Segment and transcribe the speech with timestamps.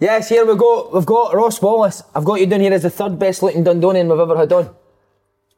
[0.00, 0.90] Yes, here we go.
[0.92, 2.02] We've got Ross Wallace.
[2.14, 4.74] I've got you down here as the third best looking Dundonian we've ever had on.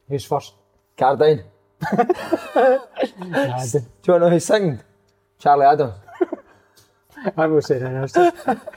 [0.09, 0.55] Who's first?
[0.97, 1.45] Gardyne.
[3.19, 4.83] Nah, Do you want to know who's second?
[5.39, 5.95] Charlie Adams.
[7.37, 8.73] I will say that.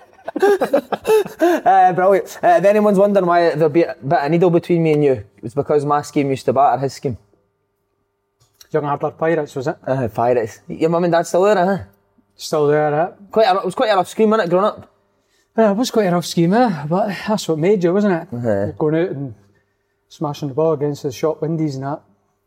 [1.65, 2.39] Uh, brilliant.
[2.41, 5.25] Uh, if anyone's wondering why there'd be a bit of needle between me and you,
[5.41, 7.17] it's because my scheme used to batter his scheme.
[8.71, 9.77] Young Ardler Pirates, was it?
[9.85, 10.59] Uh, pirates.
[10.67, 11.83] Your mum and dad still there, huh?
[12.35, 13.11] Still there, eh?
[13.31, 14.92] Quite a, it was quite a rough scheme, wasn't it, growing up?
[15.57, 16.85] Yeah, it was quite a rough scheme, eh?
[16.87, 18.35] But that's what made you, wasn't it?
[18.35, 18.71] Uh-huh.
[18.71, 19.35] Going out and
[20.09, 22.01] smashing the ball against the shop windies and that.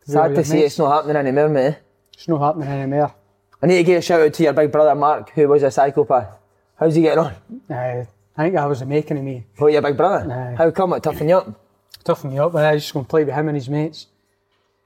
[0.04, 1.76] Sad to see it's not happening anymore, mate.
[2.14, 3.14] It's not happening anymore.
[3.62, 5.70] I need to give a shout out to your big brother Mark, who was a
[5.70, 6.36] psychopath.
[6.78, 7.34] How's he getting on?
[7.70, 8.04] Uh,
[8.36, 9.46] I think that was the making of me.
[9.56, 10.30] What, your big brother?
[10.32, 10.54] Aye.
[10.56, 11.60] How come it toughen you up?
[12.04, 14.06] Toughen me up, but I was just going to play with him and his mates.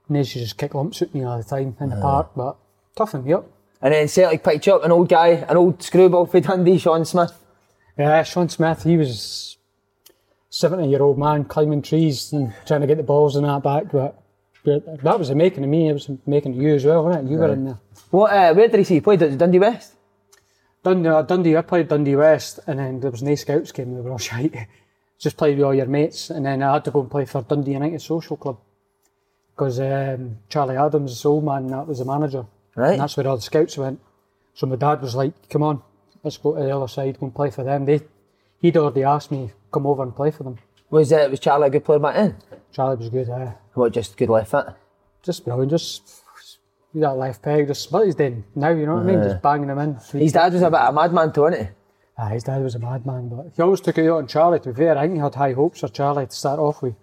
[0.06, 2.02] And they used to just kick lumps at me all the time in the Uh-huh.
[2.02, 2.56] park, but
[2.96, 3.46] toughen me up.
[3.82, 7.04] And then Celtic picked you up an old guy, an old screwball for Dundee, Sean
[7.04, 7.32] Smith.
[8.00, 9.58] Yeah, Sean Smith, he was
[10.48, 13.92] 70 year old man climbing trees and trying to get the balls in that back,
[13.92, 14.22] but,
[14.64, 17.04] but that was the making of me, it was the making of you as well,
[17.04, 17.32] wasn't it?
[17.32, 17.78] You were in there.
[18.10, 18.94] What, uh, where did he see?
[18.94, 19.94] He played Dundee West?
[20.82, 24.00] Dundee, uh, Dundee, I played Dundee West, and then there was no scouts game, they
[24.00, 24.54] were all shite.
[25.18, 27.42] Just played with all your mates, and then I had to go and play for
[27.42, 28.58] Dundee United Social Club.
[29.54, 32.46] Because um, Charlie Adams, the old man, that was the manager.
[32.74, 32.92] Right.
[32.92, 34.00] And that's where all the scouts went.
[34.54, 35.82] So my dad was like, come on,
[36.22, 37.84] let's go to the other side, go and play for them.
[37.84, 38.00] They,
[38.60, 40.58] he'd already asked me, come over and play for them.
[40.90, 42.36] Was, uh, was Charlie a good player back then?
[42.72, 44.66] Charlie was good, uh, What, just good left foot?
[45.22, 46.22] just brilliant, just
[46.94, 49.22] that left peg, just what he's doing now, you know what I mean?
[49.22, 49.94] Just banging them in.
[50.18, 51.68] His dad was a bit of a madman too, wasn't he?
[52.18, 54.60] Ah, his dad was a madman, but he always took it out on Charlie.
[54.60, 56.94] To be fair, I think he had high hopes for Charlie to start off with.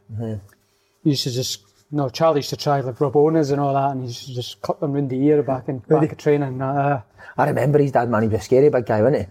[1.03, 3.91] He used to just, no, Charlie used to try like rub owners and all that,
[3.91, 6.61] and he used to just cut them round the ear back in back of training.
[6.61, 7.01] Uh,
[7.37, 8.23] I remember his dad, man.
[8.23, 9.27] He was a scary big guy, wasn't he?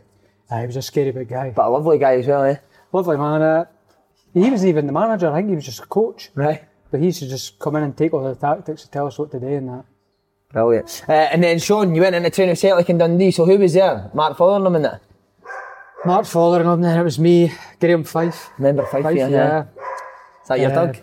[0.51, 1.51] ah, he was a scary big guy.
[1.51, 2.57] But a lovely guy as well, eh?
[2.93, 3.43] Lovely man.
[3.43, 3.65] Uh,
[4.33, 5.31] he wasn't even the manager.
[5.31, 6.31] I think he was just a coach.
[6.35, 6.65] Right.
[6.91, 9.19] But he used to just come in and take all the tactics to tell us
[9.19, 9.85] what to do and that.
[10.53, 11.05] Brilliant.
[11.09, 13.75] Uh, and then Sean, you went into training with Celtic in Dundee, so who was
[13.75, 14.11] there?
[14.15, 15.03] Mark Fotheringham in that?
[16.05, 18.51] Mark Fotheringham, then it was me, Graham Fife.
[18.59, 19.29] Remember Fife, Fife, yeah.
[19.29, 19.65] yeah.
[20.43, 20.97] Is that your Uh, dog?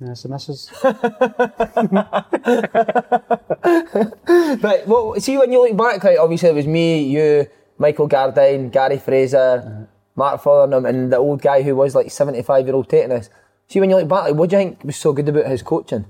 [0.00, 0.70] That's the missus.
[4.60, 7.46] But well, see when you look back, like obviously it was me, you,
[7.78, 12.74] Michael Gardyne, Gary Fraser, Mark Fotheringham, and the old guy who was like seventy-five year
[12.74, 13.28] old taking us.
[13.68, 15.62] See when you look back, like, what do you think was so good about his
[15.62, 16.06] coaching?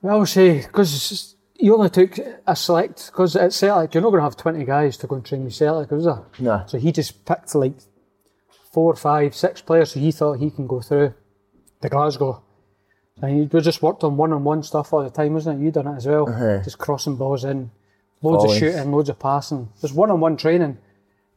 [0.00, 4.24] Well, say, because you only took a select, because at Celtic, you're not going to
[4.24, 6.22] have 20 guys to go and train with Celtic, is there?
[6.38, 6.64] No.
[6.66, 7.74] So he just picked like
[8.72, 11.12] four, five, six players who he thought he can go through
[11.82, 12.42] to Glasgow.
[13.22, 15.64] And we just worked on one-on-one stuff all the time, wasn't it?
[15.64, 16.28] You done it as well.
[16.28, 16.62] Uh-huh.
[16.62, 17.70] Just crossing balls in,
[18.20, 18.62] loads Volleys.
[18.62, 19.68] of shooting, loads of passing.
[19.80, 20.62] Just one-on-one training.
[20.62, 20.78] And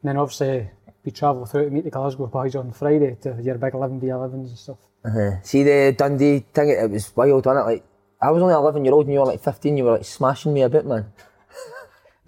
[0.04, 0.70] then obviously
[1.06, 4.58] we travel through to meet the Glasgow boys on Friday to your big 11v11s and
[4.58, 4.78] stuff.
[5.06, 5.42] Uh-huh.
[5.44, 7.72] See the Dundee thing, it was wild, wasn't it?
[7.72, 7.86] Like
[8.22, 10.54] I was only eleven year old and you were like fifteen, you were like smashing
[10.54, 11.06] me a bit, man.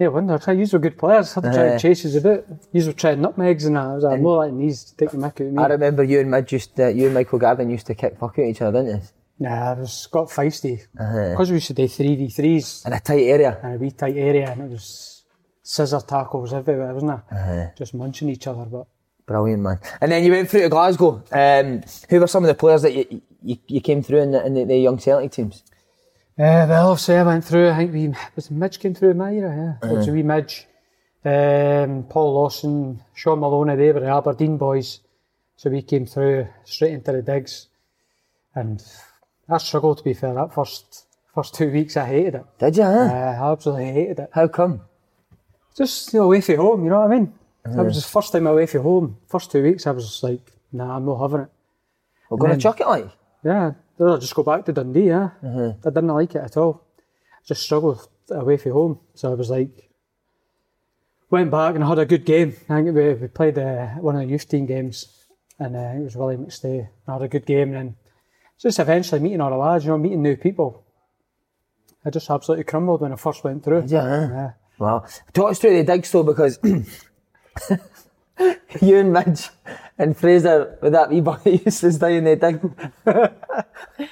[0.01, 0.39] Yeah, wonder.
[0.39, 1.31] Try, you were good players.
[1.35, 1.69] Had to try Aye.
[1.73, 2.47] to chase us a bit.
[2.71, 3.85] You were trying nutmegs and that.
[3.85, 5.61] I was like, more like these to take the mick out of me.
[5.61, 8.39] I remember you and Midge used to, you and Michael Gardyne used to kick fuck
[8.39, 9.07] at each other, didn't you?
[9.47, 10.81] Nah, it was got feisty.
[10.99, 11.29] Uh-huh.
[11.29, 13.59] Because we used to do 3v3s In a tight area.
[13.63, 15.23] in a wee tight area and it was
[15.61, 17.35] scissor tackles everywhere, wasn't it?
[17.35, 17.67] Uh-huh.
[17.77, 18.65] Just munching each other.
[18.65, 18.87] But
[19.27, 19.79] Brilliant, man.
[20.01, 21.21] And then you went through to Glasgow.
[21.31, 24.43] Um, who were some of the players that you, you, you came through in the,
[24.47, 25.63] in the, the young Celtic teams?
[26.39, 29.77] Uh, well, say I went through, I think we, was Midge came through my era,
[29.81, 29.89] yeah.
[29.89, 30.65] It was a wee Midge,
[31.23, 35.01] um, Paul Lawson, Shaun Maloney, they were the Aberdeen boys.
[35.57, 37.67] So we came through straight into the digs.
[38.55, 38.83] And
[39.47, 42.45] I struggled to be fair, that first First two weeks I hated it.
[42.59, 43.07] Did you, huh?
[43.09, 44.29] Yeah, I absolutely hated it.
[44.33, 44.81] How come?
[45.77, 47.33] Just you know, away from home, you know what I mean?
[47.63, 49.17] That was the first time I away from home.
[49.27, 50.41] First two weeks I was just like,
[50.73, 51.49] nah, I'm not having it.
[52.29, 53.07] We're going to then- chuck it like?
[53.43, 55.29] Yeah, then I just go back to Dundee, yeah.
[55.43, 56.87] I didn't like it at all.
[56.99, 58.99] I just struggled away from home.
[59.13, 59.89] So I was like,
[61.29, 62.55] went back and I had a good game.
[62.67, 65.07] I think we, we played uh, one of the youth team games
[65.59, 66.89] and uh, it was William McStay.
[67.07, 67.95] I had a good game and then
[68.59, 70.83] just eventually meeting all the lads, you know, meeting new people.
[72.03, 73.83] I just absolutely crumbled when I first went through.
[73.85, 74.29] Yeah?
[74.29, 74.51] Yeah.
[74.79, 75.05] Wow.
[75.33, 76.57] Talk us through the digs though, because
[78.81, 79.49] you and Midge
[79.97, 82.61] and Fraser with that wee boy used to stay in the dig.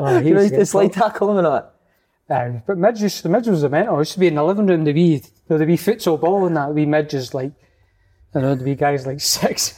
[0.00, 1.72] Oh, he used to to slide tackle him and all
[2.28, 2.66] that.
[2.66, 3.96] But Midge used the Midge was the mental.
[3.96, 6.56] I used to be in the living room, the wee, the wee futsal ball and
[6.56, 7.50] that wee Midge is like,
[8.32, 9.74] I know the wee guy's like six,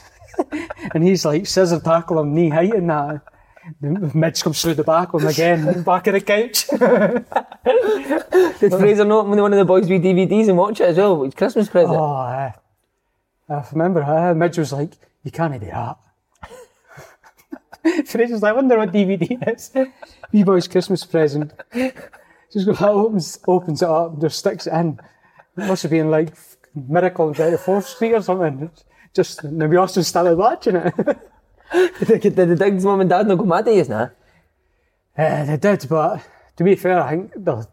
[0.93, 3.21] and he's like scissor tackle him knee height and that.
[3.79, 6.67] The Midge comes through the back of him again, back of the couch.
[8.59, 11.23] Did Fraser not When one of the boys with DVDs and watch it as well?
[11.23, 11.97] It's Christmas present.
[11.97, 12.53] oh, aye.
[13.51, 14.93] I remember uh, Midge was like,
[15.23, 15.97] "You can't do that."
[18.07, 19.71] Fraser's like, "I wonder what DVD is."
[20.31, 21.51] Wee boy's Christmas present.
[21.73, 24.99] She just goes, opens, opens it up, and just sticks it in.
[25.57, 26.33] It must have been like
[26.75, 28.69] Miracle on 24th Street or something.
[29.13, 30.93] Just, and we also started watching it.
[32.21, 34.11] Did the, the digs mum and dad not go mad at you now?
[35.17, 36.21] Uh, they did, but
[36.57, 37.67] to be fair, I think the,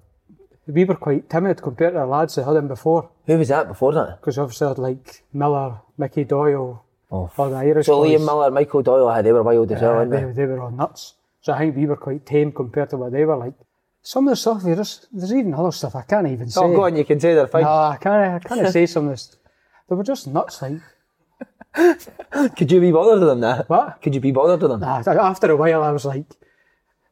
[0.69, 3.11] we were quite timid compared to the lads that had him before.
[3.27, 4.21] Who was that before that?
[4.21, 8.11] Because obviously I had like Miller, Mickey Doyle, Oh, all the Irish So boys.
[8.21, 10.33] Liam Miller, Michael Doyle, they were wild as well, Uh, they, they?
[10.33, 11.15] they were all nuts.
[11.41, 13.55] So I think we were quite tame compared to what they were like.
[14.03, 16.61] Some of the stuff, they just, there's even other stuff I can't even say.
[16.63, 17.63] Oh, go on, you can say they're fine.
[17.63, 19.37] No, I can't, I can't say some of this.
[19.89, 20.81] They were just nuts, like.
[22.57, 23.65] Could you be bothered with them now?
[23.69, 24.03] What?
[24.03, 24.81] Could you be bothered with them?
[24.81, 26.27] Nah, after a while, I was like,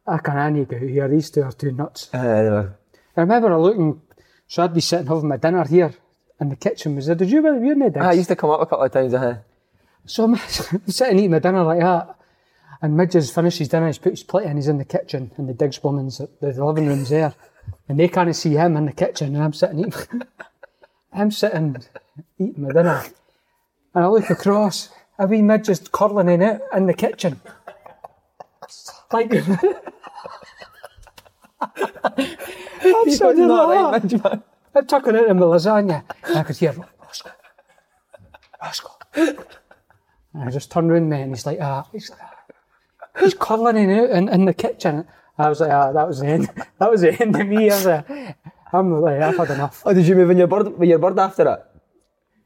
[0.07, 1.09] I can't I need to go here.
[1.09, 2.11] These two are too nuts.
[2.13, 2.79] Uh, they were.
[3.17, 4.01] I remember I looking,
[4.47, 5.95] so I'd be sitting having my dinner here,
[6.41, 7.15] in the kitchen was there.
[7.15, 8.05] Did you were you in the digs?
[8.05, 9.39] Ah, I used to come up a couple of times, uh
[10.05, 10.37] So I'm
[10.87, 12.17] sitting eating my dinner like that,
[12.83, 15.33] and Midge has finished his dinner, he's put his plate in, he's in the kitchen,
[15.37, 17.35] and the Diggs woman's, the, the living room's there,
[17.89, 19.93] and they can't see him in the kitchen, and I'm sitting eating,
[21.13, 21.77] I'm sitting
[22.39, 23.03] eating my dinner,
[23.95, 27.41] and I look across, a wee Midge just curling in it in the kitchen.
[29.13, 29.31] Like,
[32.97, 34.13] I'm sitting not like right, that.
[34.13, 34.43] Midge, man.
[34.75, 36.05] I'm tucking it in my lasagna.
[36.25, 37.31] And I could hear, Roscoe,
[38.63, 38.91] Roscoe.
[39.15, 42.11] And I just turned round me and he's like, ah, he's,
[43.19, 45.07] he's curling in, it in, in the kitchen.
[45.39, 46.51] I was like, ah, that was the end.
[46.79, 47.71] That was the end of me.
[47.71, 48.37] I was like,
[48.73, 49.83] I'm like, I've had enough.
[49.87, 51.71] Oh, did you move in your bird, with your bird after that?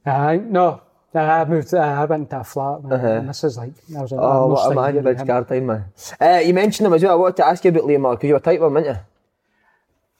[0.06, 0.82] Uh, no,
[1.14, 2.84] I moved, uh, I went to a flat.
[2.84, 3.04] Man.
[3.04, 5.26] And this is like, I was like, Oh, what a man, with him.
[5.26, 5.84] Gardyne, man.
[6.20, 7.12] Uh, you mentioned him as well.
[7.12, 8.98] I wanted to ask you about Liam because you were tight with him, weren't you?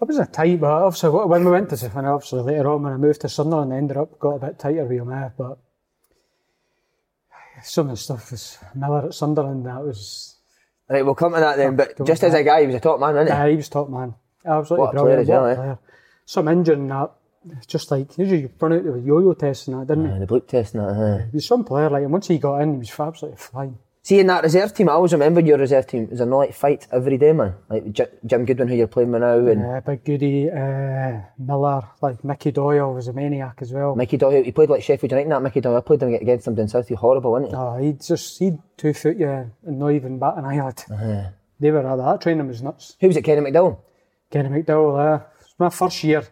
[0.01, 2.93] I was a tight, but obviously when we went to, and obviously later on when
[2.93, 5.59] I moved to Sunderland, I ended up got a bit tighter with him, eh, but
[7.63, 10.37] some of the stuff was Miller at Sunderland, that was,
[10.89, 12.99] Right, we'll come to that then, but just as a guy, he was a top
[12.99, 13.37] man, wasn't he?
[13.37, 14.15] yeah, he was top man.
[14.45, 15.43] Absolutely What a player brilliant.
[15.43, 15.55] what eh?
[15.55, 15.79] player.
[16.25, 17.11] Some injury and that,
[17.51, 20.17] it's just like, usually you run out with yo-yo test and that, didn't he?
[20.17, 21.27] Uh, the bleep test and that, uh.
[21.27, 23.79] He was some player, like, and once he got in, he was absolutely flying.
[24.03, 26.09] See, in that reserve team, I always remember your reserve team.
[26.11, 27.55] There no like fight every day, man?
[27.69, 31.83] Like J- Jim Goodwin, who you're playing with now, and Uh, Big Goody, uh, Miller,
[32.01, 33.95] like Mickey Doyle was a maniac as well.
[33.95, 34.43] Mickey Doyle.
[34.43, 35.31] He played like Sheffield United.
[35.31, 35.77] That Mickey Doyle.
[35.77, 36.89] I played him against him down south.
[36.89, 37.57] He horrible, wasn't he?
[37.57, 40.83] Oh, he'd just, he'd two foot you and not even bat an eyelid.
[40.91, 41.29] Uh-huh.
[41.61, 42.97] They were, that training was nuts.
[43.01, 43.23] Who was it?
[43.23, 43.81] Kenny McDowell.
[44.31, 46.23] Kenny McDowell, uh, it was my first year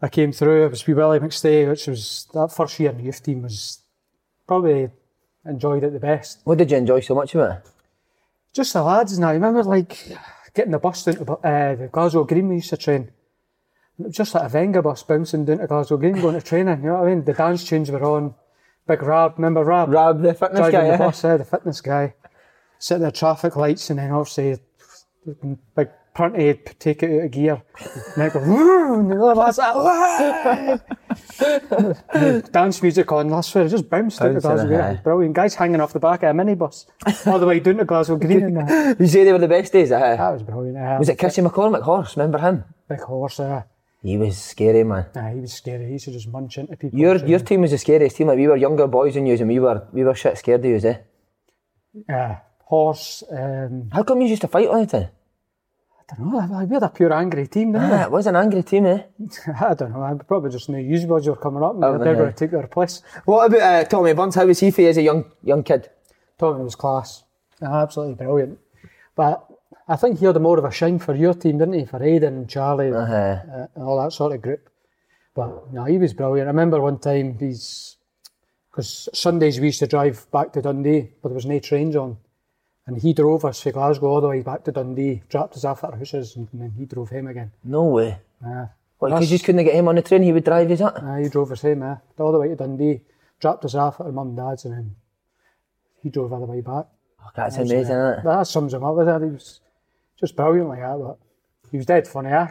[0.00, 3.04] I came through, it was with Willie McStay, which was, that first year in the
[3.04, 3.82] youth team was
[4.48, 4.90] probably
[5.44, 6.40] enjoyed it the best.
[6.44, 7.62] What did you enjoy so much of it?
[8.52, 10.16] Just the lads now, I remember like
[10.54, 13.10] getting the bus down to uh, the Glasgow Green we used to train.
[13.98, 16.82] It was just like a Venga bus bouncing down to Glasgow Green going to training,
[16.82, 17.24] you know what I mean?
[17.24, 18.34] The dance tunes were on.
[18.86, 19.88] Big Rab, remember Rab?
[19.90, 20.86] Rab, the fitness driving guy.
[20.88, 20.98] the eh?
[20.98, 22.14] bus, yeah, the fitness guy.
[22.78, 24.58] Sitting at traffic lights and then obviously
[25.76, 27.62] big prunty take it out of gear.
[28.16, 28.40] And then go,
[28.94, 30.80] and the other lads like,
[32.52, 34.74] Dance music on, I swear, it just bounced out of Glasgow.
[34.74, 35.34] It was Brilliant.
[35.34, 36.86] Guys hanging off the back of a minibus
[37.26, 38.56] all the way down to Glasgow Green.
[38.98, 39.92] You say they were the best days.
[39.92, 40.76] Uh, that was brilliant.
[40.78, 42.16] Uh, was it Chrissy McCormick horse?
[42.16, 42.64] Remember him?
[42.88, 43.40] Big horse.
[43.40, 43.62] Uh,
[44.02, 45.06] He was scary, man.
[45.14, 45.86] nah, he was scary.
[45.86, 46.98] He used to just munch into people.
[46.98, 48.26] Your your team was the scariest team.
[48.28, 50.70] Like we were younger boys than you, and we were we were shit scared of
[50.70, 50.98] you, eh?
[52.12, 53.22] uh, horse.
[53.30, 55.08] Um, How come you used to fight all the time?
[56.10, 56.64] I don't know.
[56.64, 57.96] We had a pure angry team, didn't we?
[57.96, 59.02] Ah, it was an angry team, eh?
[59.60, 60.02] I don't know.
[60.02, 62.18] I probably just knew you boys were coming up and Oh, they're yeah.
[62.18, 63.02] going to take their place.
[63.24, 64.34] What about uh, Tommy Burns?
[64.34, 65.88] How was he for you as a young young kid?
[66.38, 67.24] Tommy was class.
[67.62, 68.58] Absolutely brilliant.
[69.14, 69.46] But
[69.88, 71.84] I think he had more of a shine for your team, didn't he?
[71.86, 73.14] For Aiden and Charlie Uh-huh.
[73.14, 74.68] uh, and all that sort of group.
[75.34, 76.48] But no, he was brilliant.
[76.48, 77.96] I remember one time he's
[78.70, 82.16] because Sundays we used to drive back to Dundee, but there was no trains on,
[82.86, 85.84] and he drove us from Glasgow all the way back to Dundee, dropped us off
[85.84, 87.52] at our houses, and then he drove home again.
[87.64, 88.18] No way.
[88.44, 88.70] Uh, That's-
[89.00, 91.02] because you just couldn't get him on the train, he would drive us up?
[91.02, 93.00] uh, he drove us home, uh, all the way to Dundee,
[93.40, 94.96] dropped us off at our mum and dad's, and then
[96.02, 96.86] he drove all the way back.
[97.24, 98.24] Oh, that's amazing, isn't it?
[98.24, 99.22] That sums him up with that.
[99.22, 99.60] He was
[100.18, 101.18] just brilliant like that, but
[101.70, 102.30] he was dead funny.
[102.30, 102.48] Eh?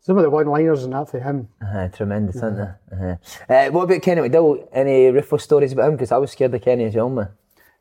[0.00, 1.48] Some of the one-liners and that for him.
[1.66, 2.68] Uh, tremendous, isn't it?
[2.92, 3.16] Uh-huh.
[3.48, 4.68] Uh, what about Kenny McDowell?
[4.72, 5.92] Any ruthless stories about him?
[5.96, 7.28] Because I was scared of Kenny as well, man.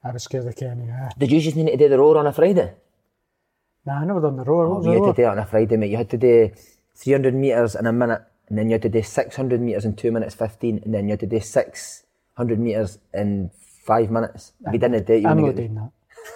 [0.03, 0.85] I was scared of Kenny.
[0.87, 1.09] Yeah.
[1.17, 2.73] Did you just need to do the roar on a Friday?
[3.85, 4.67] Nah, I never done the roar.
[4.69, 5.13] Was you the had roar?
[5.13, 5.91] to do it on a Friday, mate.
[5.91, 6.51] You had to do
[6.95, 10.11] 300 metres in a minute, and then you had to do 600 metres in 2
[10.11, 13.49] minutes 15, and then you had to do 600 metres in
[13.85, 14.53] 5 minutes.
[14.65, 15.91] If you didn't do it, you I'm get- doing that.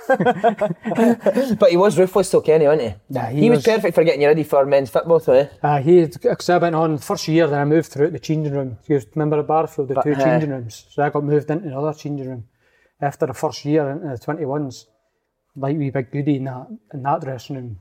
[1.59, 2.95] But he was ruthless though, Kenny, wasn't he?
[3.09, 5.47] Yeah, he, he was, was- perfect for getting you ready for men's football, though, eh?
[5.63, 8.77] Uh, he cause I went on first year, then I moved through the changing room.
[8.87, 10.85] You remember at Barrowfield, the But, two uh, changing rooms.
[10.89, 12.43] So I got moved into another changing room
[13.01, 14.85] after the first year into the 21s.
[15.55, 17.79] Like wee big goody in that, in that dressing room.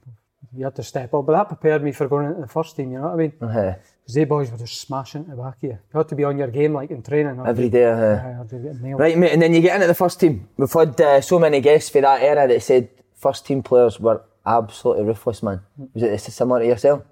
[0.57, 1.27] You had to step up.
[1.27, 3.33] But that prepared me for going into the first team, you know what I mean?
[3.41, 3.75] Uh-huh.
[4.01, 5.79] Because they boys were just smashing it back of you.
[5.93, 7.43] You had to be on your game like in training.
[7.45, 8.03] Every day, uh-huh.
[8.03, 9.01] Yeah, or you get nailed.
[9.01, 10.49] Right, mate, and then you get into the first team.
[10.57, 14.23] We've had uh, so many guests for that era that said first team players were
[14.47, 15.61] absolutely ruthless, man.
[15.93, 17.03] Was it similar to yourself?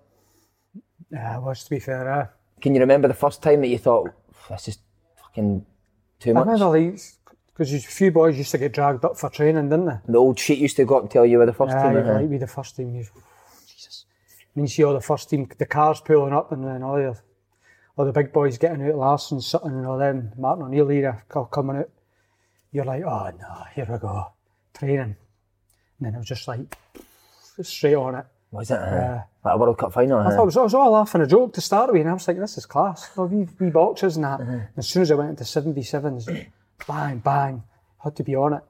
[1.11, 2.11] Yeah, it was to be fair.
[2.11, 2.27] Uh,
[2.61, 4.11] Can you remember the first time that you thought,
[4.49, 4.79] this is
[5.17, 5.67] fucking
[6.21, 6.47] too much?
[6.47, 7.01] I remember like,
[7.55, 9.99] because a few boys used to get dragged up for training, didn't they?
[10.09, 11.93] The old sheet used to go up and tell you were the first Yeah, team.
[11.95, 12.27] you'd uh-huh.
[12.27, 12.95] be the first team.
[12.97, 13.07] You,
[13.67, 14.07] Jesus.
[14.57, 17.17] And you see all the first team, the cars pulling up, and then all the,
[17.97, 21.45] all the big boys getting out, Larsson, Sutton, and all them, Martin O'Neill era co-
[21.45, 21.91] coming out.
[22.73, 24.33] You're like, oh no, here we go,
[24.77, 24.99] training.
[25.01, 25.17] And
[26.01, 26.77] then it was just like,
[27.63, 28.27] straight on it.
[28.51, 28.79] Was it?
[28.81, 29.23] Uh, Yeah.
[29.45, 30.19] Like a World Cup final?
[30.19, 30.31] I uh-huh.
[30.31, 32.39] thought it was, was all laughing a joke to start with, and I was like,
[32.39, 33.11] this is class.
[33.17, 34.41] Oh, wee, wee boxes and that.
[34.41, 36.47] And as soon as I went into 77s,
[36.87, 37.63] bang, bang,
[38.03, 38.63] had to be on it.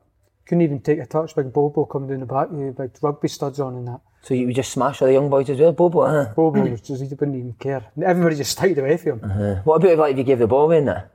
[0.47, 3.61] Couldn't even take a touch, big Bobo coming down the back, with big rugby studs
[3.61, 4.01] on and that.
[4.23, 6.01] So you would just smash all the young boys as well, Bobo?
[6.01, 6.33] Uh-huh.
[6.35, 7.85] Bobo was just, he wouldn't even care.
[8.03, 9.31] Everybody just stayed away from him.
[9.31, 11.11] Uh, what about if, like, if you gave the ball away in that?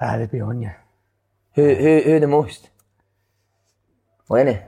[0.00, 0.70] Ah, they'd be on you.
[1.54, 2.70] Who, who, who the most?
[4.28, 4.58] Lenny.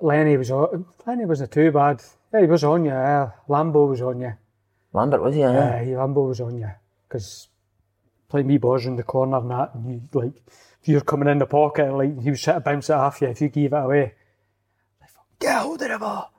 [0.00, 2.02] Lenny was on, Lenny wasn't too bad.
[2.32, 2.90] Yeah, he was on you.
[2.92, 4.32] Uh, Lambo was on you.
[4.92, 5.42] Lambert, was he?
[5.42, 6.70] Uh, Yeah, he, Lambo was on you.
[7.06, 7.48] Because
[8.30, 10.32] playing me boys in the corner and that, and you, like,
[10.82, 13.28] if you're coming in the pocket, like, he was trying to bounce it off you.
[13.28, 14.14] If you gave it away,
[15.00, 16.32] like, get hold of the ball.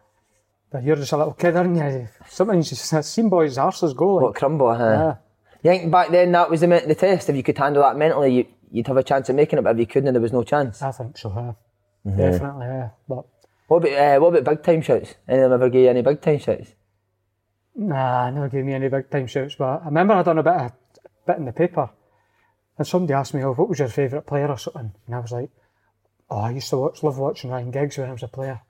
[0.72, 2.08] But you're just a little kid, aren't you?
[2.28, 4.16] Sometimes you just seen boys' arses go.
[4.16, 4.70] Like, What crumble?
[4.70, 5.16] Uh, yeah.
[5.64, 7.30] You think back then that was the, the test?
[7.30, 9.76] If you could handle that mentally, you, you'd have a chance of making it, but
[9.76, 10.82] if you couldn't, there was no chance.
[10.82, 12.16] I think so, yeah.
[12.16, 12.90] Definitely, yeah.
[13.08, 13.26] But
[13.68, 15.14] What about, uh, what about big time shouts?
[15.28, 16.74] Any of them ever gave you any big time shouts?
[17.76, 20.54] Nah, never gave me any big time shouts, but I remember I done a bit
[20.54, 20.72] of
[21.26, 21.90] bit in the paper,
[22.78, 25.32] and somebody asked me, "Oh, what was your favourite player or something?" And I was
[25.32, 25.50] like,
[26.30, 28.62] "Oh, I used to watch, love watching Ryan Giggs when I was a player,"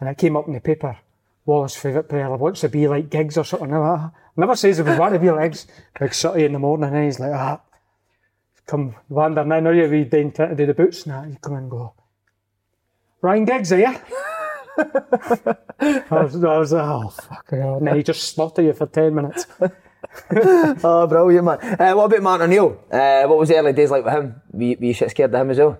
[0.00, 0.98] and it came up in the paper.
[1.44, 3.70] Wallace's favourite player wants to be like Giggs or something.
[3.70, 5.66] Never, never says he would want to be like Giggs.
[5.98, 7.60] Big Sutty in the morning, and he's like, "Ah,
[8.66, 9.88] come wandering in, are you?
[9.88, 11.28] We down trying to do the boots that.
[11.28, 11.94] You come and go,
[13.20, 13.96] Ryan Giggs, are you?"
[14.78, 17.52] I was, I was like, oh, fuck.
[17.52, 19.46] And then he just slaughtered you for 10 minutes.
[20.84, 21.58] Oh, brilliant, man.
[21.78, 22.78] Uh, what about Martin O'Neill?
[22.90, 24.40] Uh, what was the early days like with him?
[24.52, 25.78] Were you, were you shit scared of him as well?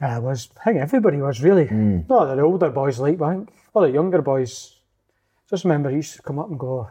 [0.00, 1.68] I was, I think everybody was really.
[1.70, 4.76] Not that the older boys like, but I think all the younger boys.
[5.48, 6.90] Just remember he used to come up and go,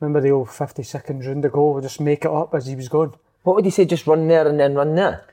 [0.00, 2.88] remember the old 50 seconds round the goal, just make it up as he was
[2.88, 3.12] going.
[3.42, 5.26] What would he say, just run there and then run there?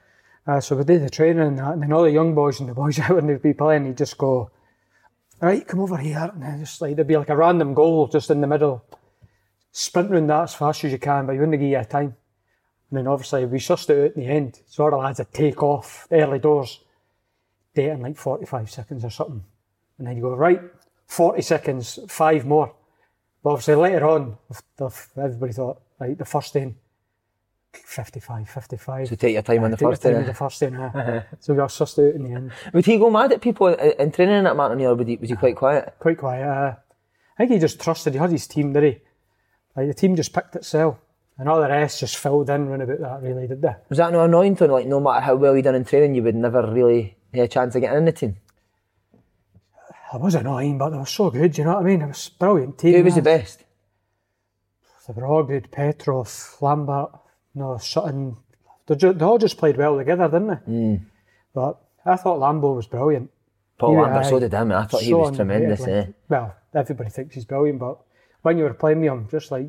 [0.47, 2.69] Uh, so we did the training and that, and then all the young boys and
[2.69, 4.51] the boys out when they'd be playing, he'd just go,
[5.41, 6.29] right, come over here.
[6.33, 8.83] And then just like, there'd be like a random goal just in the middle.
[9.77, 12.15] Sprint round that as fast as you can, but you wouldn't give you a time.
[12.89, 14.61] And then obviously we sussed it out in the end.
[14.67, 16.79] So all the lads would take off early doors,
[17.73, 19.43] do in like 45 seconds or something.
[19.97, 20.61] And then you go, right,
[21.07, 22.73] 40 seconds, five more.
[23.43, 24.37] But obviously later on,
[25.17, 26.77] everybody thought, right, the first in,
[27.73, 29.09] 55, 55.
[29.09, 30.13] So take your time on the first day.
[30.23, 32.51] the first in, uh, So we got sussed it out in the end.
[32.71, 35.29] Would he go mad at people in, in training at Martin or would he, was
[35.29, 35.95] he quite quiet?
[35.99, 36.47] Quite quiet.
[36.47, 36.75] Uh,
[37.37, 39.01] I think he just trusted, he had his team, did he?
[39.75, 40.97] Like the team just picked itself.
[41.37, 43.75] And all the rest just filled in round about that, really, did they?
[43.89, 44.67] Was that no annoying to?
[44.67, 47.47] Like, no matter how well you done in training, you would never really have a
[47.49, 48.37] chance of getting in the team?
[50.13, 52.01] It was annoying, but they were so good, you know what I mean?
[52.01, 52.95] It was a brilliant team.
[52.95, 53.65] Who was the best?
[55.07, 55.69] They were all good.
[55.71, 57.09] Petrov, Lambert,
[57.53, 58.37] no, Sutton.
[58.87, 60.99] They, ju- they all just played well together, didn't they?
[61.53, 63.29] But I thought Lambo was brilliant.
[63.77, 64.71] Paul Lambert, so did him.
[64.71, 65.85] I thought he was tremendous.
[65.85, 66.05] Eh?
[66.29, 67.97] Well, everybody thinks he's brilliant, but
[68.45, 69.67] when you were playing me, I'm just like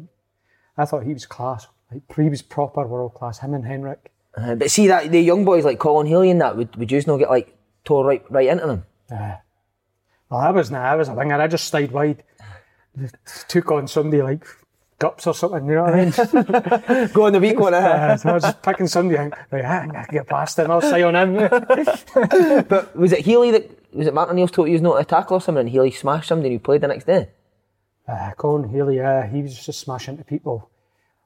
[0.77, 1.67] I thought he was class.
[1.91, 3.39] Like he was proper world class.
[3.39, 4.13] Him and Henrik.
[4.37, 6.99] Uh, but see that the young boys like Colin Healy and that would would you
[6.99, 8.85] just not get like tore right right into them?
[9.11, 9.37] Uh,
[10.29, 11.41] well, I was nah, I was a winger.
[11.41, 12.23] I just stayed wide.
[13.49, 14.45] Took on somebody like
[15.01, 15.67] gups or something.
[15.67, 17.09] You know what I mean?
[17.13, 17.73] Go on the weak one.
[17.75, 19.19] Uh, so I was just picking somebody.
[19.19, 20.71] out, Like, ah, I can get past him.
[20.71, 21.35] I'll stay on him.
[22.69, 25.41] But was it Healy that was it Martin O'Neill's told you was not a tackle
[25.41, 27.29] someone and Healy smashed somebody and he played the next day?
[28.09, 30.71] Uh, Colin Healy, uh, he was just smashing into people.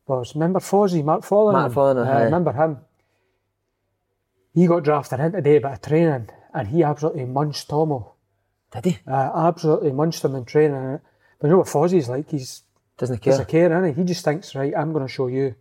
[0.06, 1.52] Was remember Fozzie, Mark Follen?
[1.52, 2.78] Mark Follen, uh, remember him?
[4.54, 8.14] He got drafted in today bit of training and he absolutely munched Tomo.
[8.72, 8.98] Did he?
[9.06, 11.00] Uh, absolutely munched him in training.
[11.38, 12.28] But you know what Fozzie's like?
[12.30, 12.62] He's
[12.98, 13.32] Doesn't care.
[13.32, 13.96] doesn't care, innit?
[13.96, 15.54] He just thinks, right, I'm going to show you,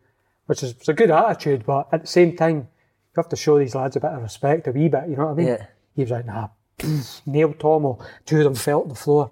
[0.48, 3.60] which is it's a good attitude, but at the same time, you have to show
[3.60, 5.48] these lads a bit of respect, a wee bit, you know what I mean?
[5.48, 5.66] Yeah.
[5.96, 6.48] He was like, nah,
[7.26, 8.00] nailed Tomo.
[8.26, 9.32] Two of them fell to the floor.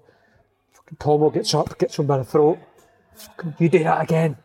[0.98, 2.58] Tomo gets up, gets him by the throat.
[3.58, 4.36] You do that again.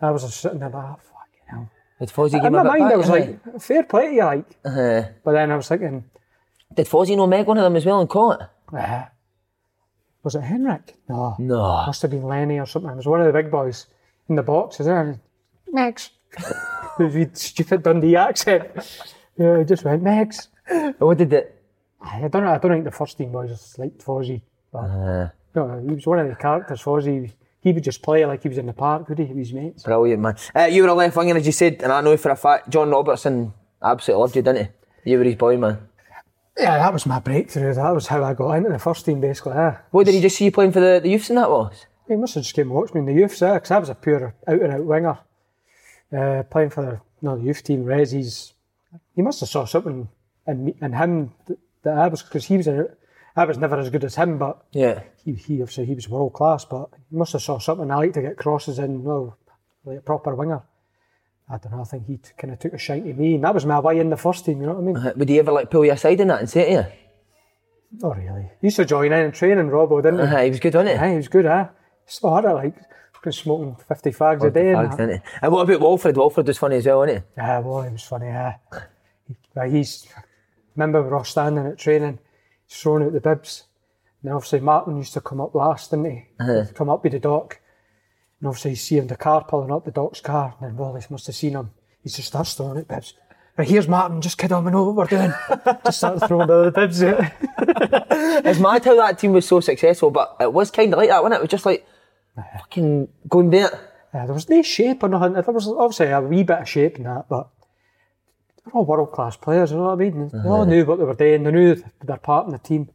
[0.00, 1.70] I was just sitting there like, oh, fucking hell.
[1.98, 4.44] Did Fozzie give In my mind, back, I was like, fair play to you, like.
[4.64, 6.04] Uh, But then I was thinking,
[6.74, 8.40] did Fozzie know Meg one of them as well and call it?
[8.72, 9.04] uh,
[10.22, 10.96] was it Henrik?
[11.08, 11.34] No.
[11.38, 11.84] No.
[11.86, 12.90] Must have been Lenny or something.
[12.90, 13.86] It was one of the big boys
[14.28, 15.18] in the box, is it?
[15.72, 16.10] Megs.
[16.98, 18.64] With stupid Dundee accent.
[19.36, 20.48] Yeah, he just went, Megs.
[20.98, 21.56] What did it?
[22.02, 22.52] I don't know.
[22.52, 24.42] I don't think the first team boys liked Fozzie.
[24.72, 27.26] But Uh, no, he was one of the characters, Fozzie.
[27.26, 29.24] He He would just play like he was in the park, would he?
[29.24, 29.82] With his mates.
[29.82, 30.36] brilliant man.
[30.54, 32.70] Uh, you were a left winger as you said, and I know for a fact
[32.70, 34.70] John Robertson absolutely loved you, didn't
[35.04, 35.10] he?
[35.10, 35.78] You were his boy, man.
[36.58, 37.74] Yeah, that was my breakthrough.
[37.74, 39.52] That was how I got into the first team, basically.
[39.90, 41.86] What did he just see you playing for the, the youths and that was?
[42.08, 43.88] He must have just came and watched me in the youths, yeah, because I was
[43.88, 45.18] a pure out and out winger.
[46.12, 48.52] Uh, playing for the, no, the youth team, Resi's.
[49.14, 50.08] He must have saw something
[50.46, 52.88] in, me, in him that, that I was, because he was, a,
[53.36, 55.02] I was never as good as him, but Yeah.
[55.24, 57.90] he, he obviously he was world class, but he must have saw something.
[57.90, 59.36] I like to get crosses in, well,
[59.84, 60.62] like a proper winger.
[61.48, 63.54] I don't know, I think he kind of took a shine to me, and that
[63.54, 64.96] was my way in the first team, you know what I mean?
[64.96, 66.86] Uh, Would he ever like pull you aside in that and say to you?
[68.02, 68.50] Not really.
[68.60, 70.34] He used to join in and train in Robbo, didn't he?
[70.34, 71.04] Uh, he was good, wasn't he?
[71.04, 71.66] Aye, he was good, eh?
[72.06, 72.74] Still had it, like,
[73.30, 74.72] smoking 50 fags a day.
[74.72, 75.20] and Fags, he?
[75.42, 76.16] And what about Walford?
[76.16, 77.24] Walford was funny as well, wasn't he?
[77.36, 78.26] Yeah, well, it was funny.
[78.26, 78.54] Yeah,
[79.26, 80.06] he, he's.
[80.76, 82.20] Remember, we were all standing at training,
[82.70, 83.64] he's throwing out the bibs.
[84.22, 86.26] And obviously, Martin used to come up last, didn't he?
[86.44, 87.60] He'd Come up with the dock.
[88.38, 90.54] And obviously, he's seeing the car pulling up the dock's car.
[90.60, 91.70] And then Wallace must have seen him.
[92.02, 93.14] He just starts throwing out bibs.
[93.56, 95.34] Right, here's Martin, just kid on, we know what we're doing.
[95.84, 97.32] just started throwing all the bibs out.
[98.46, 101.22] It's mad how that team was so successful, but it was kind of like that,
[101.22, 101.38] wasn't it?
[101.38, 101.86] It was just like
[102.38, 102.58] uh-huh.
[102.58, 103.70] fucking going there.
[104.14, 105.34] Yeah, there was no shape or nothing.
[105.34, 107.48] There was obviously a wee bit of shape in that, but
[108.72, 110.28] they're all world class players, you know what I mean?
[110.28, 112.88] They all knew what they were doing, they knew their part in the team.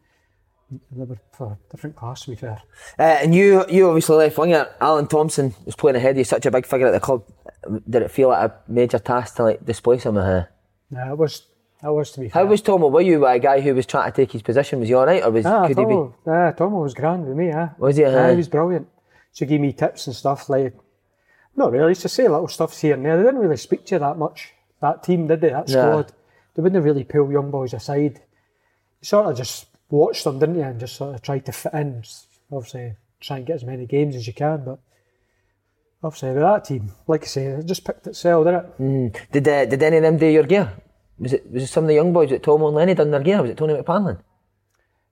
[0.91, 2.61] They were for a different class, to be fair.
[2.97, 4.67] Uh, and you, you obviously left winger.
[4.81, 6.11] Alan Thompson was playing ahead.
[6.11, 7.23] of He's such a big figure at the club.
[7.87, 10.17] Did it feel like a major task to like displace him?
[10.17, 10.45] Uh,
[10.91, 11.43] Yeah, it was,
[11.83, 12.41] that was to be fair.
[12.43, 12.87] how was Tomo?
[12.87, 14.79] Were you a guy who was trying to take his position?
[14.79, 15.91] Was he all right, or was Ah, could he be?
[15.91, 17.69] Tomo, yeah, Tomo was grand with me, yeah.
[17.77, 18.29] Was he, Yeah, uh-huh.
[18.31, 18.87] he was brilliant.
[19.33, 20.73] So give me tips and stuff, like,
[21.55, 23.17] not really, just to say little stuff here and there.
[23.17, 25.83] They didn't really speak to you that much, that team, did they, that Yeah.
[25.89, 26.13] squad?
[26.55, 28.21] They wouldn't really pull young boys aside.
[29.01, 31.73] You sort of just watched them, didn't you, and just sort of tried to fit
[31.73, 32.03] in.
[32.51, 34.79] Obviously, try and get as many games as you can, but
[36.03, 39.31] obviously with that team, like I say, it just picked itself, didn't it?
[39.31, 40.71] Did uh, did any of them do your gear?
[41.19, 43.21] Was it was it some of the young boys that Tomo and Lenny done their
[43.21, 43.41] gear?
[43.41, 44.19] Was it Tony McParlin?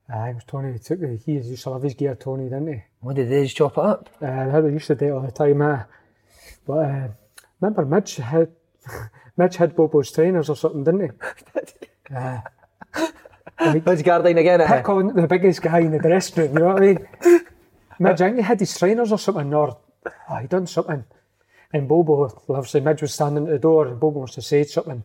[0.08, 1.22] Aye, it was Tony who took it.
[1.24, 2.82] He used to love his gear, Tony, didn't he?
[3.00, 4.10] What did they just chop it up?
[4.20, 5.82] Uh, how they used to do it all the time, uh,
[6.66, 7.08] but uh,
[7.60, 8.50] remember Midge had
[9.36, 11.10] Midge had Bobo's trainers or something, didn't he?
[12.14, 12.40] Uh,
[13.56, 14.60] That's Gardyne again.
[14.60, 17.06] uh, pick on the biggest guy in the dressing room, you know what I mean?
[17.98, 19.78] Midge, I think he had his trainers or something, or
[20.28, 21.04] oh, he done something.
[21.72, 25.02] And Bobo, obviously, Midge was standing at the door, and Bobo must have said something.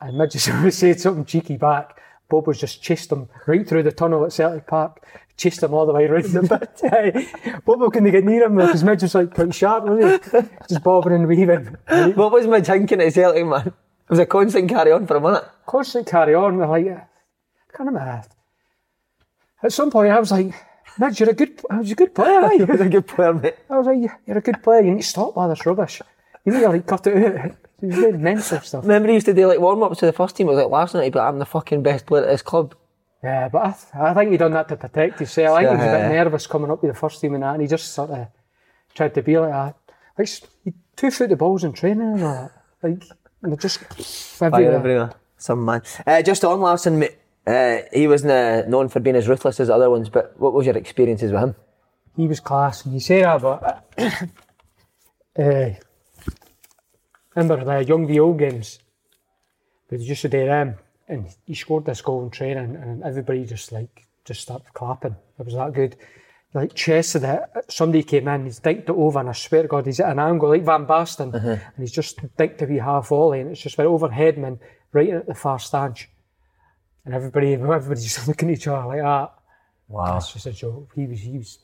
[0.00, 2.00] And Midge just said something cheeky back.
[2.28, 5.92] Bobo's just chased him right through the tunnel at Celtic Park, chased him all the
[5.92, 6.92] way around the bit.
[6.92, 7.60] Aye.
[7.64, 10.40] Bobo couldn't get near him because Midge was like quite sharp, wasn't he?
[10.68, 11.76] Just bobbing and weaving.
[12.14, 13.68] What was Midge thinking at Celtic, man?
[13.68, 15.44] It was a constant carry on for a minute.
[15.66, 16.58] Constant carry on.
[16.58, 17.06] They're like, I
[17.76, 18.30] can't imagine.
[19.62, 20.54] At some point, I was like,
[20.98, 22.40] Midge, you're a good, I was a good player.
[22.44, 23.56] aye." He was a good player, mate.
[23.70, 24.82] I was like, you're a good player.
[24.82, 26.00] You need to stop all this rubbish.
[26.44, 27.56] You need to like cut it out.
[27.80, 28.84] He was doing mental stuff.
[28.84, 30.46] Remember he used to do like warm ups to the first team.
[30.46, 32.74] It was like last night, but I'm the fucking best player at this club.
[33.24, 35.56] Yeah, but I, th- I think he done that to protect himself.
[35.56, 37.54] I think he was a bit nervous coming up with the first team and that,
[37.54, 38.26] and he just sort of
[38.94, 39.76] tried to be like that.
[40.18, 40.28] Like
[40.64, 42.52] he two foot the balls in training and all that.
[42.82, 43.02] Like,
[43.42, 43.78] and just
[44.38, 44.74] Fire everywhere.
[44.78, 45.12] everywhere.
[45.38, 45.82] Some man.
[46.06, 49.68] Uh, just on Larsson, mate, Uh, he wasn't uh, known for being as ruthless as
[49.68, 51.54] the other ones, but what was your experiences with him?
[52.16, 52.84] he was class.
[52.84, 53.84] And you say that, but
[55.38, 55.70] uh,
[57.34, 58.78] remember the young VO games?
[59.90, 60.76] We used to do them,
[61.08, 65.16] and he scored this goal in training, and everybody just like just started clapping.
[65.38, 65.96] It was that good.
[66.52, 67.42] Like chested it.
[67.68, 70.20] Somebody came in, he's dinked it over, and I swear to God, he's at an
[70.20, 71.48] angle like Van Basten, uh-huh.
[71.48, 74.60] and he's just dinked a wee half volley, and it's just went over Hedman
[74.92, 76.08] right in at the far stanch.
[77.04, 79.32] And everybody, everybody's just looking at each other like that.
[79.88, 80.14] Wow.
[80.14, 80.92] That's just a joke.
[80.94, 81.58] He was, he was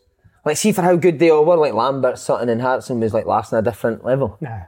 [0.45, 3.27] Like, see for how good they all were, like Lambert, Sutton, and Hartson was like
[3.27, 4.37] last on a different level.
[4.41, 4.63] Nah.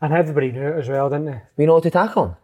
[0.00, 1.42] And everybody knew it as well, didn't they?
[1.56, 2.36] We know how to tackle him.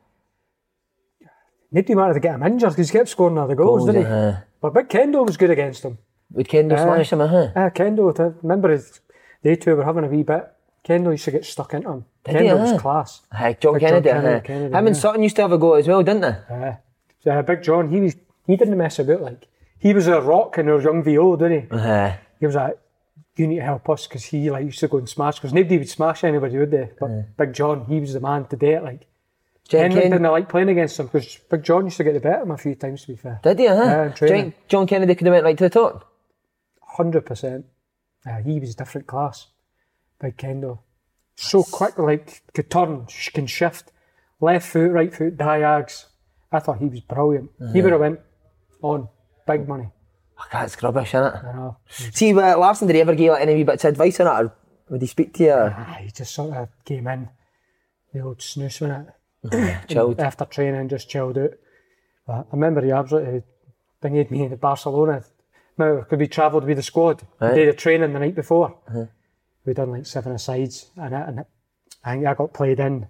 [1.72, 4.06] Nobody wanted to get him injured because he kept scoring other goals, didn't he?
[4.06, 4.40] uh-huh.
[4.60, 5.98] But Big Kendo was good against him.
[6.32, 6.82] Would Kendo Aye.
[6.84, 7.48] smash him, uh-huh?
[7.56, 9.00] Ah, Kendo, t- remember his,
[9.42, 10.48] they two were having a wee bit.
[10.84, 12.04] Kendo used to get stuck into him.
[12.24, 12.72] Did he, Kendo aye?
[12.72, 13.22] was class.
[13.32, 14.08] Heck, John Big John Kennedy.
[14.08, 14.40] Kennedy, uh-huh.
[14.40, 14.96] Kennedy, him and.
[14.96, 16.36] Sutton used to have a go as well, didn't they?
[16.50, 16.72] Uh,
[17.20, 20.58] so, uh, Big John, he was he didn't mess about like he was a rock
[20.58, 21.66] in our young VO, didn't he?
[21.70, 22.12] Uh-huh.
[22.38, 22.78] He was like,
[23.36, 25.78] you need to help us because he like used to go and smash because nobody
[25.78, 26.90] would smash anybody, would they?
[27.00, 28.82] But Big John, he was the man to do it.
[28.84, 29.06] Like
[29.72, 32.20] John Henrik Ken- didn't like playing against him because Big John used to get the
[32.20, 33.02] better of him a few times.
[33.02, 33.82] To be fair, Did he, uh-huh?
[33.84, 34.08] Yeah.
[34.28, 36.08] John, John Kennedy could have went right to the top.
[36.80, 37.66] hundred percent.
[38.26, 39.48] Uh, he was a different class.
[40.20, 40.78] Big Kendo,
[41.34, 43.90] so quick, like could turn, can shift,
[44.40, 46.06] left foot, right foot, diags.
[46.52, 47.50] I thought he was brilliant.
[47.72, 48.20] He would have went
[48.82, 49.08] on
[49.46, 49.88] big money.
[50.38, 51.34] Oh, that's rubbish, isn't it?
[51.44, 53.88] You know, See, uh, Larsson, did he ever give you like, any wee bits of
[53.90, 54.54] advice on it, or
[54.90, 55.52] would he speak to you?
[55.52, 57.28] Ah, he just sort of came in,
[58.12, 59.06] the old snooze with it.
[59.88, 60.20] chilled?
[60.20, 61.52] after training, just chilled out.
[62.26, 63.42] But I remember he absolutely
[64.02, 65.24] binged me in Barcelona.
[65.78, 67.54] Now, could we travelled with the squad the Right.
[67.54, 68.76] day of training the night before.
[69.64, 71.40] We done like seven asides, and, I, and
[72.04, 73.06] I think I got played in.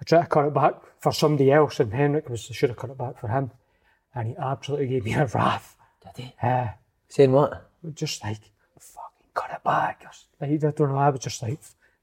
[0.00, 2.90] I tried to cut it back for somebody else, and Henrik was should have cut
[2.90, 3.50] it back for him,
[4.14, 5.76] and he absolutely gave me a wrath.
[6.16, 6.34] Did he?
[6.42, 6.68] Uh,
[7.08, 7.68] Saying what?
[7.94, 8.38] just like
[8.78, 10.04] fucking cut it back.
[10.40, 10.96] Like, I don't know.
[10.96, 11.58] I was just like,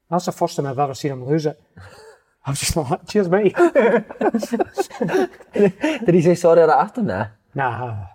[0.09, 1.59] that's the first time I've ever seen him lose it.
[2.45, 3.55] I was just like, cheers, mate.
[5.53, 7.31] Did he say sorry right after that?
[7.53, 8.05] Nah.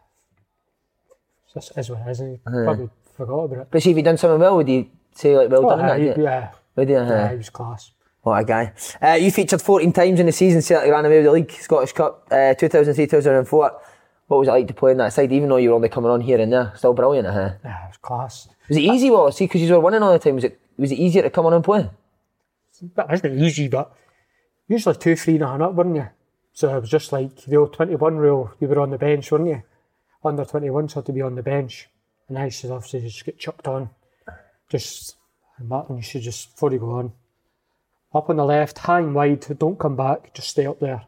[1.45, 2.19] It's just is what it is.
[2.21, 3.69] he Probably forgot about it.
[3.71, 5.81] But see, if he'd done something well, would he say like, well Oh, done?
[5.81, 6.95] yeah, that, he, yeah, Would he?
[6.95, 7.13] Uh-huh.
[7.13, 7.91] yeah, he was class.
[8.23, 8.73] What a guy.
[9.03, 11.93] Uh, you featured 14 times in the season, Celtic ran away with the league, Scottish
[11.93, 13.81] Cup, uh, 2003, 2004.
[14.27, 16.11] What was it like to play in that side, even though you were only coming
[16.11, 16.73] on here and there?
[16.75, 17.51] Still brilliant, huh?
[17.63, 18.49] Yeah, it was class.
[18.69, 20.91] Was it easy, well, see, because you were winning all the time, was it, was
[20.91, 21.91] it easier to come on and play?
[22.71, 23.95] It's not easy, but
[24.69, 26.09] usually two, three, nothing up, weren't you?
[26.53, 28.53] So it was just like the old 21 rule.
[28.61, 29.63] You were on the bench, weren't you?
[30.25, 31.89] Under 21s had to be on the bench.
[32.29, 33.91] And I to obviously just get chucked on.
[34.71, 35.17] Just,
[35.61, 37.13] Martin you should just, before you go on,
[38.15, 41.05] up on the left, hang wide, don't come back, just stay up there.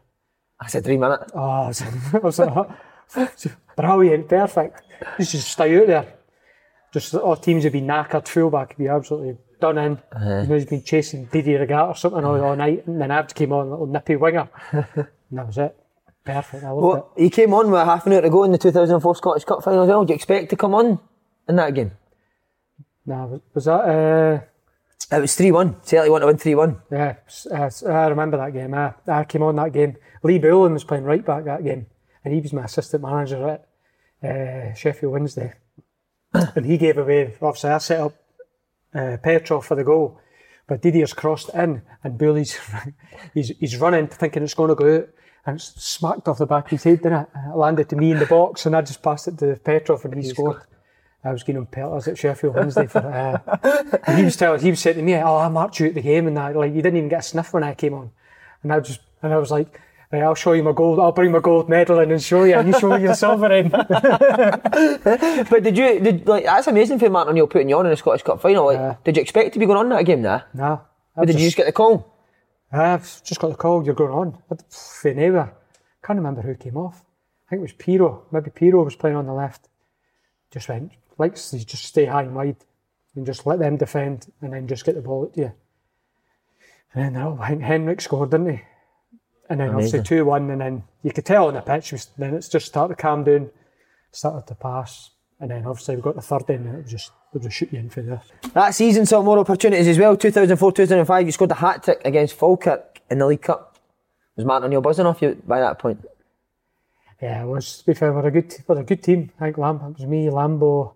[0.59, 1.31] I said three minutes.
[1.33, 4.81] Oh, I was, I was like, brilliant, perfect.
[5.17, 6.13] You should stay out there.
[6.93, 9.99] Just all teams would be knackered, fullback would be absolutely done in.
[10.19, 13.33] You know, he's been chasing Didier Agathe or something all, all night, and then Abs
[13.33, 14.49] came on, a little nippy winger.
[14.71, 14.85] and
[15.31, 15.75] that was it.
[16.23, 18.57] Perfect, I loved Well, he came on with half an hour to go in the
[18.57, 20.03] 2004 Scottish Cup final as well.
[20.03, 20.99] Do you expect to come on
[21.47, 21.87] in that game?
[21.87, 21.93] it.
[23.05, 25.81] Nah, was, was that, uh, It was 3 1.
[25.83, 26.81] Celtic want to win 3 1.
[26.91, 27.15] yeah,
[27.53, 28.73] I uh, remember that game.
[28.73, 29.95] I, I came on that game.
[30.23, 31.85] Lee Bullen was playing right back that game,
[32.25, 35.53] and he was my assistant manager at uh, Sheffield Wednesday.
[36.33, 38.13] and he gave away, obviously, I set up
[38.93, 40.19] uh, Petrov for the goal,
[40.67, 42.59] but Didier's crossed in, and Bully's
[43.33, 45.09] he's, he's running, thinking it's going to go out,
[45.45, 47.29] and it's smacked off the back of his head, didn't it?
[47.35, 50.15] It landed to me in the box, and I just passed it to Petrov, and
[50.15, 50.61] he scored.
[51.23, 54.79] I was him pelters at Sheffield Wednesday for uh, and he was telling, he was
[54.79, 56.97] saying to me, "Oh, I marked you at the game," and that, like, you didn't
[56.97, 58.11] even get a sniff when I came on,
[58.63, 60.99] and I just, and I was like, "I'll show you my gold.
[60.99, 63.51] I'll bring my gold medal in and show you, and you show me the silver
[63.51, 67.91] in." But did you, did, like, that's amazing for Martin O'Neill putting you on in
[67.91, 68.65] the Scottish Cup final.
[68.65, 70.41] Like, did you expect to be going on that game nah,
[71.15, 72.13] Or did you just get the call?
[72.71, 73.83] I've just got the call.
[73.85, 74.37] You're going on.
[74.69, 75.53] For neighbour,
[76.03, 77.03] can't remember who came off.
[77.47, 78.25] I think it was Piro.
[78.31, 79.69] Maybe Piro was playing on the left.
[80.51, 82.57] Just went likes to just stay high and wide,
[83.15, 85.51] and just let them defend, and then just get the ball to you.
[86.93, 88.61] And then oh, I think Henrik scored, didn't he?
[89.49, 91.91] And then obviously two one, and then you could tell on the pitch.
[91.91, 93.49] Was, then it's just started to calm down,
[94.11, 97.11] started to pass, and then obviously we got the third in, and it was just
[97.33, 98.21] they would shoot you in for there.
[98.53, 100.17] That season saw more opportunities as well.
[100.17, 103.77] 2004 2005, you scored a hat trick against Falkirk in the League Cup.
[104.35, 106.05] Was Martin O'Neill buzzing off you by that point?
[107.21, 107.79] Yeah, it was.
[107.79, 109.31] To be fair, we're a good, we're a good team.
[109.39, 110.93] I think Lam, it was me, Lambo,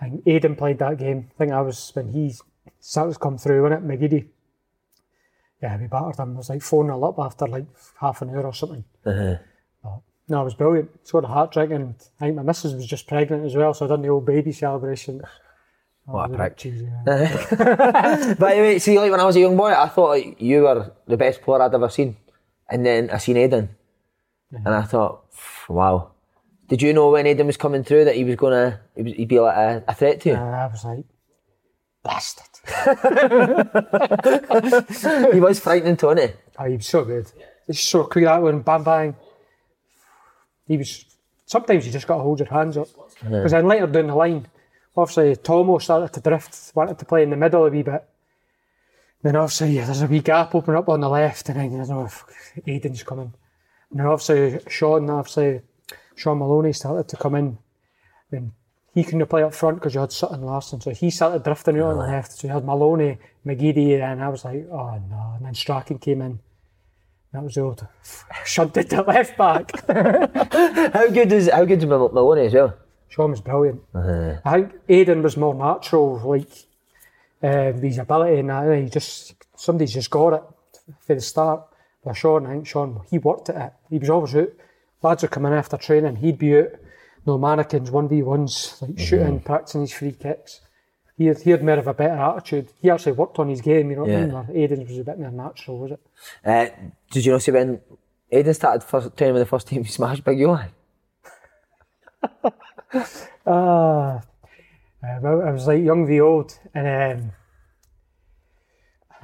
[0.00, 1.30] I think Aiden played that game.
[1.30, 2.34] I think I was when he
[2.80, 4.28] started to come through, wasn't it, McGeady?
[5.62, 6.34] Yeah, we battered him.
[6.34, 7.66] It was like 4 0 up after like
[8.00, 8.84] half an hour or something.
[9.04, 9.36] Uh-huh.
[9.82, 10.90] But No, it was brilliant.
[11.06, 13.84] Scored a hat trick, and I think my missus was just pregnant as well, so
[13.86, 15.22] I done the old baby celebration.
[16.04, 16.56] What a Oh, prick.
[16.56, 17.12] cheesy, yeah.
[17.12, 18.34] Uh-huh.
[18.38, 20.92] But anyway, see, like when I was a young boy, I thought like you were
[21.06, 22.16] the best player I'd ever seen,
[22.70, 23.68] and then I seen Aiden,
[24.52, 25.24] and I thought,
[25.68, 26.12] wow.
[26.68, 29.28] Did you know when Aiden was coming through that he was gonna he was, he'd
[29.28, 30.34] be like a, a threat to you?
[30.36, 31.04] I was like,
[32.02, 32.46] bastard.
[35.32, 36.36] he was frightening, to wasn't he?
[36.58, 37.30] Oh, he was so good.
[37.66, 39.16] He's so quick that one, bang bang.
[40.66, 41.04] He was.
[41.46, 42.88] Sometimes you just got to hold your hands up.
[43.22, 44.46] Because then later down the line,
[44.96, 48.04] obviously Tomo started to drift, wanted to play in the middle a wee bit.
[49.22, 51.78] Then obviously yeah, there's a wee gap opening up on the left, and then you
[51.78, 52.08] know
[52.66, 53.32] Aiden's coming.
[53.90, 55.62] And then obviously Shaun, obviously
[56.14, 57.58] Shaun Maloney started to come in.
[58.30, 58.52] Then
[58.98, 61.90] he couldn't play up front because you had Sutton Larsson, so he started drifting out
[61.90, 62.32] on the left.
[62.32, 65.34] So you had Maloney, McGeady, and I was like, oh no.
[65.36, 66.40] And then Strachan came in.
[67.32, 67.86] That was the old
[68.44, 69.70] shunted to left back.
[70.94, 72.74] How good is how good is Mal- Maloney as well?
[73.08, 73.82] Shaun was brilliant.
[73.94, 74.38] Uh-huh.
[74.44, 76.50] I think Aiden was more natural, like
[77.40, 78.82] with his ability and that.
[78.82, 80.42] He just somebody's just got it
[81.00, 81.62] for the start.
[82.04, 83.72] But Shaun, I think Shaun, he worked at it.
[83.90, 84.48] He was always out.
[85.02, 86.72] Lads would coming after training, he'd be out.
[87.26, 90.60] No mannequins, one v ones, like shooting, practicing his free kicks.
[91.16, 92.68] He had, he had more of a better attitude.
[92.80, 94.30] He actually worked on his game, you know what I mean?
[94.30, 94.68] Yeah.
[94.68, 96.00] Aiden's was a bit more natural, was it?
[96.44, 96.66] Uh,
[97.10, 97.80] did you know see when
[98.32, 100.70] Aiden started first training with the first team, he smashed Big Johan?
[103.50, 104.20] Ah,
[105.02, 106.86] uh, well, I was like young v old, and
[107.22, 107.32] um,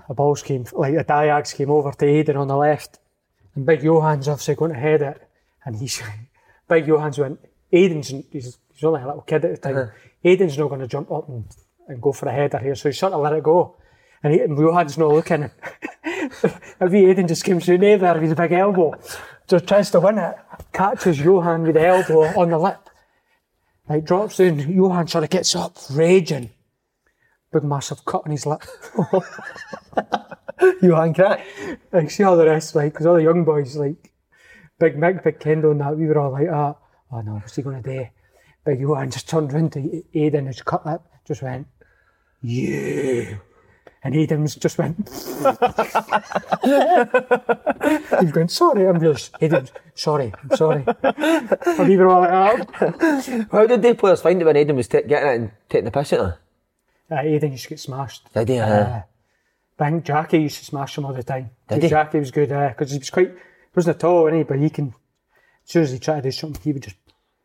[0.09, 3.00] a balls came like a diags came over to Aiden on the left,
[3.54, 5.28] and Big Johan's obviously going to head it,
[5.64, 6.02] and he's
[6.68, 7.38] Big Johan's went.
[7.74, 9.90] Aiden's he's, he's only a little kid at the time.
[10.24, 11.44] Aiden's not going to jump up and,
[11.88, 13.76] and go for a header here, so he sort of let it go.
[14.22, 15.42] And, he, and Johan's not looking.
[16.80, 18.94] Maybe Aiden just came through there with his big elbow,
[19.46, 20.37] just tries to win it,
[20.72, 22.88] catches Johan with the elbow on the lip.
[23.88, 24.60] Like drops in.
[24.72, 26.50] Johan sort of gets up, raging.
[27.52, 28.62] Big massive cut on his lip.
[30.82, 31.44] Johan crack.
[31.92, 34.12] like see all the rest, like, because all the young boys, like,
[34.78, 36.76] Big Mick, Big Kendall, and that, we were all like, ah,
[37.12, 38.06] oh no, what's he going to do?
[38.64, 41.66] Big Johan just turned round to Aiden, his cut lip, just went,
[42.42, 43.34] yeah.
[44.02, 44.96] And Aiden just went,
[46.64, 50.84] he was going, sorry, I'm just, Aiden, sorry, I'm sorry.
[51.88, 53.46] we were all like, oh.
[53.50, 55.90] How did the players find it when Aiden was t- getting it and taking the
[55.90, 56.38] piss at her?
[57.10, 58.32] Uh, Aiden used to get smashed.
[58.34, 58.58] Did he?
[58.58, 59.02] Uh, Uh,
[59.78, 61.50] I think Jackie used to smash him all the time.
[61.68, 61.88] Did he?
[61.88, 63.34] Jackie was good because he was quite, he
[63.74, 64.94] wasn't a tall, any, but he can,
[65.66, 66.96] as soon as he tried to do something, he would just,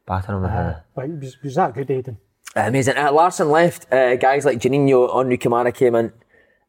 [0.05, 0.83] batter him with her.
[0.95, 2.17] like, was, was that good, Aiden.
[2.55, 2.97] Amazing.
[2.97, 3.91] Uh, Larsson left.
[3.93, 6.11] Uh, guys like Juninho, Henri Camara came in.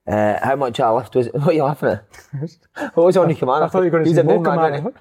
[0.07, 1.35] Uh, how much of left was it?
[1.39, 2.05] What are you laughing at?
[2.95, 3.67] what was Henri Camara?
[3.67, 4.81] I thought you were going to He's say Mo Camara.
[4.81, 4.95] innit?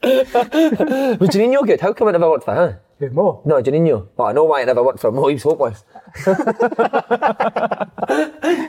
[1.20, 1.80] Was Juninho good?
[1.80, 2.76] How come it never worked for him?
[3.00, 3.42] Who, Mo?
[3.44, 4.08] No, Juninho.
[4.16, 5.26] Well, I know why it never worked for Mo.
[5.28, 5.84] He was hopeless.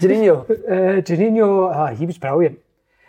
[0.02, 0.44] Juninho.
[0.50, 2.60] Uh, Juninho, uh, he was brilliant.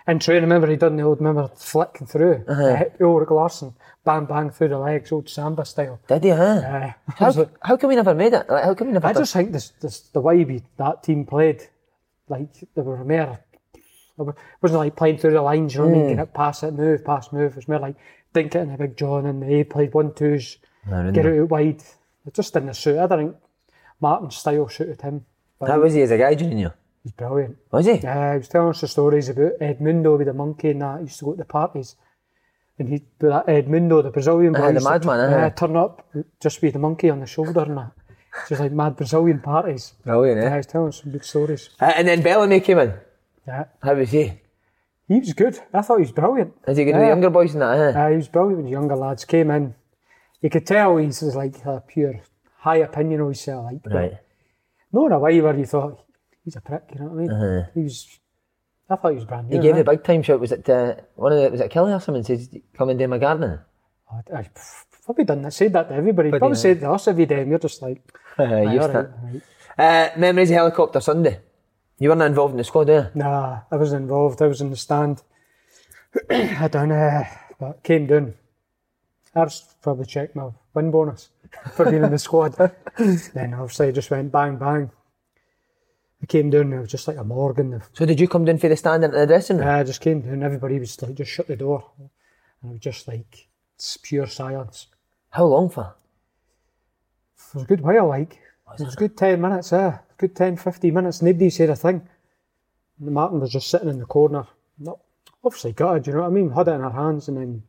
[0.07, 4.25] And training, remember he done the old, remember flicking through, uh hit Ulrik Laursen, bang
[4.25, 6.01] bang through the legs, old samba style.
[6.09, 6.37] Did he, huh?
[6.37, 8.49] Uh, How, like- how come we never made it?
[8.49, 11.03] Like, how come we never I did- just think this, this the way we, that
[11.03, 11.63] team played,
[12.29, 13.39] like they were more,
[13.75, 16.17] it wasn't like playing through the lines, you know what I mean?
[16.17, 17.53] Get it, pass it, move, pass, move.
[17.53, 17.97] It was more like
[18.33, 20.59] dink it in a big John and they played one twos,
[21.15, 21.83] get it out wide.
[22.27, 22.99] It just didn't suit.
[22.99, 23.37] I don't think
[24.01, 25.25] Martin's style suited him.
[25.59, 26.73] But How was he as a guy, Juninho?
[27.03, 27.57] He's brilliant.
[27.71, 27.93] Was he?
[27.99, 30.99] Yeah, he was telling us the stories about Edmundo with the monkey and that.
[30.99, 31.97] He used to go to the parties.
[32.79, 35.47] And he, that Edmundo, the Brazilian boy, Uh, the madman, uh-huh.
[35.47, 36.07] uh, turn up
[36.41, 37.93] just with the monkey on the shoulder and that.
[38.49, 39.95] Just like mad Brazilian parties.
[40.05, 40.57] Brilliant, Yeah, eh?
[40.57, 41.71] he's telling us some good stories.
[41.81, 42.95] Uh, and then Bellamy came in.
[43.47, 44.41] Yeah, How was he?
[45.09, 45.59] he was good.
[45.75, 46.55] I thought he was brilliant.
[46.69, 48.01] Is he good with the younger boys and that, eh?
[48.01, 49.75] Uh, he was brilliant when the younger lads came in.
[50.41, 52.23] You could tell he's like a pure
[52.59, 53.65] high opinion of himself.
[53.67, 54.13] Like, Right.
[54.93, 56.05] Not in a way where you thought,
[56.51, 57.67] he's a prick, you know what I mean?
[57.75, 58.19] He was,
[58.89, 59.57] I thought he was brand new.
[59.57, 59.63] Uh-huh.
[59.63, 59.83] He gave eh?
[59.83, 60.41] the big time shout.
[60.41, 63.07] Was it uh, one of the, was it Kelly or someone says, come and do
[63.07, 63.59] my gardening?
[64.11, 64.51] I, I
[65.05, 66.31] probably done that, said that to everybody.
[66.31, 66.55] Probably yeah.
[66.55, 68.03] said to us every day, and you're just like,
[68.37, 69.43] Uh, "Aye, used right, right."
[69.79, 71.41] Uh, memories of helicopter Sunday.
[71.99, 73.11] You weren't involved in the squad, eh?
[73.15, 74.43] Nah, I wasn't involved.
[74.43, 75.23] I was in the stand.
[76.31, 77.25] I don't know,
[77.61, 78.35] but came down.
[79.35, 81.29] I was probably checked my win bonus
[81.75, 82.55] for being in the squad.
[82.99, 84.91] then obviously I just went bang bang.
[86.23, 86.73] I came down.
[86.73, 87.57] It was just like a morgue.
[87.57, 89.69] The, So did you come down for the stand into the dressing room?
[89.69, 90.43] I just came down.
[90.43, 92.11] Everybody was like, just shut the door, and
[92.71, 94.89] it was just like it's pure silence.
[95.31, 95.95] How long for?
[97.49, 98.39] It was a good while, like.
[98.79, 99.99] It was a good 10 minutes, eh?
[100.17, 101.23] Good 10, 15 minutes.
[101.23, 102.07] Nobody said a thing.
[103.01, 104.47] And Martin was just sitting in the corner.
[104.79, 105.01] Not,
[105.43, 106.51] obviously gutted, you know what I mean?
[106.51, 107.63] Had it in her hands and then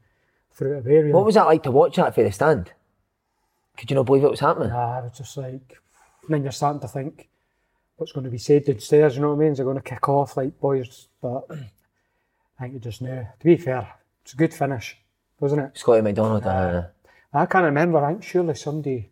[0.51, 0.97] threw it away.
[0.97, 1.13] Really.
[1.13, 2.71] What was that like to watch that for the stand?
[3.77, 4.69] Could you not believe it was happening?
[4.69, 5.79] Nah, it was just like,
[6.29, 7.29] then you're starting to think
[8.01, 9.53] what's going to be said downstairs, you know what I mean?
[9.53, 11.07] It going to kick off like boys?
[11.21, 13.27] But I think you just knew.
[13.39, 13.87] To be fair,
[14.23, 14.97] it's a good finish,
[15.39, 15.77] wasn't it?
[15.77, 16.43] Scotty McDonald.
[16.43, 16.87] uh,
[17.31, 18.03] I can't remember.
[18.03, 19.11] I think surely somebody,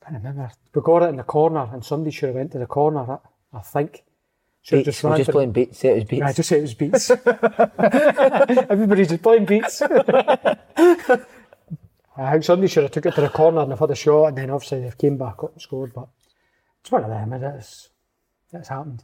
[0.00, 0.50] I can't remember.
[0.74, 3.20] We got it in the corner and somebody should have went to the corner,
[3.52, 4.04] I, I think.
[4.62, 5.78] Should beats, just we're just playing beats.
[5.78, 6.22] Say it was beats.
[6.24, 7.10] I just say it was beats.
[8.70, 9.82] Everybody's just playing beats.
[12.16, 14.28] I think somebody should have took it to the corner and have had a shot,
[14.28, 15.92] and then obviously they've came back up and scored.
[15.94, 16.08] But
[16.80, 17.32] it's one of them.
[17.34, 17.90] It is.
[18.52, 19.02] It's happened.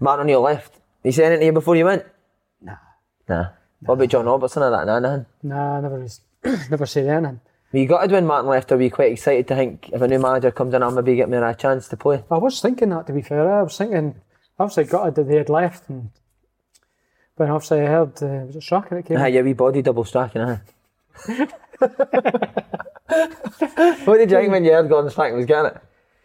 [0.00, 0.74] Martin on your left.
[1.02, 2.04] He said anything to you before you went?
[2.62, 2.76] Nah,
[3.28, 3.48] Nah.
[3.80, 4.86] What about John Robertson or that?
[4.86, 5.26] Nah, nothing.
[5.42, 6.20] nah, never, was-
[6.70, 7.40] never said anything.
[7.72, 10.08] Were you gutted when Martin left, or were you quite excited to think if a
[10.08, 12.24] new manager comes in, I'll maybe get me a chance to play?
[12.30, 13.50] I was thinking that to be fair.
[13.50, 14.16] I was thinking,
[14.58, 16.10] obviously gutted that they had left, and
[17.36, 19.16] but obviously I heard uh, was it Strachan that came.
[19.18, 20.56] Ah, your wee body double striking, huh?
[24.04, 25.76] what did you think when you heard Gordon Strachan was getting it?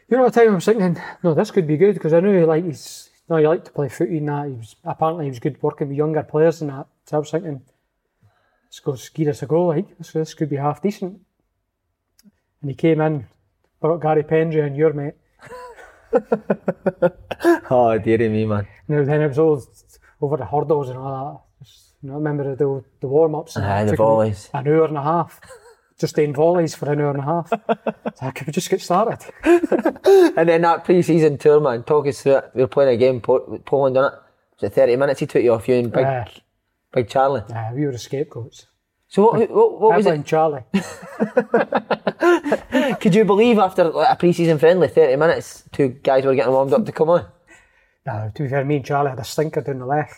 [0.07, 2.45] You know, what time I was thinking, no, this could be good because I knew
[2.45, 4.47] like he's no, he liked to play footy and that.
[4.47, 6.87] He was apparently he was good working with younger players and that.
[7.05, 7.61] So I was thinking,
[8.65, 11.19] let's go give us a go, like this, this could be half decent.
[12.61, 13.27] And he came in,
[13.79, 15.15] brought Gary Pendry and your mate.
[17.69, 18.67] Oh, dearie me, man.
[18.87, 19.61] Now then it was all
[20.21, 21.65] over the hurdles and all that.
[21.65, 24.49] Just, you know, I remember the the warm ups that the volleys.
[24.53, 25.41] an hour and a half.
[25.97, 27.49] Just doing volleys for an hour and a half.
[28.15, 29.19] so could just get started.
[30.37, 32.51] And then that pre-season tour, man, talk us through it.
[32.53, 34.19] We were playing a game, Po- Poland, on it.
[34.59, 36.31] Was it 30 minutes he took you off you and Big, Aye.
[36.91, 37.41] Big Charlie?
[37.53, 38.67] Aye, we were the scapegoats.
[39.07, 40.25] So what, what, what was it?
[40.25, 40.63] Charlie.
[42.99, 46.73] Could you believe after like, a pre-season friendly, 30 minutes, two guys were getting warmed
[46.73, 47.25] up to come on?
[48.05, 50.15] No, to be fair, me and Charlie had a stinker down the left.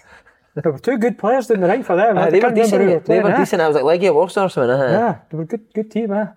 [0.63, 2.17] There were two good players down the right for them.
[2.17, 3.05] I they were can't remember who decent.
[3.05, 3.37] They playing, were eh?
[3.37, 3.61] decent.
[3.61, 4.71] I was like Legia Warsaw or something.
[4.71, 4.83] Uh-huh.
[4.91, 6.27] Yeah, they were good, good team, eh?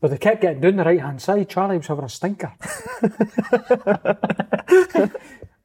[0.00, 1.48] But they kept getting down the right hand side.
[1.48, 2.52] Charlie was having a stinker.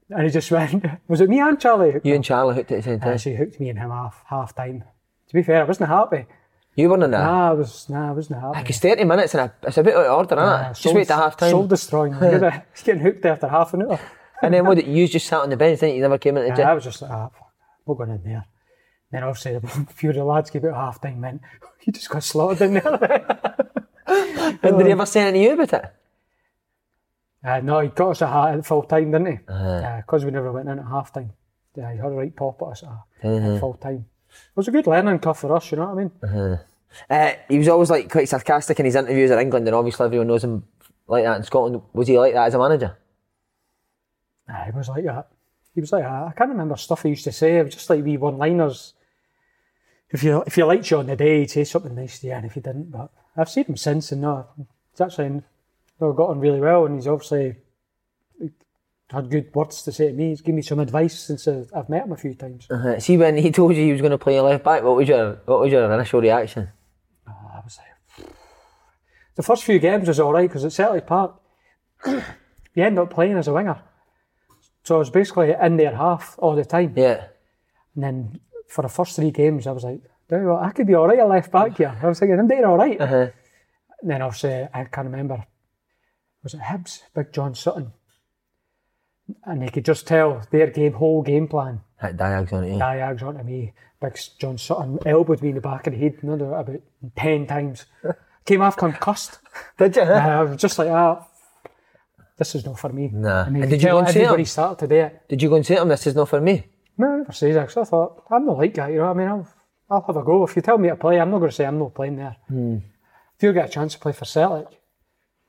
[0.10, 2.00] and he just went, was it me and Charlie?
[2.04, 3.14] You and Charlie hooked at the same time.
[3.14, 4.84] Actually hooked me and him half half time.
[5.28, 6.26] To be fair, I wasn't happy.
[6.76, 7.20] You weren't in that.
[7.24, 8.58] Nah, I was nah, I wasn't happy.
[8.58, 10.78] Like it's 30 minutes and a, it's a bit out of order, isn't Nah, it?
[10.78, 11.52] Just wait to half time.
[11.52, 12.14] Soul destroying.
[12.74, 14.00] He's getting hooked after half an hour.
[14.42, 14.76] And then what?
[14.76, 15.96] did- You just sat on the bench, didn't you?
[15.98, 17.30] You never came into the Yeah, I was just like, ah,
[17.90, 18.46] we're going in there.
[19.12, 19.62] Then obviously a
[19.94, 21.42] few of the lads gave out half time meant
[21.84, 23.66] you just got slaughtered in there.
[24.12, 25.94] And did he ever say anything to you about it?
[27.44, 29.40] uh, no, he got us at, ha- at full time, didn't he?
[29.48, 29.98] Uh-huh.
[29.98, 31.32] Because we never went in at half time.
[31.76, 32.90] Yeah, he had a right pop at us at,
[33.30, 33.60] Uh-huh.
[33.60, 34.06] full time.
[34.30, 36.60] It was a good learning curve for us, you know what I mean?
[37.10, 40.28] Uh, he was always like quite sarcastic in his interviews at England, and obviously everyone
[40.28, 40.64] knows him
[41.08, 41.82] like that in Scotland.
[41.94, 42.98] Was he like that as a manager?
[44.48, 45.28] Nah, he was like that.
[45.80, 46.28] He was like that.
[46.28, 47.58] I can't remember stuff he used to say.
[47.58, 48.96] It was just like wee one-liners.
[50.10, 52.34] If you if you liked you on the day, he'd say something nice to you,
[52.34, 54.46] and if he didn't, but I've seen him since, and no,
[54.92, 55.42] he's actually
[56.02, 57.56] no, got on really well, and he's obviously
[59.10, 60.32] had good words to say to me.
[60.32, 62.70] He's given me some advice since I've I've met him a few times.
[62.70, 64.98] Uh, see when he told you he was going to play a left back, what
[64.98, 66.68] was your what was your initial reaction?
[67.26, 67.80] I was
[68.18, 68.28] like,
[69.36, 71.40] the first few games was all right because at Celtic Park,
[72.06, 72.22] you
[72.76, 73.82] end up playing as a winger,
[74.84, 76.94] so I was basically in their half all the time.
[76.96, 77.26] Yeah.
[77.96, 80.72] And then for the first three games, I was like, "Do you know what, I
[80.72, 81.96] could be all right at left back here.
[82.02, 83.00] I was thinking, I'm doing all right.
[83.00, 83.28] Uh-huh.
[84.02, 85.46] And then obviously, I can't remember,
[86.44, 87.92] was it Hibs, Big John Sutton?
[89.44, 92.72] And they could just tell their game, whole game plan, Had diags on it.
[92.74, 92.80] Yeah.
[92.80, 93.74] diags onto me.
[94.02, 96.82] Big John Sutton elbowed me in the back of the head another about
[97.16, 97.86] 10 times.
[98.46, 99.40] Came off concussed.
[99.78, 100.02] Did you?
[100.04, 101.28] Uh, I was just like, ah,
[102.40, 103.10] this is not for me.
[103.14, 103.44] Nah.
[103.46, 104.46] And, And did you go and say everybody him?
[104.48, 105.28] started to do it.
[105.30, 106.64] Did you go and say to him, "This is not for me"?
[106.98, 109.20] No, I never say that I thought, I'm not like that, you know what I
[109.20, 109.28] mean?
[109.30, 109.48] I'll,
[109.90, 110.44] I'll have a go.
[110.44, 112.36] If you tell me to play, I'm not going to say I'm not playing there.
[112.50, 114.68] If you get a chance to play for Celtic,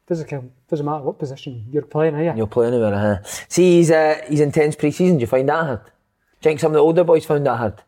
[0.07, 2.33] doesn't, count, doesn't matter what position you're playing, are you?
[2.37, 2.95] You'll play anywhere.
[2.95, 3.19] Uh-huh.
[3.49, 5.17] See, he's uh, he's intense pre-season.
[5.17, 5.81] Do you find that hard?
[5.85, 7.83] Do you think some of the older boys found that hard?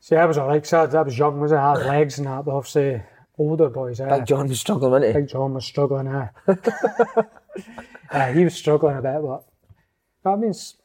[0.00, 1.62] See, I was alright, because I, I was young, was I?
[1.62, 3.02] I had legs and that, but obviously
[3.36, 5.20] older boys, uh, Big John was struggling, wasn't he?
[5.20, 6.28] Big John was struggling, uh.
[8.10, 9.44] uh, he was struggling a bit, but
[10.24, 10.76] that means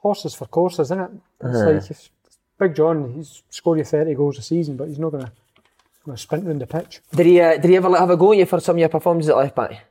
[0.00, 1.10] horses for courses, isn't it?
[1.44, 2.10] It's like if
[2.58, 6.46] Big John, he's scored you 30 goals a season, but he's not going to sprint
[6.46, 7.00] round the pitch.
[7.14, 7.40] Did he?
[7.40, 9.30] Uh, did he ever like, have a go at you for some of your performances
[9.30, 9.84] at left back?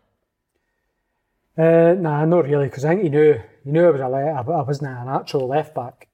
[1.58, 4.32] Uh, nah, not really, because I think he knew he knew I was a le-
[4.32, 6.08] I, I wasn't an actual left back.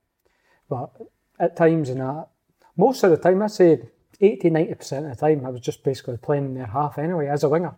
[0.70, 0.89] But
[1.39, 2.28] at times in that,
[2.76, 3.80] most of the time, I'd say
[4.20, 7.43] 80 90% of the time, I was just basically playing in their half anyway as
[7.43, 7.76] a winger.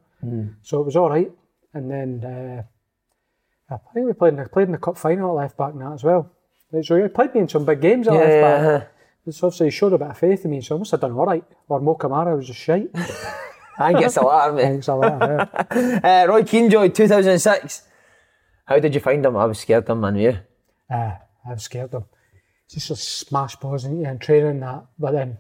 [0.64, 1.32] So it was all right.
[1.74, 5.44] And then uh, I think we played in, the, played in the cup final at
[5.44, 6.32] left back now as well.
[6.84, 8.60] So he played me in some big games at left back.
[8.62, 8.86] uh-huh.
[9.26, 11.14] it's obviously he showed a bit of faith in me, so I must have done
[11.14, 11.44] all right.
[11.68, 12.90] Or Mo Camara was just shite.
[13.80, 14.64] I think it's a lot, mate.
[14.64, 15.20] Thanks a lot.
[15.22, 15.46] Yeah.
[16.04, 17.84] Uh, Roy Keenjoy, 2006.
[18.66, 19.38] How did you find him?
[19.38, 20.16] I was scared of him, man.
[20.16, 20.40] You?
[20.90, 21.16] Uh,
[21.48, 22.10] I was scared of him.
[22.70, 24.86] Just a smash balls you and training that.
[24.98, 25.38] But then,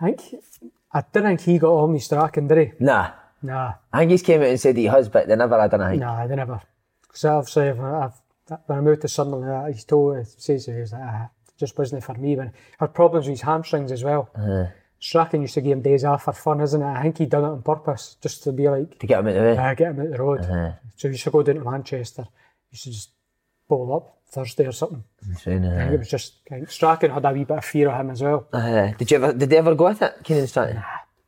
[0.00, 0.42] I think,
[0.92, 2.72] I didn't think he got on me striking, did he?
[2.84, 3.10] Nah.
[3.44, 6.00] Nah, I think he's came out and said he has, but they never had anything.
[6.00, 6.60] nah, they never.
[7.02, 8.12] Because obviously, I've, I've,
[8.66, 11.58] when I moved to Sunderland, uh, he's told, he says he was like, ah, it
[11.58, 12.36] just wasn't for me.
[12.36, 14.30] But he had problems with his hamstrings as well.
[14.34, 14.66] Uh-huh.
[14.98, 16.86] Strachan used to give him days off for fun, isn't it?
[16.86, 19.36] I think he done it on purpose, just to be like, To get him out
[19.36, 19.56] of the way.
[19.58, 20.40] uh, get him out the road.
[20.40, 20.72] Uh-huh.
[20.96, 22.22] So he used to go down to Manchester.
[22.70, 23.10] He used to just
[23.68, 25.04] bowl up Thursday or something.
[25.28, 25.78] That's right, I uh-huh.
[25.78, 28.10] think it was just I think Strachan had a wee bit of fear of him
[28.10, 28.48] as well.
[28.52, 29.32] Uh, did you ever?
[29.34, 30.82] Did they ever go with it, Keane and Strachan?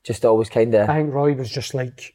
[0.06, 0.88] Just always kind of.
[0.88, 2.14] I think Roy was just like.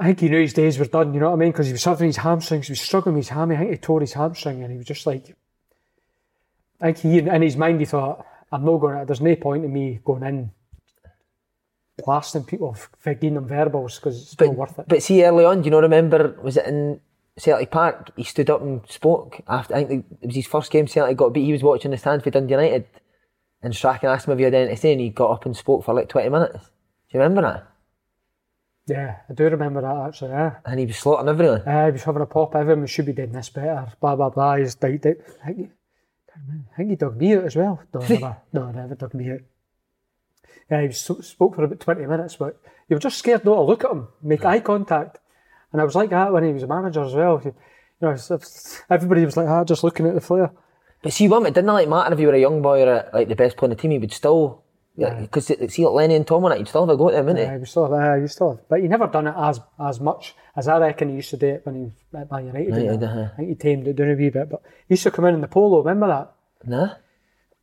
[0.00, 1.50] I think he knew his days were done, you know what I mean?
[1.50, 3.56] Because he was suffering his hamstrings, he was struggling with his hammy.
[3.56, 5.34] I think he tore his hamstring and he was just like.
[6.80, 9.64] I think he, in his mind, he thought, I'm not going to, there's no point
[9.64, 10.52] in me going in
[12.04, 14.86] blasting people, f- giving them verbals because it's not worth it.
[14.86, 15.80] But see, early on, do you know?
[15.80, 17.00] Remember, was it in
[17.36, 18.12] Celtic Park?
[18.14, 19.74] He stood up and spoke after.
[19.74, 20.86] I think it was his first game.
[20.86, 21.46] Celtic got beat.
[21.46, 22.86] He was watching the stand for Dundee United,
[23.62, 26.08] and Strachan asked him had anything to and he got up and spoke for like
[26.08, 26.58] twenty minutes.
[26.58, 27.68] Do you remember that?
[28.88, 30.56] yeah, I do remember that actually, yeah.
[30.64, 31.60] And he was slaughtering everyone.
[31.62, 34.56] Uh, he was having a pop, everyone should be doing this better, blah, blah, blah.
[34.56, 35.24] He's died it.
[35.44, 35.70] I think.
[36.34, 37.82] I think he dug me out as well.
[37.92, 39.40] No, never, no, never dug me out.
[40.70, 43.84] Yeah, he spoke for about 20 minutes, but you were just scared not to look
[43.84, 45.18] at him, make eye contact.
[45.72, 47.40] And I was like that when he was a manager as well.
[47.44, 47.54] You
[48.00, 48.16] know,
[48.88, 50.50] everybody was like that, just looking at the player.
[51.02, 53.10] But see, one, it didn't like matter if you were a young boy or a,
[53.12, 53.92] like the best player in the team.
[53.92, 54.64] He would still,
[54.96, 57.26] because see, like Lenny and Tom on it, you'd still have a go at them,
[57.26, 60.00] wouldn't Yeah, was still, uh, he was still, but he never done it as as
[60.00, 62.82] much as I reckon he used to do it when he was at Man United.
[62.82, 63.28] United, uh-huh.
[63.32, 65.34] I think he tamed it down a wee bit, but he used to come in
[65.34, 65.78] in the polo.
[65.78, 66.32] Remember that?
[66.68, 66.94] Nah.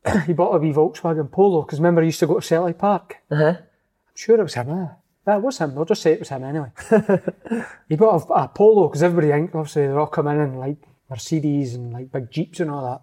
[0.25, 3.17] he bought a wee Volkswagen Polo because remember he used to go to Celtic Park.
[3.29, 3.55] Uh huh.
[3.57, 4.69] I'm sure it was him.
[4.69, 4.87] Eh?
[5.25, 5.77] That was him.
[5.77, 6.71] I'll just say it was him anyway.
[7.89, 10.77] he bought a, a Polo because everybody, obviously, they're all coming in like
[11.09, 13.01] Mercedes and like big Jeeps and all that.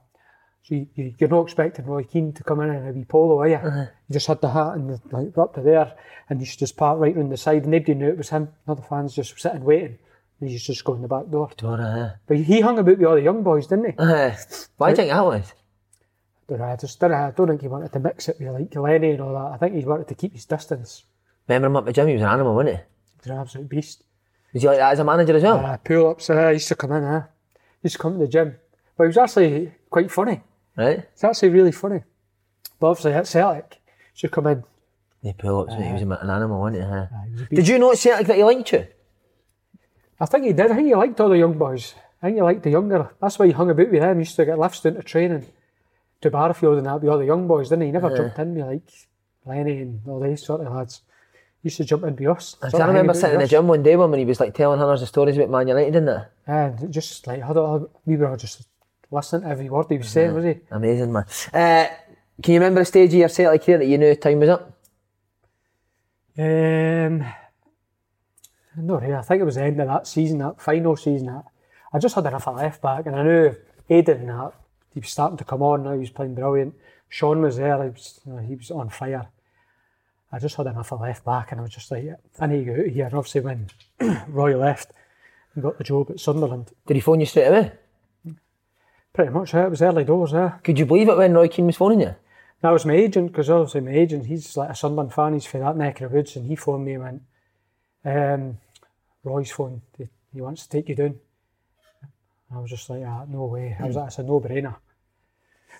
[0.64, 3.40] So you, you, you're not expecting Roy Keane to come in in a wee Polo,
[3.40, 3.58] are you?
[4.06, 5.92] He just had the hat and the, like up to there,
[6.30, 7.62] and you to just park right round the side.
[7.62, 8.48] And nobody knew it was him.
[8.68, 9.98] Other fans just sitting waiting.
[10.40, 11.50] And he just go in the back door.
[11.56, 13.94] Door, uh, But he hung about with all the young boys, didn't he?
[13.98, 14.30] uh,
[14.76, 15.52] why do you think that was?
[16.48, 18.74] Don't know, I just don't, I don't think he wanted to mix it with like
[18.76, 19.54] Lenny and all that.
[19.54, 21.04] I think he wanted to keep his distance.
[21.48, 22.06] Remember him up the gym?
[22.06, 22.82] He was an animal, wasn't he?
[22.82, 24.04] He was an absolute beast.
[24.52, 25.64] Was he like that as a manager as well?
[25.64, 27.22] Uh, pull ups, uh, he used to come in, uh,
[27.54, 28.56] he used to come to the gym.
[28.96, 30.40] But he was actually quite funny.
[30.76, 30.98] Right?
[31.12, 32.02] It's actually really funny.
[32.80, 33.80] But obviously at Celtic,
[34.12, 34.64] he should come in.
[35.22, 35.86] They pull ups, mate.
[35.86, 36.18] He was uh-huh.
[36.20, 36.88] an animal, wasn't he?
[36.88, 36.96] Uh-huh.
[36.96, 38.86] Uh, he was Did you know at Celtic that he liked you?
[40.20, 40.70] I think he did.
[40.70, 41.94] I think he liked all the young boys.
[42.22, 43.10] I think he liked the younger.
[43.20, 44.16] That's why he hung about with them.
[44.16, 45.46] He used to get lifts down to training
[46.20, 47.86] to Barrowfield and that with all the young boys, didn't he?
[47.88, 48.16] He never uh-huh.
[48.16, 48.90] jumped in with like
[49.44, 51.02] Lenny and all these sort of lads.
[51.62, 52.56] He used to jump in with us.
[52.62, 55.08] I remember sitting in the gym one day when he was like telling hundreds of
[55.08, 56.28] stories about Man United, didn't it?
[56.46, 57.42] And just like,
[58.04, 58.66] we were all just
[59.12, 60.60] listening to every word he was saying, was he?
[60.70, 61.24] Amazing, man.
[61.52, 61.86] Uh,
[62.42, 64.78] can you remember a stage of your Celtic career that you knew time was up?
[66.38, 67.24] Um,
[68.76, 69.14] no, really.
[69.14, 71.26] I think it was the end of that season, that final season.
[71.26, 71.44] That
[71.92, 73.54] I just had enough of left back, and I knew
[73.90, 74.52] Aiden and that
[74.94, 75.84] he was starting to come on.
[75.84, 76.74] Now he was playing brilliant.
[77.08, 77.82] Shaun was there.
[77.82, 79.28] He was, you know, he was on fire.
[80.32, 82.06] I just had enough of left back, and I was just like,
[82.40, 83.04] I need to get out of here.
[83.04, 83.68] And obviously, when
[84.28, 84.92] Roy left,
[85.54, 86.72] he got the job at Sunderland.
[86.86, 87.72] Did he phone you straight away?
[89.12, 90.58] Pretty much, yeah, it was early doors, yeah.
[90.64, 92.14] Could you believe it when Roy Keane was phoning you?
[92.62, 95.58] That was my agent, because obviously my agent, he's like a Sunderland fan, he's for
[95.58, 97.22] that neck of the woods, and he phoned me and went,
[98.04, 98.58] um,
[99.22, 101.18] Roy's phone, he, wants to take you down.
[102.48, 103.76] And I was just like, ah, no way.
[103.78, 104.76] I was like, it's a no-brainer.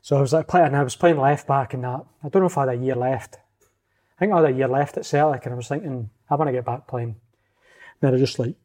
[0.03, 2.05] So I was like playing, I was playing left back and that.
[2.22, 3.37] I don't know if I had a year left.
[4.16, 6.49] I think I had a year left at Celtic, and I was thinking, I want
[6.49, 7.16] to get back playing.
[8.01, 8.57] then I just like,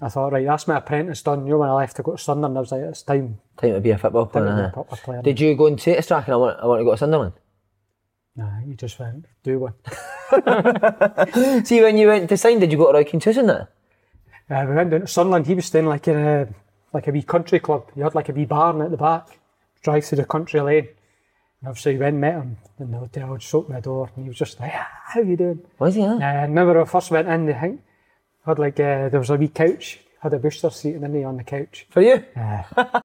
[0.00, 1.44] I thought, right, that's my apprentice done.
[1.44, 3.72] You know, when I left to go to Sunderland, I was like, it's time, Time
[3.72, 4.46] to be a football time player.
[4.46, 4.72] to be a uh-huh.
[4.72, 5.22] proper player.
[5.22, 7.32] Did you go and say to Strachan, I want, I want to go to Sunderland?
[8.36, 9.74] Nah, you just went, do one.
[11.64, 13.68] See, when you went to sign, did you go to Roy house and that?
[14.50, 15.46] Uh, we went down to Sunderland.
[15.46, 16.48] He was staying like in a
[16.92, 17.90] like a wee country club.
[17.94, 19.38] He had like a wee barn at the back.
[19.82, 20.88] Drive through the country lane.
[21.60, 23.36] And obviously we went and met him in the hotel.
[23.36, 26.02] Just opened the door, and he was just like, "Ah, "How you doing?" Was he,
[26.02, 26.18] huh?
[26.20, 27.48] Uh, I remember when I first went in.
[27.48, 27.82] I think
[28.48, 30.00] had like uh, there was a wee couch.
[30.20, 31.86] Had a booster seat and then on the couch.
[31.90, 32.24] For you?
[32.34, 33.00] Uh,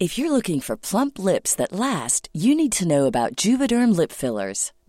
[0.00, 4.12] If you're looking for plump lips that last, you need to know about Juvederm lip
[4.12, 4.72] fillers.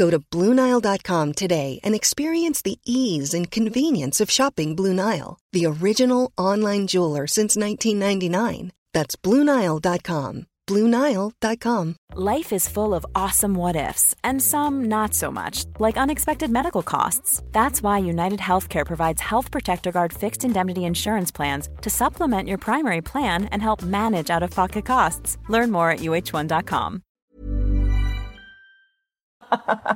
[0.00, 5.66] Go to BlueNile.com today and experience the ease and convenience of shopping Blue Nile, the
[5.66, 8.72] original online jeweler since 1999.
[8.94, 10.46] That's BlueNile.com.
[10.66, 11.96] BlueNile.com.
[12.14, 16.82] Life is full of awesome what ifs, and some not so much, like unexpected medical
[16.82, 17.42] costs.
[17.52, 22.58] That's why United Healthcare provides Health Protector Guard fixed indemnity insurance plans to supplement your
[22.58, 25.36] primary plan and help manage out of pocket costs.
[25.48, 27.02] Learn more at UHOne.com.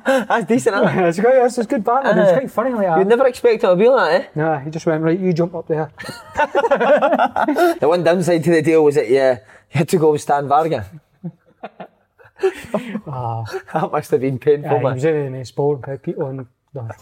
[0.07, 1.09] That's decent, isn't it?
[1.09, 1.37] it's great.
[1.45, 2.11] It's, it's good banter.
[2.21, 4.85] It's quite funny like You'd never expect it to be like that, Nah, he just
[4.87, 5.19] went right.
[5.19, 5.91] You jump up there.
[6.37, 7.75] eh?
[7.81, 9.39] The one downside to the deal was that yeah,
[9.73, 10.91] you had to go with Stan Varga.
[13.07, 13.45] oh.
[13.73, 14.95] That must have been painful, Uh, he man.
[14.95, 16.49] was in the most boring people on,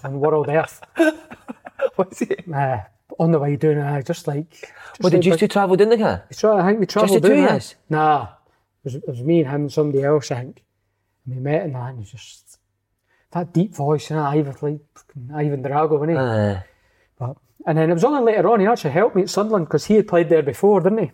[0.05, 0.81] on world Earth.
[1.97, 2.45] Was it?
[2.53, 2.79] Uh,
[3.19, 4.51] on the way down, uh, just like.
[4.51, 6.25] Just What did like- you two travel down the car?
[6.31, 7.75] I think we travelled the two of yous?
[7.91, 8.29] Nah, it
[8.85, 10.63] was, it was me and him and somebody else, I think.
[11.27, 12.59] And we met and that, and he was just
[13.31, 16.17] that deep voice, and Ivan, like fucking Ivan Drago, wasn't he?
[16.17, 16.61] Uh,
[17.19, 19.87] But, and then it was only later on he actually helped me at Sunderland because
[19.87, 21.13] he had played there before, didn't he?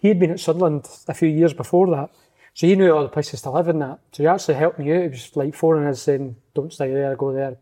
[0.00, 2.10] He had been at Sunderland a few years before that.
[2.54, 3.98] So he knew all the places to live in that.
[4.12, 5.02] So he actually helped me out.
[5.02, 7.56] He was like phoning us saying, don't stay there, go there.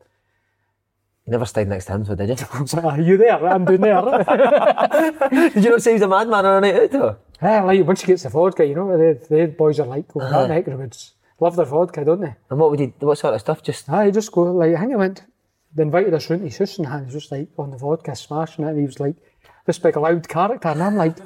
[1.24, 2.46] you never stayed next to him, so did you?
[2.52, 3.44] I was like, are you there?
[3.46, 4.00] I'm doing there.
[5.54, 7.16] did you not say he was a madman on a night out though?
[7.42, 10.28] yeah, like once he gets the vodka, you know, the, the boys are like, over
[10.30, 11.14] that neck of the woods.
[11.38, 12.34] Love their vodka, don't they?
[12.50, 12.86] And what would he?
[13.00, 13.62] What sort of stuff?
[13.62, 15.22] Just Ah, he just go like I think he went.
[15.74, 18.16] They invited us round to his house and he was just like on the vodka
[18.16, 18.68] smashing it.
[18.68, 19.16] And he was like
[19.66, 21.16] this big loud character, and I'm like,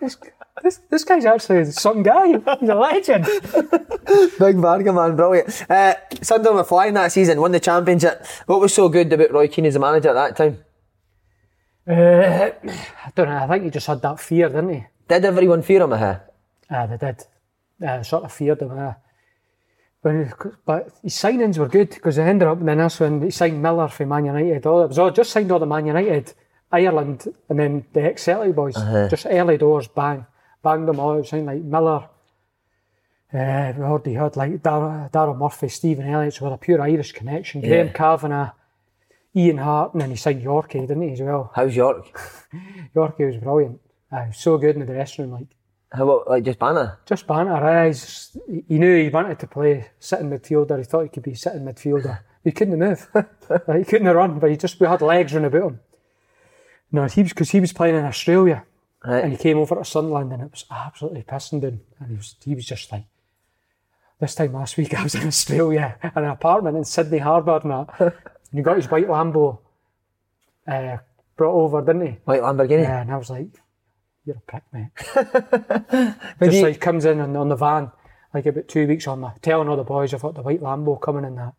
[0.00, 0.16] this
[0.62, 2.28] this this guy's actually some guy.
[2.60, 3.24] He's a legend.
[4.38, 5.64] big Varga man, brilliant.
[5.70, 8.24] Uh, Sunderland were flying that season, won the championship.
[8.46, 10.64] What was so good about Roy Keane as a manager at that time?
[11.86, 13.36] Uh, I don't know.
[13.36, 14.86] I think he just had that fear, didn't he?
[15.08, 15.92] Did everyone fear him?
[15.92, 16.16] Uh,
[16.70, 17.24] Ah, they did.
[17.86, 18.70] Uh, sort of feared him.
[18.78, 18.92] Uh,
[20.64, 22.58] but his signings were good because they ended up.
[22.58, 24.66] And then that's when he signed Miller for Man United.
[24.66, 26.32] All it was all just signed all the Man United,
[26.72, 28.74] Ireland, and then the ex Celtic boys.
[29.08, 30.26] Just early doors, bang,
[30.62, 31.18] banged them all.
[31.18, 32.08] It signed like Miller.
[33.32, 37.12] Uh, we already had like Dar- Daryl Murphy, Stephen Elliott, so with a pure Irish
[37.12, 37.60] connection.
[37.60, 38.52] Graham Kavanagh,
[39.36, 41.52] Ian Harte, and then he signed Yorkie, didn't he, as well?
[41.54, 42.06] how's York?
[42.96, 43.80] Yorkie was brilliant.
[44.10, 45.48] Uh, was so good in the dressing room, like
[45.92, 46.98] How about like just banner?
[47.06, 47.86] just eh?
[47.86, 50.76] He's just, he knew he wanted to play sitting midfielder.
[50.78, 52.20] He thought he could be sitting midfielder.
[52.44, 53.08] He couldn't move.
[53.66, 55.80] Like, he couldn't run, but he just we had legs running about him.
[56.92, 58.64] No, he was because he was playing in Australia,
[59.02, 59.24] Right.
[59.24, 61.80] and he came over to Sunderland, and it was absolutely pissing down.
[61.98, 63.04] And he was he was just like.
[64.20, 67.70] This time last week, I was in Australia in an apartment in Sydney Harbour, and
[67.70, 68.00] that.
[68.50, 69.58] And he got his white Lambo
[70.66, 70.96] uh,
[71.36, 72.12] brought over, didn't he?
[72.24, 72.82] White Lamborghini.
[72.82, 73.48] Yeah, and I was like,
[74.28, 74.90] "You're a prick, mate."
[76.38, 77.90] But just he- like comes in on, on the van,
[78.32, 81.00] like about two weeks on the telling all the boys I've got the white Lambo
[81.00, 81.54] coming in that.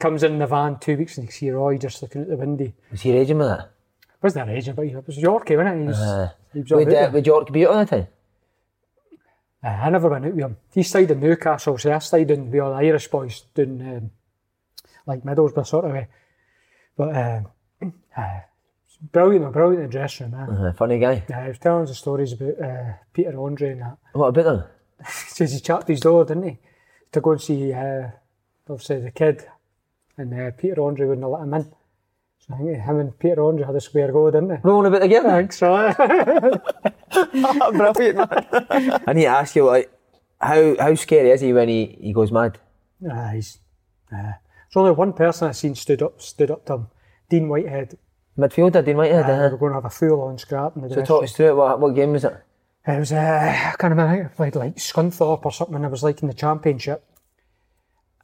[0.00, 2.72] Comes in the van two weeks and you see Roy just looking at the window.
[2.90, 3.70] Was he raging with that?
[4.22, 5.80] Wasn't that agent, but it was Yorkie, wasn't it?
[5.82, 8.06] He was, Uh, he was all would, uh, would York be out on the time?
[9.62, 10.56] Uh, I never went out with him.
[10.72, 14.10] He stayed in Newcastle, so I stayed in with all the Irish boys doing um,
[15.06, 16.08] like Middlesbrough sort of way.
[16.96, 17.40] But uh,
[18.16, 18.40] uh,
[18.96, 20.66] brilliant, a brilliant in the dressing room, man.
[20.66, 21.24] Uh, funny guy.
[21.28, 23.98] Yeah, he was telling us the stories about uh, Peter Andre and that.
[24.12, 24.64] What about them?
[25.06, 26.58] says he chapped his door, didn't he?
[27.12, 28.08] To go and see, uh,
[28.68, 29.46] obviously, the kid.
[30.16, 31.64] And uh, Peter Andre wouldn't let him in.
[32.38, 34.58] So I think him and Peter Andre had a square go, didn't they?
[34.62, 35.30] Rolling about together.
[35.30, 35.92] think so.
[37.72, 39.02] Brilliant, man.
[39.06, 39.90] I need to ask you, like,
[40.40, 42.58] how how scary is he when he, he goes mad?
[43.00, 43.58] Nah, he's.
[44.12, 44.18] Nah.
[44.22, 46.86] There's only one person I've seen stood up, stood up to him.
[47.28, 47.96] Dean Whitehead.
[48.36, 49.30] Midfielder, Dean Whitehead.
[49.30, 51.24] Uh, uh we're going to have a full on scrap in the So dressing talk
[51.24, 51.56] us through it.
[51.56, 52.36] What, what game was it?
[52.86, 55.84] It was, uh, I can't remember, I think it played like Scunthorpe or something, and
[55.84, 57.04] it was like in the championship.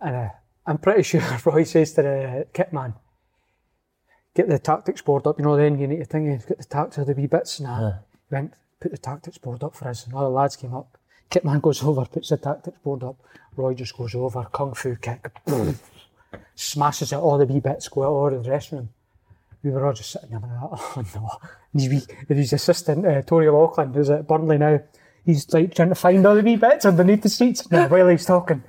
[0.01, 0.29] And uh,
[0.67, 2.95] I'm pretty sure Roy says to the kit man,
[4.35, 6.99] get the tactics board up, you know, then you need to think, get the tactics
[6.99, 7.61] of the wee bits.
[7.61, 7.93] Nah,
[8.29, 10.99] he went, put the tactics board up for us, and all the lads came up.
[11.31, 13.17] Kit man goes over, puts the tactics board up.
[13.57, 15.31] Roy just goes over, kung fu kick,
[16.55, 18.89] smashes it, all the wee bits go out all the dressing room
[19.63, 21.29] we were all just sitting there like, oh no.
[21.73, 21.91] And his,
[22.29, 24.81] wee, his assistant, uh, Tony Loughlan, who's at Burnley now,
[25.25, 28.25] he's like trying to find all the wee bits underneath the seats now, while he's
[28.27, 28.63] talking.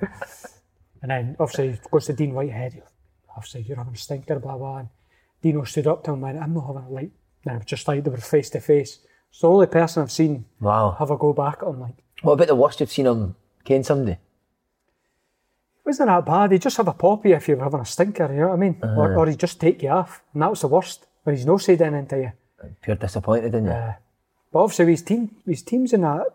[1.00, 2.82] And then obviously he goes to Dean Whitehead,
[3.36, 4.78] obviously you're having a stinker, blah blah.
[4.78, 4.88] And
[5.42, 7.10] Dino stood up to him and I'm not having a light.
[7.44, 9.00] And it was just like they were face to face.
[9.30, 10.94] It's the only person I've seen Wow.
[10.98, 11.80] have a go back him.
[11.80, 13.34] Like, What about the worst you've seen him
[13.64, 14.18] cane somebody?
[15.84, 16.52] Wasn't that bad.
[16.52, 18.56] He'd just have a poppy if you were having a stinker, you know what I
[18.56, 18.76] mean?
[18.82, 20.22] Or, or he'd just take you off.
[20.32, 21.06] And that was the worst.
[21.24, 22.32] When he's no said anything to you.
[22.82, 23.72] Pure disappointed, didn't you?
[23.72, 23.94] Uh,
[24.52, 26.26] but obviously, his team, his teams in that,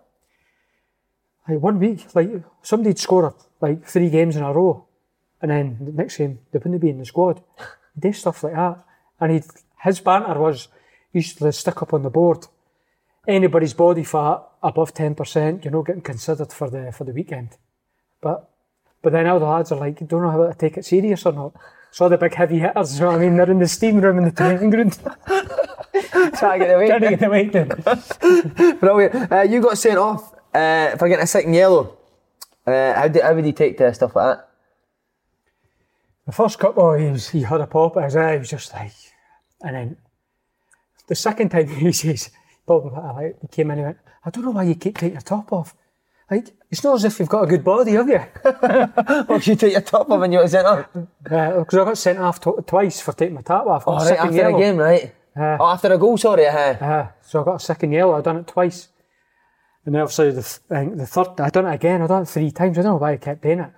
[1.47, 2.29] like one week, like
[2.61, 4.85] somebody'd score like three games in a row,
[5.41, 7.41] and then the next game they wouldn't be in the squad.
[7.95, 8.83] He'd do stuff like that,
[9.19, 9.43] and he
[9.83, 10.67] his banter was
[11.11, 12.47] he used to stick up on the board.
[13.27, 17.57] Anybody's body fat above ten percent, you're not getting considered for the for the weekend.
[18.21, 18.49] But
[19.07, 21.25] but then all the lads are like, you don't know how to take it serious
[21.25, 21.53] or not.
[21.91, 23.37] So the big heavy hitters, you know what I mean?
[23.37, 24.99] They're in the steam room in the training ground.
[26.37, 26.87] Trying to get away.
[26.87, 28.79] Trying to get the weight down.
[28.79, 29.31] Brilliant.
[29.31, 31.97] Uh, you got sent off uh, for getting a second yellow.
[32.65, 34.49] Uh, how, did, how would you take to stuff like that?
[36.25, 38.73] The first couple, he, was, he had a pop at his eye, he was just
[38.73, 38.91] like,
[39.61, 39.97] and then
[41.07, 42.29] the second time he says,
[42.65, 45.21] Bob, like, he came in and went, I don't know why you keep taking your
[45.21, 45.75] top off.
[46.29, 48.21] Like, it's not as if you've got a good body, have you?
[49.29, 50.87] Oh, you take your top off when you got sent off?
[51.23, 53.83] Because I got sent off tw- twice for taking my top off.
[53.87, 54.57] Oh, got right, second after yellow.
[54.57, 55.13] a game, right?
[55.35, 56.47] Uh, oh, after a goal, sorry.
[56.47, 58.15] Uh, Uh, so I got a second yellow.
[58.17, 58.89] I done it twice,
[59.85, 61.39] and then obviously the th- the third.
[61.39, 62.01] I done it again.
[62.01, 62.77] I done it three times.
[62.77, 63.71] I don't know why I kept doing it.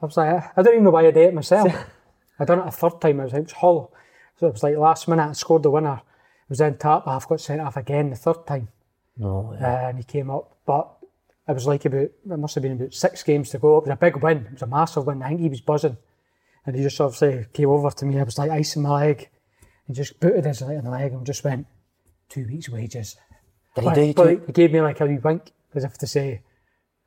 [0.00, 1.72] I was like, I don't even know why I did it myself.
[2.40, 3.20] I done it a third time.
[3.20, 3.92] I was, like, it was Hull,
[4.36, 5.28] so it was like last minute.
[5.28, 6.00] I scored the winner.
[6.44, 7.28] It was then tap off.
[7.28, 8.68] Got sent off again the third time,
[9.16, 10.56] no, uh, and he came up.
[10.66, 10.88] But
[11.48, 13.78] it was like about it must have been about six games to go.
[13.78, 14.46] It was a big win.
[14.46, 15.22] It was a massive win.
[15.22, 15.96] I think he was buzzing,
[16.66, 18.18] and he just obviously came over to me.
[18.18, 19.28] I was like icing my leg,
[19.86, 21.66] and just booted his leg in the leg and just went
[22.28, 23.16] two weeks' wages.
[23.74, 26.06] Did he do you but he gave me like a wee wink as if to
[26.06, 26.42] say,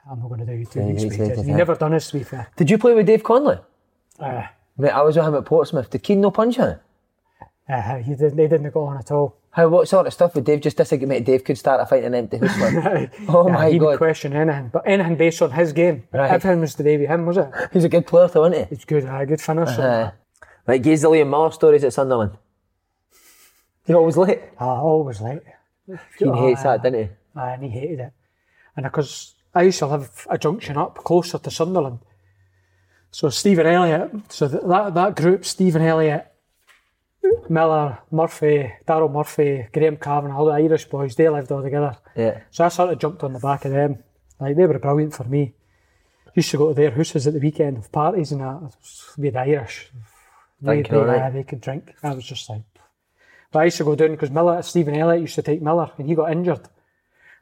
[0.10, 1.46] I'm not going to do you two Yeah, weeks' wages.
[1.46, 2.48] He never done this to fair.
[2.58, 3.60] Did you play with Dave Connolly?
[4.20, 4.44] Uh,
[4.78, 5.90] Right, I was with him at Portsmouth.
[5.90, 6.78] Did Keane no punch him?
[7.70, 9.38] uh, he didn't, they didn't go on at all.
[9.56, 11.08] How, what sort of stuff would Dave just disagree?
[11.08, 12.60] Mate, Dave could start a fight in an empty house.
[12.60, 13.14] like.
[13.30, 13.86] Oh Yeah, my he God.
[13.88, 16.04] would question anything, but anything based on his game.
[16.12, 16.30] Right.
[16.30, 17.50] Everything was to do with him, was it?
[17.72, 18.76] He's a good player, though, isn't he?
[18.76, 19.70] It's good, uh, good finish.
[19.80, 20.12] Uh,
[20.68, 22.32] right, gaze the Liam stories at Sunderland.
[23.86, 24.42] He always late.
[24.60, 25.40] Ah, always late.
[26.20, 27.10] He Oh, hates that, didn't he?
[27.40, 28.14] Aye, and he hated it.
[28.76, 32.00] And because I used to live a junction up closer to Sunderland.
[33.12, 36.28] So Stephen Elliott, so th- that, that group, Stephen Elliott,
[37.50, 41.98] Miller, Murphy, Daryl Murphy, Graham Cavan, all the Irish boys, they lived all together.
[42.16, 42.42] Yeah.
[42.52, 44.04] So I sort of jumped on the back of them.
[44.40, 45.54] Like they were brilliant for me.
[46.34, 48.76] Used to go to their houses at the weekend of parties and that
[49.18, 49.90] with the Irish.
[50.62, 51.22] They, they, all night.
[51.22, 51.94] uh, they could drink.
[52.04, 52.64] I was just like,
[53.52, 56.08] but I used to go down because Miller, Stephen Elliott used to take Miller and
[56.10, 56.68] he got injured.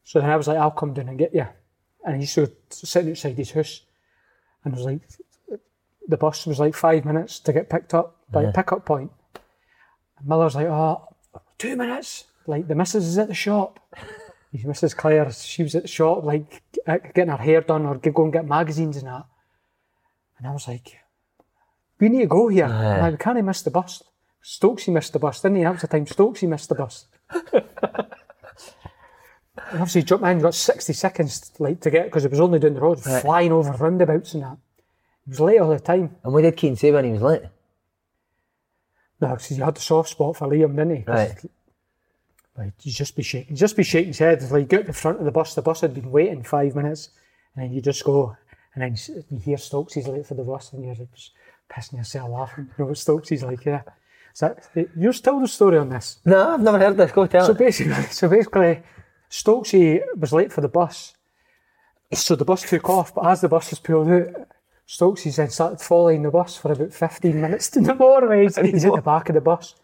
[0.03, 1.47] So then I was like, I'll come down and get you.
[2.05, 3.81] And he used to sit outside his house.
[4.63, 5.01] And it was like,
[6.07, 9.11] the bus was like five minutes to get picked up by a pickup point.
[10.25, 11.15] Miller's like, oh,
[11.57, 12.25] two minutes.
[12.45, 13.79] Like the missus is at the shop.
[14.53, 14.95] Mrs.
[14.95, 18.33] Claire, she was at the shop, like uh, getting her hair done or go and
[18.33, 19.25] get magazines and that.
[20.37, 20.99] And I was like,
[21.99, 22.65] we need to go here.
[22.65, 24.03] I'm like, we can't miss the bus.
[24.43, 25.63] Stokesy missed the bus, didn't he?
[25.63, 27.07] That was the time Stokesy missed the bus.
[27.29, 27.63] And
[29.81, 33.01] obviously, in, got 60 seconds like to get because it was only down the road,
[33.01, 34.57] flying over roundabouts and that.
[35.25, 36.17] He was late all the time.
[36.23, 37.43] And what did Keane say when he was late?
[39.23, 41.03] No, because he had the soft spot for Liam, didn't he?
[41.07, 41.35] Right.
[42.57, 44.41] Like, he'd just be shaking, he'd just be shaking his head.
[44.51, 45.55] Like, get to the front of the bus.
[45.55, 47.09] The bus had been waiting five minutes,
[47.55, 48.35] and then you just go,
[48.75, 48.95] and then
[49.31, 51.31] you hear Stokes, he's late for the bus, and you're just
[51.71, 52.65] pissing yourself laughing.
[52.77, 53.81] You know what Stokes is like, yeah.
[54.33, 56.19] So eh, you're still the story on this.
[56.25, 57.11] No, I've never heard this.
[57.11, 57.57] Go tell So it.
[57.57, 58.83] basically, so basically,
[59.29, 61.13] Stokesy was late for the bus.
[62.13, 64.47] So the bus took off, but as the bus was pulled out,
[64.87, 68.57] Stokesy then started following the bus for about 15 minutes to the motorways.
[68.57, 69.75] And he's at the back of the bus.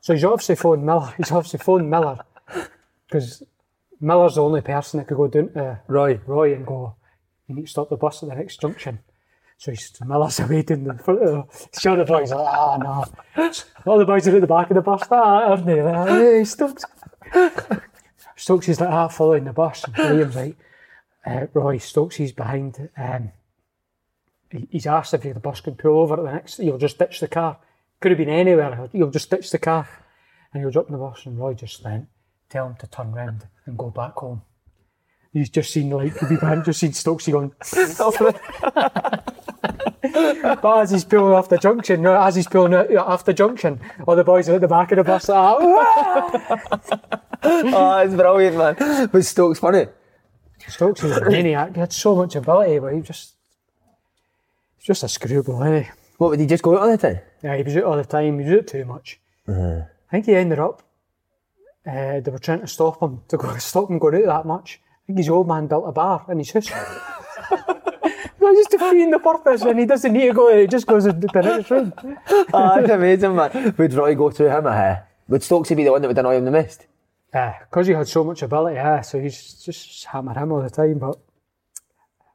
[0.00, 1.14] So he's obviously phoned Miller.
[1.16, 2.18] He's obviously phoned Miller
[3.06, 3.42] because
[4.00, 6.20] Miller's the only person that could go down to Roy.
[6.26, 6.96] Roy and go,
[7.46, 8.98] you need to stop the bus at the next junction.
[9.58, 13.52] So he's Miller's awaiting the front of the the boys like, ah no.
[13.86, 15.80] All the boys are at the back of the bus, ah, aren't they?
[15.80, 16.84] Like, hey, Stokes.
[18.34, 20.56] Stokes is like ah following the bus and Liam's like,
[21.24, 23.30] uh, Roy Stokes he's behind um,
[24.70, 27.28] he's asked if the bus can pull over at the next you'll just ditch the
[27.28, 27.58] car.
[28.00, 29.88] Could have been anywhere, you'll just ditch the car
[30.52, 32.08] and you'll drop in the bus and Roy just went,
[32.48, 34.42] tell him to turn round and go back home.
[35.32, 37.52] He's just seen like the behind, just seen Stokesy going
[40.02, 44.14] But as he's pulling off the junction, no, as he's pulling off the junction, all
[44.14, 45.28] the boys are at the back of the bus.
[45.28, 45.56] Like,
[47.42, 49.08] oh, it's brilliant, man.
[49.10, 49.86] But Stokes funny.
[50.68, 51.74] Stokes was a maniac.
[51.74, 53.36] He had so much ability, but he just,
[54.82, 55.84] he's just a screwball, eh?
[56.18, 57.20] What would he just go out all the time?
[57.42, 58.38] Yeah, he was out all the time.
[58.38, 59.20] He was out too much.
[59.48, 60.82] I think he ended up.
[61.86, 64.80] Uh, they were trying to stop him to go stop him going out that much.
[64.84, 66.70] I think his old man built a bar in his house.
[68.38, 70.58] Well, just defeating the purpose, and he doesn't need to go.
[70.58, 71.92] He just goes into the next room.
[72.52, 73.72] oh, that's amazing, man.
[73.78, 74.64] Would Roy go through him?
[75.28, 76.88] Would Stokesy be the one that would annoy him the most?
[77.32, 80.70] Yeah, because he had so much ability, yeah, so he's just hammer him all the
[80.70, 80.98] time.
[80.98, 81.18] But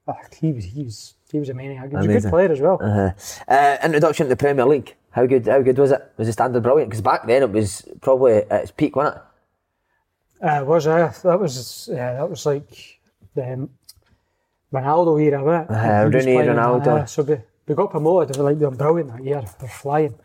[0.08, 1.90] uh, he was he was he was a maniac.
[1.90, 2.80] He was a good player as well.
[2.82, 3.12] Uh,
[3.52, 4.96] uh, introduction to the Premier League.
[5.12, 5.48] How good?
[5.48, 6.02] How good was it?
[6.18, 6.90] Was the standard brilliant?
[6.90, 10.46] Because back then it was probably at its peak, wasn't it?
[10.46, 13.00] Uh, was uh, that was yeah, that was like
[13.34, 13.70] the um,
[14.72, 15.74] Ronaldo era, wasn't it?
[15.74, 16.88] Uh, Rooney, Ronaldo.
[16.88, 18.38] uh, so we, we got promoted.
[18.38, 19.42] Were like they were brilliant that year.
[19.42, 20.16] They were flying.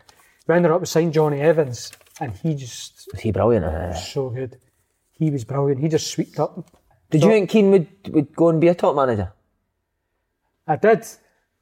[0.47, 3.65] We ended up with St Jonny Evans, and he just Was he brilliant?
[3.65, 4.59] Uh, so good.
[5.13, 5.81] He was brilliant.
[5.81, 6.71] He just swept up.
[7.11, 9.33] did you think Keane would, would go and be a top manager?
[10.67, 11.07] I did.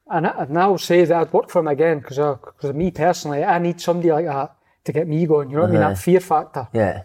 [0.09, 3.45] And I, and I'll say that I'd work for him again because because me personally,
[3.45, 5.51] I need somebody like that to get me going.
[5.51, 5.81] You know what I mean?
[5.81, 6.69] That fear factor.
[6.73, 7.03] Yeah.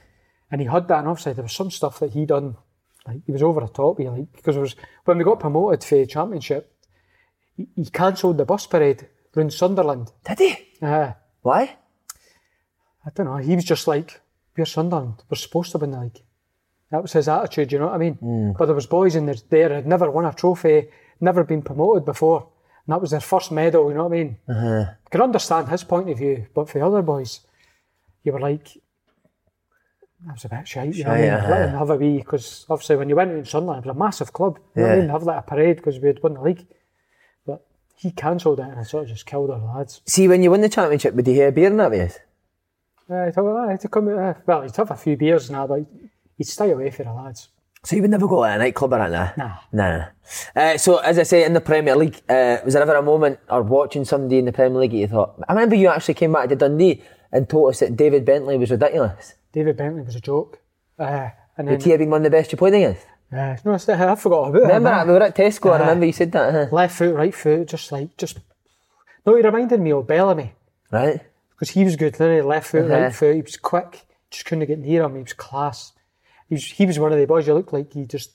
[0.52, 2.56] And he had that, and obviously there was some stuff that he done.
[3.06, 4.00] Like he was over the top.
[4.00, 4.76] He like because it was
[5.06, 6.76] when we got promoted for the championship,
[7.56, 10.12] he, he cancelled the bus parade round Sunderland.
[10.28, 10.58] Did he?
[10.82, 11.78] Uh, Why?
[13.06, 13.38] I don't know.
[13.38, 14.20] He was just like,
[14.58, 15.24] we're Sunderland.
[15.30, 16.22] We're supposed to win the league.
[16.92, 18.54] That was his attitude, you know what I mean?
[18.58, 20.88] But there was boys in there, there had never won a trophy,
[21.22, 22.48] never been promoted before.
[22.86, 24.38] And that was their first medal, you know what I mean?
[24.48, 27.40] I can understand his point of view, but for the other boys,
[28.24, 28.78] you were like,
[30.26, 31.30] that was a bit shite, you know what I mean?
[31.34, 31.50] Uh-huh.
[31.50, 34.00] Let them have a wee, because obviously when you went in Sunderland, it was a
[34.00, 34.60] massive club.
[34.76, 35.02] You know what I Yeah.
[35.02, 35.10] mean?
[35.10, 36.66] Have like a parade because we had won the league.
[37.46, 40.02] But he cancelled it and it sort of just killed our lads.
[40.06, 42.20] See, when you win the championship, would you hear a beer in that place?
[43.10, 45.86] Uh, he'd have, uh, he'd come, uh, well, he'd have a few beers now, but
[46.38, 47.50] he'd stay away from the lads.
[47.86, 49.32] So you would never go to a nightclub or anything?
[49.38, 49.52] Nah.
[49.72, 49.98] Nah.
[49.98, 50.06] nah.
[50.56, 53.40] Uh, so, as I say, in the Premier League, uh, was there ever a moment
[53.50, 56.34] or watching somebody in the Premier League that you thought, I remember you actually came
[56.34, 59.36] back to Dundee and told us that David Bentley was ridiculous.
[59.54, 60.60] David Bentley was a joke.
[60.98, 63.06] Uh, and then, Would he have been one of the best you played against?
[63.32, 64.60] uh, no, it's- I forgot about that.
[64.68, 65.08] Remember that?
[65.08, 66.54] We were at Tesco, I remember you said that.
[66.54, 66.68] huh?
[66.76, 68.40] Left foot, right foot, just like, just.
[69.26, 70.54] No, he reminded me of Bellamy
[70.92, 71.20] Right?
[71.52, 72.94] because he was good, literally left foot, Uh-huh.
[73.02, 73.36] right foot.
[73.36, 75.16] He was quick, just couldn't get near him.
[75.16, 75.92] He was class.
[76.56, 78.32] He was, he was one of the boys you looked like he just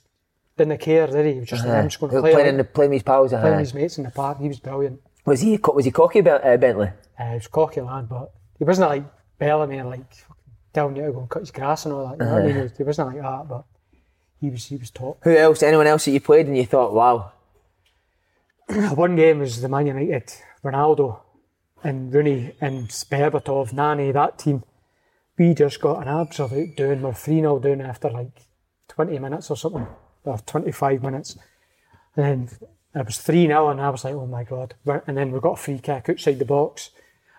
[0.56, 1.34] didn't care, did he?
[1.34, 2.96] He was just like, I'm just going to play, playing, like, in the, playing with
[2.96, 3.30] his pals.
[3.30, 4.40] playing Uh, with his mates in the park.
[4.40, 5.00] He was brilliant.
[5.24, 6.90] was, he, was he cocky, uh, Bentley?
[7.18, 9.04] Uh, he was cocky lad, but he wasn't like
[9.38, 12.18] Bellamy and like fucking telling you to go and cut his grass and all that.
[12.18, 12.54] You know what I mean?
[12.56, 13.64] He, was, he wasn't like that, but
[14.40, 15.18] he was he was top.
[15.22, 15.62] Who else?
[15.62, 17.32] Anyone else that you played and you thought, wow,
[18.94, 21.20] One game was the Man United, Ronaldo
[21.82, 24.62] and Rooney and Berbatov, Nani, that team.
[25.40, 27.00] We just got an absolute doing.
[27.00, 28.42] We're 3 0 down after like
[28.88, 29.86] 20 minutes or something,
[30.24, 31.38] or 25 minutes.
[32.14, 34.74] And then it was 3 0, and I was like, oh my God.
[35.06, 36.90] And then we got a free kick outside the box,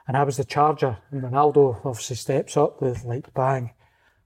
[0.08, 0.98] and I was the charger.
[1.12, 3.70] And Ronaldo obviously steps up with like bang.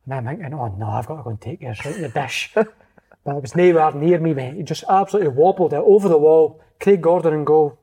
[0.05, 2.07] And I'm thinking, oh no, I've got to go and take this right in the
[2.07, 2.55] dish.
[3.25, 4.53] But it was nowhere near me, mate.
[4.53, 6.61] He just absolutely wobbled it over the wall.
[6.79, 7.77] Craig Gordon and goal.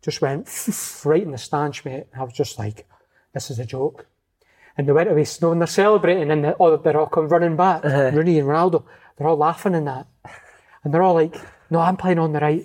[0.00, 0.48] Just went
[1.04, 2.06] right in the stanch, mate.
[2.16, 2.86] I was just like,
[3.34, 4.06] this is a joke.
[4.78, 7.56] And they went away snow and they're celebrating and they, oh, they're all come running
[7.56, 7.84] back.
[7.84, 8.12] Uh-huh.
[8.14, 8.84] Rooney and Ronaldo,
[9.16, 10.06] they're all laughing and that.
[10.84, 11.34] And they're all like,
[11.68, 12.64] no, I'm playing on the right.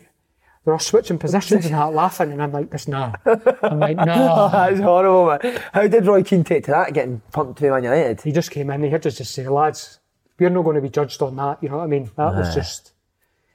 [0.64, 2.32] They're all switching positions and that, laughing.
[2.32, 3.14] And I'm like, this, nah.
[3.26, 4.50] I'm like, no.
[4.52, 5.62] that's horrible, man.
[5.74, 8.22] How did Roy Keane take to that, getting pumped to Man United?
[8.22, 10.00] He just came in, he had to just say, lads,
[10.40, 11.64] we're not going to be judged on that.
[11.64, 12.12] You know what I mean?
[12.16, 12.56] That was uh-huh.
[12.56, 12.94] just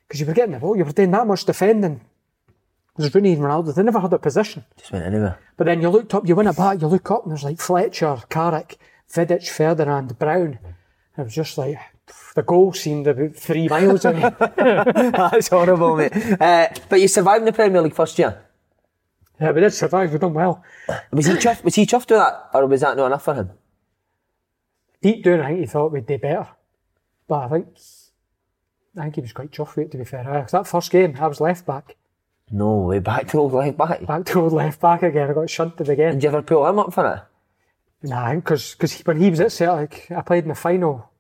[0.07, 2.01] because you were getting the ball, you were doing that much defending.
[2.99, 4.65] There's Rooney and Ronaldo, they never had a position.
[4.77, 5.39] Just went anywhere.
[5.57, 7.61] But then you looked up, you win it back, you look up, and there's like
[7.61, 8.77] Fletcher, Carrick,
[9.11, 10.59] Vidic, Ferdinand, Brown.
[11.17, 11.79] It was just like
[12.35, 14.21] the goal seemed about three miles away.
[14.57, 16.13] that's horrible, mate.
[16.41, 18.43] Uh, but you survived in the Premier League first year.
[19.41, 20.63] yeah, we did survive, we done well.
[21.13, 21.65] Was he chuffed?
[21.65, 23.51] Was he chuffed with that, or was that not enough for him?
[25.01, 26.49] deep down, I think he thought we'd do better.
[27.27, 27.69] But I think
[28.97, 30.25] I think he was quite chuffed with it, to be fair.
[30.25, 31.97] Because that first game, I was left back.
[32.51, 34.07] No way, back to old left back.
[34.07, 35.31] Back to old left back again.
[35.31, 36.15] I got shunted again.
[36.15, 38.09] Did you ever pull him up for it?
[38.09, 38.75] Nah, because
[39.05, 41.11] when he was at Celtic, I played in the final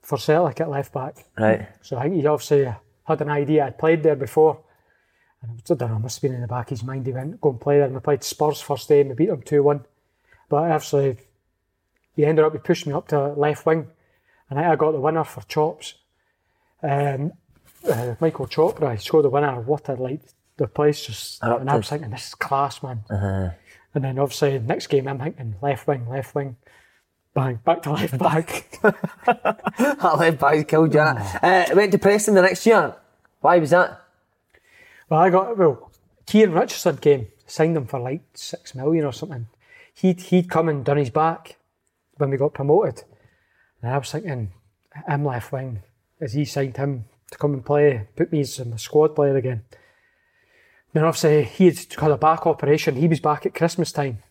[0.00, 1.16] for Celtic at left back.
[1.38, 1.68] Right.
[1.82, 2.74] So I think he obviously
[3.04, 3.66] had an idea.
[3.66, 4.60] I'd played there before.
[5.42, 7.06] And I don't know, must have been in the back of his mind.
[7.06, 7.86] He went, go and play there.
[7.86, 9.84] And we played Spurs first day and we beat them 2 1.
[10.48, 11.16] But actually,
[12.14, 13.88] he ended up, he pushed me up to left wing.
[14.50, 15.94] And I got the winner for chops.
[16.82, 17.32] Um,
[17.88, 19.60] uh, Michael Chopra, he scored the winner.
[19.60, 20.20] What a like
[20.56, 21.42] the place just.
[21.42, 21.60] Erupted.
[21.62, 23.04] And I was thinking, this is class, man.
[23.10, 23.50] Uh-huh.
[23.94, 26.56] And then obviously, next game, I'm thinking left wing, left wing.
[27.34, 28.78] Bang, back to left back.
[28.82, 31.00] that left back killed you.
[31.00, 32.94] Uh, went to Preston the next year.
[33.40, 34.02] Why was that?
[35.08, 35.90] Well, I got well.
[36.26, 39.46] Kieran Richardson came, signed him for like six million or something.
[39.94, 41.56] He'd he'd come and done his back
[42.16, 43.04] when we got promoted,
[43.80, 44.52] and I was thinking,
[45.08, 45.82] I'm left wing.
[46.20, 49.64] As he signed him to come and play, put me as a squad player again.
[50.92, 52.96] Then obviously he had had a back operation.
[52.96, 54.22] He was back at Christmas time,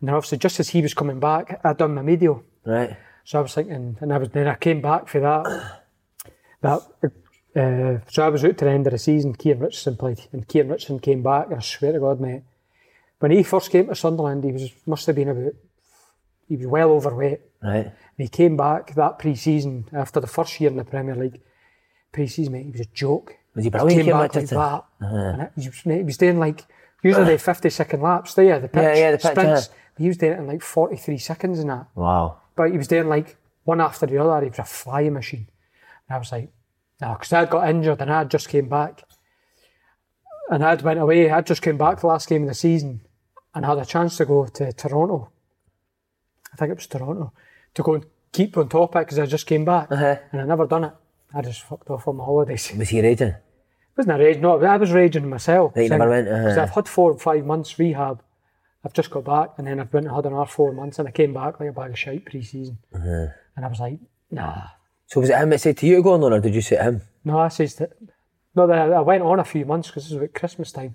[0.00, 2.42] and then obviously just as he was coming back, I'd done my medial.
[2.64, 2.96] Right.
[3.24, 5.82] So I was thinking, and I was then I came back for that.
[6.62, 6.82] That
[7.54, 9.34] uh, so I was out to the end of the season.
[9.34, 11.46] Kieran Richardson played, and Kieran Richardson came back.
[11.46, 12.42] And I swear to God, mate,
[13.18, 15.54] when he first came to Sunderland, he was must have been about
[16.48, 17.40] he was well overweight.
[17.62, 17.86] Right.
[17.86, 21.40] And he came back that pre-season after the first year in the Premier League.
[22.12, 23.36] Pre-season, mate, he was a joke.
[23.58, 24.84] Was he brilliant, Came Kieran back like that,
[25.56, 26.64] it, he, was, he was doing like
[27.02, 28.34] usually they fifty second laps.
[28.34, 29.68] There, yeah, the pitch, Yeah, yeah, the pitch, sprints.
[29.68, 30.02] yeah.
[30.02, 32.38] He was doing it in like forty three seconds and that Wow.
[32.54, 34.44] but he was doing like one after the other.
[34.44, 35.48] He was a flying machine.
[36.08, 36.50] And I was like,
[37.00, 39.02] no, because I'd got injured and I had just came back.
[40.50, 41.28] And I'd went away.
[41.30, 43.00] I'd just came back the last game of the season
[43.54, 45.30] and had a chance to go to Toronto.
[46.52, 47.32] I think it was Toronto.
[47.74, 49.90] To go and keep on top of it because I just came back.
[49.92, 50.16] Uh-huh.
[50.32, 50.92] And I never done it.
[51.34, 52.72] I just fucked off on my holidays.
[52.76, 53.34] Was he raging?
[53.98, 55.74] Wasn't a rage, no, I was raging myself.
[55.74, 56.48] That you never went, uh-huh.
[56.48, 58.22] 'Cause I've had four or five months rehab.
[58.84, 61.34] I've just got back and then I've been had another four months and I came
[61.34, 62.78] back like a bag of shite pre-season.
[62.94, 63.26] Uh-huh.
[63.56, 63.98] And I was like,
[64.30, 64.68] nah.
[65.06, 66.76] So was it him that said to you to go on or did you say
[66.76, 67.02] to him?
[67.24, 67.90] No, I says that.
[68.54, 70.94] No, that I went on a few months because this was about Christmas time.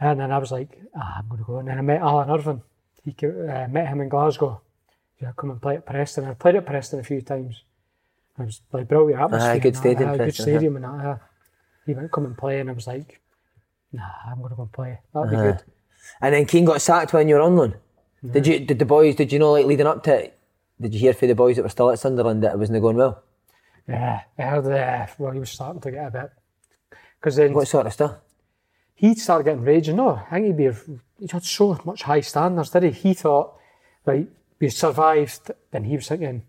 [0.00, 1.58] And then I was like, ah, I'm going to go.
[1.58, 2.62] And then I met Alan Irvine.
[3.04, 4.60] He uh, met him in Glasgow.
[5.20, 6.24] Yeah, come and play at Preston.
[6.24, 7.62] I played at Preston a few times.
[8.38, 9.50] It was like brilliant atmosphere.
[9.50, 11.20] Aye, good that, stadium, aye, Good stadium and that.
[11.86, 13.20] He went come and play, and I was like,
[13.92, 14.98] nah, I'm going to go and play.
[15.14, 15.52] That'd be Uh-huh.
[15.52, 15.62] good.
[16.20, 17.74] And then Keane got sacked when you were on loan.
[18.28, 18.58] Did you?
[18.60, 19.14] Did the boys?
[19.16, 20.38] Did you know like leading up to it?
[20.80, 22.96] Did you hear from the boys that were still at Sunderland that it wasn't going
[22.96, 23.22] well?
[23.88, 26.30] Yeah, I heard uh, well, he was starting to get a bit.
[27.18, 28.16] Because then What sort of stuff?
[28.94, 29.96] he started getting raging.
[29.96, 30.70] No, I think he'd be,
[31.18, 32.90] he had so much high standards, did he?
[32.90, 33.54] He thought,
[34.06, 34.28] right,
[34.58, 36.42] we survived, then he was thinking,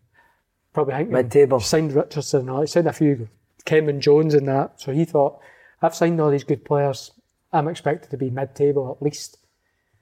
[0.74, 1.60] probably thinking, Mid-table.
[1.62, 3.28] signed Richardson, he signed a few,
[3.66, 4.80] Kenwyne Jones and that.
[4.82, 5.40] So he thought,
[5.82, 7.12] I've signed all these good players,
[7.54, 9.38] I'm expected to be mid-table at least.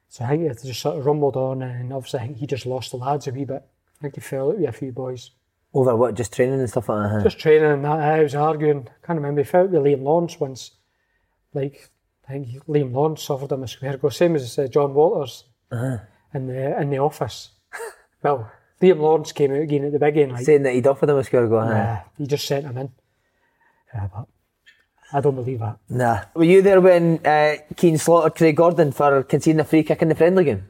[0.10, 2.66] So I think it just sort of rumbled on, and obviously I think he just
[2.66, 3.64] lost the lads a wee bit.
[4.00, 5.32] I think he fell out with a few boys.
[5.74, 6.16] Over what?
[6.16, 7.24] Just training and stuff like that.
[7.24, 10.02] Just training and that, I was arguing, I can't remember, he fell out with Liam
[10.04, 10.72] Lawrence once.
[11.54, 11.90] Like,
[12.28, 15.46] I think Liam Lawrence offered him a square go, same as uh, Jon Walters
[16.34, 17.50] in the in the office.
[18.24, 18.52] well,
[18.82, 21.18] Liam Lawrence came out again at the big end, like, Saying that he'd offered him
[21.18, 21.60] a score go.
[21.60, 21.68] huh?
[21.68, 22.92] uh, he just sent him in.
[23.94, 24.28] Yeah, but
[25.12, 25.78] I don't believe that.
[25.90, 26.22] Nah.
[26.36, 30.10] Were you there when uh, Keane slaughtered Craig Gordon for conceding a free kick in
[30.10, 30.66] the friendly game?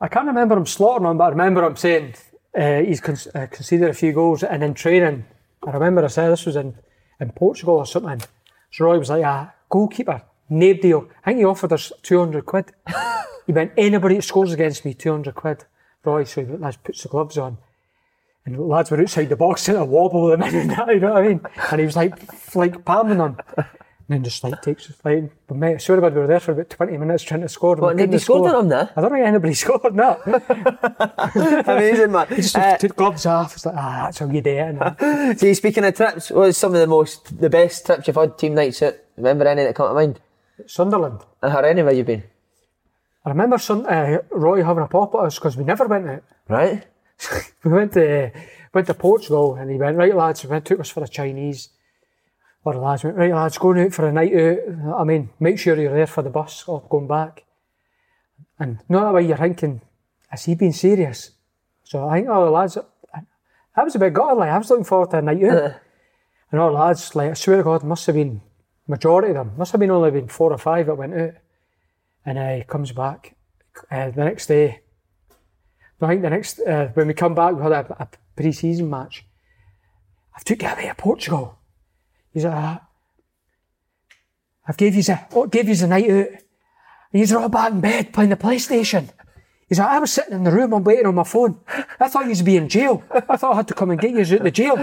[0.00, 2.14] I can't remember him slaughtering him, but I remember him saying
[2.56, 5.24] uh, he's con- uh, conceded a few goals and in training.
[5.66, 6.76] I remember I said this was in,
[7.20, 8.20] in Portugal or something.
[8.70, 11.08] So Roy was like, ah, goalkeeper, name deal.
[11.24, 12.72] I think he offered us 200 quid.
[13.46, 15.64] he went, anybody that scores against me, 200 quid.
[16.04, 17.58] Roy, so he puts the gloves on.
[18.48, 21.12] And lads were outside the box and I wobble them in and that, you know
[21.12, 21.40] what I mean?
[21.70, 22.14] And he was like,
[22.54, 23.36] like palming them.
[23.56, 23.66] And
[24.08, 26.96] then just like takes like, but mate, to God, we were there for about 20
[26.96, 27.74] minutes trying to score.
[27.74, 28.56] and What, nobody scored score.
[28.56, 28.90] on him there?
[28.96, 30.18] I don't think anybody scored, no.
[31.66, 32.26] Amazing, man.
[32.28, 33.54] He just Uh, took gloves off.
[33.54, 34.76] It's like, ah, that's how you do it.
[35.00, 38.16] And see, speaking of trips, what was some of the most, the best trips you've
[38.16, 39.04] had team nights at?
[39.18, 40.20] Remember any that come to mind?
[40.66, 41.20] Sunderland.
[41.42, 42.22] Uh, or anywhere you've been?
[43.26, 46.22] I remember some, uh, Roy having a pop at us because we never went out.
[46.48, 46.86] Right?
[47.64, 48.30] We went to
[48.72, 51.70] went to Portugal and he went, right lads, we went, took us for a Chinese.
[52.64, 54.58] Or the lads went, right lads, going out for a night out.
[55.00, 57.44] I mean, make sure you're there for the bus or going back.
[58.58, 59.80] And not that way you're thinking,
[60.32, 61.32] is he being serious?
[61.84, 62.76] So I think all the lads,
[63.14, 63.20] I,
[63.76, 65.74] I was a bit gutted, like I was looking forward to a night out.
[66.50, 68.42] and all the lads, like I swear to God, must have been,
[68.86, 71.34] majority of them, must have been only been four or five that went out.
[72.26, 73.36] And uh, he comes back
[73.90, 74.80] uh, the next day,
[76.00, 79.24] I think the next uh, when we come back, we had a, a pre-season match.
[80.36, 81.58] I've took you away to Portugal.
[82.32, 82.82] He's like, "Ah,
[84.66, 86.26] I've gave you a oh, gave you a night out.
[87.10, 89.08] And he's all back in bed playing the PlayStation.
[89.68, 91.60] He's like, I was sitting in the room, I'm waiting on my phone.
[92.00, 93.02] I thought you'd be in jail.
[93.10, 94.76] I thought I had to come and get you out the jail.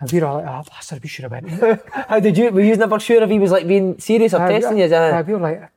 [0.00, 1.46] And we were all like, oh, bastard, we should have went.
[1.48, 2.50] in." How did you?
[2.50, 4.84] Were you never sure if he was like being serious or testing you?
[4.86, 5.70] Uh, Uh, we were like,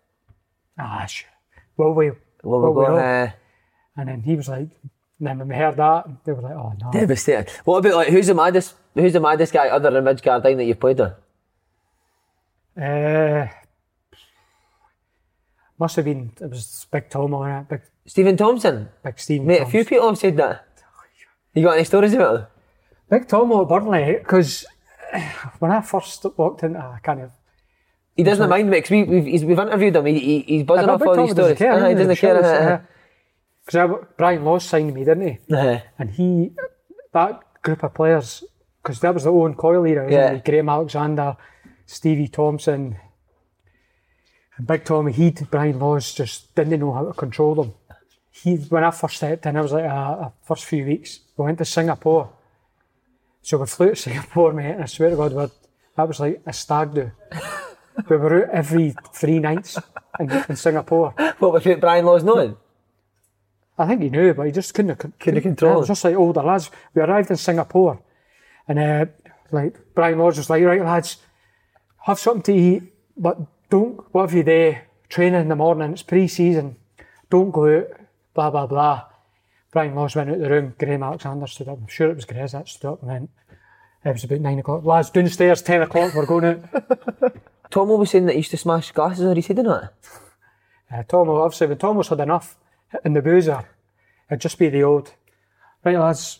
[0.80, 1.30] ah, sure.
[1.78, 2.12] Well, we,
[2.44, 2.94] we're going.
[2.94, 3.30] we Uh,
[4.00, 4.70] And then he was like,
[5.20, 6.92] and then when we heard that, they were like, oh no.
[6.92, 7.52] devastated.
[7.66, 8.76] What about like who's the maddest?
[8.94, 11.14] Who's the maddest guy other than Midge Gardyne that you've played with?
[12.82, 13.48] Uh,
[15.78, 18.88] must have been, it was Big Tom on it, Big, Stephen Thompson.
[19.04, 20.66] big Stephen Mate, a few people have said that.
[21.54, 22.48] You got any stories about him?
[23.10, 24.66] Big Tom at Burnley, because
[25.60, 27.32] when I first walked in, I kind of,
[28.16, 30.06] He doesn't mind me because we, we've, he's, we've interviewed him.
[30.06, 31.58] He, he, he's buzzing off all these stories.
[31.58, 32.88] care, Uh, he doesn't care.
[33.72, 35.54] Because Brian Laws signed me, didn't he?
[35.56, 36.52] uh, And he,
[37.14, 38.44] that group of players,
[38.82, 40.32] because that was the Owen Coyle era, Yeah.
[40.32, 40.46] it?
[40.46, 41.38] Graham Alexander,
[41.86, 42.98] Stevie Thompson,
[44.58, 47.74] and Big Tommy, he, Brian Laws just didn't know how to control them.
[48.32, 51.46] He, when I first stepped in, I was like, uh, uh, first few weeks, we
[51.46, 52.32] went to Singapore.
[53.42, 55.46] So we flew to Singapore, mate, and I swear to God, we
[55.96, 57.12] that was like a stag do.
[58.10, 59.78] we were out every three nights
[60.20, 61.14] in, in Singapore.
[61.40, 62.56] what without Brian Laws knowing?
[63.80, 65.80] I think he knew, but he just couldn't couldn't control It it.
[65.80, 66.70] was just like older lads.
[66.94, 68.02] We arrived in Singapore,
[68.68, 69.06] and uh,
[69.52, 71.18] like Brian Laws was like, "Right, lads,
[72.02, 72.84] have something to eat,
[73.18, 73.38] but
[73.70, 74.88] don't whatever you there?
[75.08, 75.92] Training in the morning.
[75.94, 76.76] It's pre-season.
[77.30, 77.88] Don't go out.
[78.34, 79.06] Blah blah blah."
[79.72, 80.74] Brian Laws went out the room.
[80.78, 81.78] Graham Alexander stood up.
[81.80, 83.30] I'm sure it was Grez that stood up and went.
[84.04, 84.84] It was about nine o'clock.
[84.84, 86.14] Lads, downstairs, ten o'clock.
[86.14, 87.36] We're going out.
[87.72, 89.94] Tom was saying that he used to smash glasses or he said not.
[90.92, 92.58] Uh, Tom, obviously, when Thomas had enough
[93.06, 93.66] in the boozer,
[94.30, 95.14] it'd just be the old,
[95.84, 96.40] right, lads,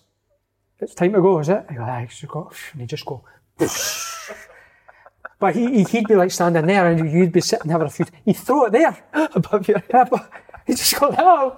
[0.80, 1.66] it's time to go, is it?
[1.70, 3.24] I go, aye, so go, and he'd just go,
[5.40, 8.34] but he, he'd be like standing there and you'd be sitting having a few, he'd
[8.34, 8.98] throw it there.
[9.14, 10.08] Above your head.
[10.10, 10.30] but
[10.66, 11.58] He'd just go, oh.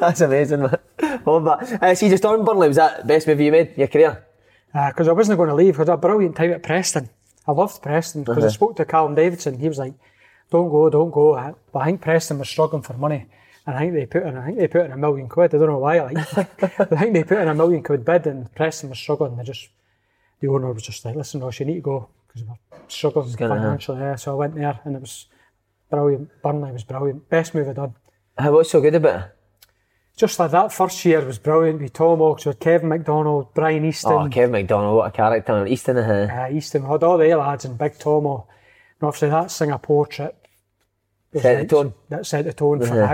[0.00, 0.78] That's amazing, man.
[1.26, 1.82] Love that.
[1.82, 4.24] Uh, see, just on Burnley, was that the best movie you made in your career?
[4.72, 7.08] because Uh, I wasn't going to leave because I had a brilliant time at Preston.
[7.46, 9.58] I loved Preston because I spoke to Callum Davidson.
[9.58, 9.94] He was like,
[10.50, 13.26] "Don't go, don't go." I- But I think Preston was struggling for money,
[13.66, 15.54] and I think they put in, I think they put in a million quid.
[15.54, 16.00] I don't know why.
[16.00, 19.36] Like, I think they put in a million quid bid, and Preston was struggling.
[19.36, 19.68] They just,
[20.40, 23.28] the owner was just like, "Listen, Ross, you need to go because we're struggling
[23.60, 25.26] financially." Yeah, so I went there, and it was
[25.90, 26.30] brilliant.
[26.42, 27.28] Burnley was brilliant.
[27.28, 27.94] Best move I've done.
[28.38, 29.30] Uh, what's so good about it?
[30.16, 34.12] Just like that first year was brilliant with Tom Oaks, with Kevin McDonald, Brian Easton.
[34.12, 35.66] Oh, Kevin McDonald, what a character.
[35.66, 38.46] Easton, uh, uh, Easton had all the lads and Big Tomo.
[39.00, 40.42] And obviously that Singapore trip
[41.34, 41.94] Set the tone.
[42.08, 43.06] That set the tone for Uh-huh.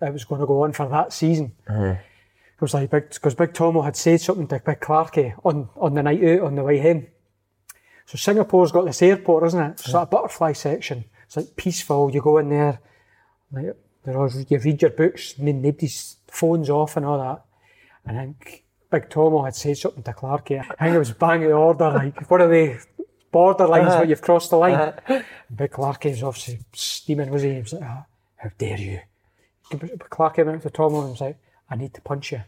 [0.00, 1.52] how it was going to go on for that season.
[1.68, 5.94] It was like big because Big Tomo had said something to Big Clarkey on, on
[5.94, 7.06] the night out on the way home.
[8.06, 9.70] So Singapore's got this airport, isn't it?
[9.80, 11.04] It's like a butterfly section.
[11.24, 12.10] It's like peaceful.
[12.12, 12.80] You go in there,
[13.52, 13.74] like
[14.08, 17.44] all, you read your books, and then nobody's phones off and all that.
[18.04, 20.60] And I think Big Tomo had said something to Clarkey.
[20.78, 22.78] I think it was bang the order, like what are they?
[23.32, 23.98] Borderlines, Uh-huh.
[24.00, 24.92] but you've crossed the line.
[25.54, 27.54] Big Clarkey was obviously steaming, was he?
[27.54, 28.04] He was like, ah,
[28.36, 29.00] how dare you?
[29.70, 31.38] But Clarkey went up to Tomo and was like,
[31.70, 32.42] I need to punch you.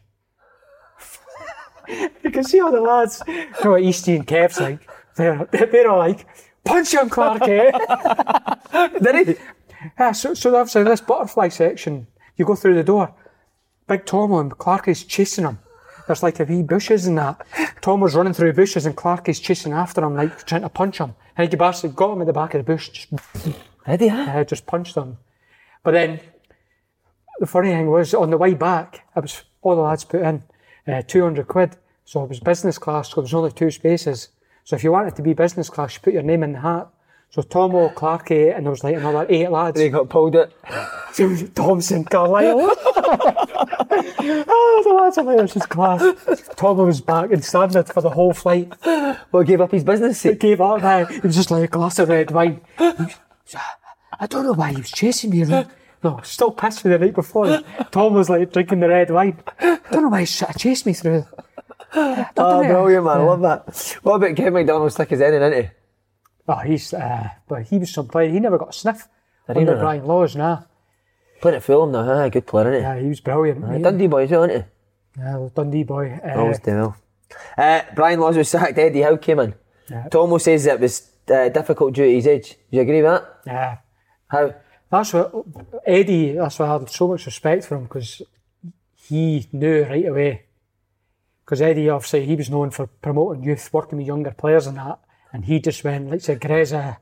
[2.22, 4.80] you can see all the lads, you know what Easty and Kev's like,
[5.16, 6.26] they're, they're all like,
[6.64, 7.72] punch him, Clarkey.
[9.02, 9.34] did he?
[9.98, 12.06] Yeah, so, so obviously this butterfly section,
[12.36, 13.14] you go through the door.
[13.86, 15.58] Big Tomo and Clark is chasing him.
[16.06, 17.46] There's like a wee bushes and that.
[17.84, 21.14] Tomo's running through bushes and Clark is chasing after him, like trying to punch him.
[21.36, 23.10] And he bastard got him at the back of the bush, just,
[23.86, 24.08] Did he?
[24.08, 25.18] uh, just punched him.
[25.82, 26.18] But then
[27.40, 30.42] the funny thing was on the way back, I was all the lads put in
[30.88, 31.76] uh, 200 quid.
[32.06, 34.30] So it was business class, so there was only two spaces.
[34.64, 36.88] So if you wanted to be business class, you put your name in the hat.
[37.34, 39.76] So Tomo, Clarkey, and there was like another eight lads.
[39.76, 40.52] They got pulled it.
[41.56, 42.60] Thompson, Carlisle.
[42.60, 42.70] oh,
[44.86, 46.00] the lads are like, this is class.
[46.54, 48.72] Tom was back and standing for the whole flight.
[49.32, 50.82] What gave up his business He gave up eh?
[51.02, 51.08] now.
[51.12, 52.60] It was just like a glass of red wine.
[52.78, 53.16] Was-
[54.20, 55.42] I don't know why he was chasing me.
[55.42, 55.66] around.
[56.04, 57.62] No, still pissed for the night before.
[57.90, 59.42] Tom was like drinking the red wine.
[59.58, 61.26] I don't know why he chased me through.
[61.96, 63.20] Oh, brilliant, man.
[63.20, 63.98] I love that.
[64.04, 65.70] What about Kevin McDonald stick his head in, didn't he?
[66.46, 68.30] Oh, he's, uh, but he was some player.
[68.30, 69.08] He never got a sniff
[69.46, 69.76] Did under?
[69.76, 70.62] Brian Laws, nah.
[71.40, 72.28] Playing at Fulham now, huh?
[72.28, 72.86] Good player, isn't he?
[72.86, 73.64] Yeah, he was brilliant.
[73.64, 75.20] Aye, Dundee boy as well, isn't he?
[75.20, 76.20] Yeah, Dundee boy.
[76.24, 76.96] Uh, Always do well.
[77.56, 79.54] Uh, Brian Laws was sacked, Eddie Howe came in.
[79.90, 80.08] Yeah.
[80.08, 82.50] Tomo says it was uh, difficult due to his age.
[82.70, 83.40] Do you agree with that?
[83.46, 83.78] yeah.
[84.28, 84.54] How?
[84.90, 85.32] That's what
[85.86, 86.32] Eddie.
[86.32, 88.22] That's why I had so much respect for him because
[88.94, 90.42] he knew right away.
[91.44, 94.98] Because Eddie, obviously, he was known for promoting youth, working with younger players and that,
[95.34, 96.96] and he just went like said, Greza,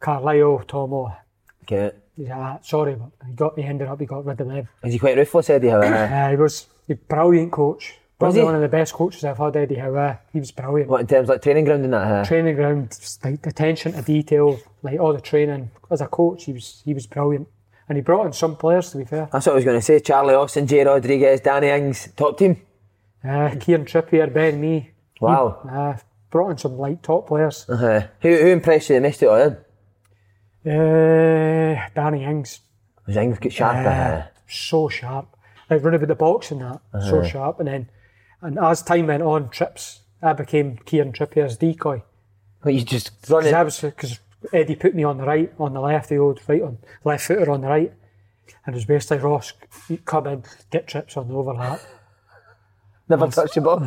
[0.00, 1.16] Carlisle, Tomo.
[1.64, 2.02] Get it.
[2.18, 4.68] Yeah, sorry, but he got he ended up he got rid of them.
[4.84, 5.80] Is he quite ruthless, Eddie Howe?
[5.82, 7.94] Uh, he was a brilliant coach.
[8.18, 8.44] Probably he?
[8.44, 10.18] one of the best coaches I've had, Eddie Howe.
[10.32, 10.88] He was brilliant.
[10.90, 12.24] what in terms of like training ground and that?
[12.24, 12.24] eh?
[12.28, 15.70] Training ground, like attention to detail, like all the training.
[15.90, 17.46] As a coach, he was he was brilliant,
[17.88, 18.90] and he brought in some players.
[18.92, 20.00] To be fair, That's what I was going to say.
[20.00, 22.56] Charlie Austin, Jay Rodriguez, Danny Ings, top team.
[23.22, 24.90] uh, Kieran Trippier, Ben Mee.
[25.20, 25.60] Wow.
[25.70, 25.96] Uh,
[26.30, 27.66] brought in some light top players.
[27.68, 28.06] Uh-huh.
[28.20, 29.52] Who, who impressed you the most out of?
[30.66, 32.60] Uh, Danny Ings,
[33.06, 33.76] Was Ings get sharp?
[33.76, 35.28] uh, uh, so sharp.
[35.70, 37.58] Like running with the box and that, so sharp.
[37.60, 37.88] And then,
[38.40, 42.02] and as time went on, trips, I became Kieran Trippier's decoy.
[42.62, 43.52] But you just run Because.
[43.54, 44.18] I was because
[44.52, 47.50] Eddie put me on the right, on the left, the old right on left footer
[47.50, 47.92] on the right,
[48.64, 49.52] and it was basically Ross
[50.04, 51.80] come in, get trips on the overlap.
[53.08, 53.80] Never touch the ball.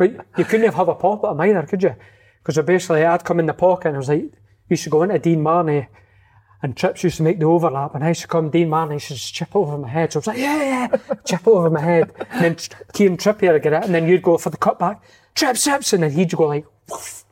[0.00, 1.94] But you couldn't have a pop at him either, could you?
[2.42, 4.32] Because basically I'd come in the pocket and I was like,
[4.70, 5.88] used to go into Dean Marney
[6.62, 9.08] and Trips used to make the overlap and I used to come, Dean Marney used
[9.08, 10.10] to just chip over my head.
[10.10, 12.12] So I was like, yeah, yeah, chip over my head.
[12.30, 12.56] And then
[12.94, 15.00] Kieran Trippier would get it and then you'd go for the cutback,
[15.34, 17.24] Trips, Trips, and then he'd go like, woof.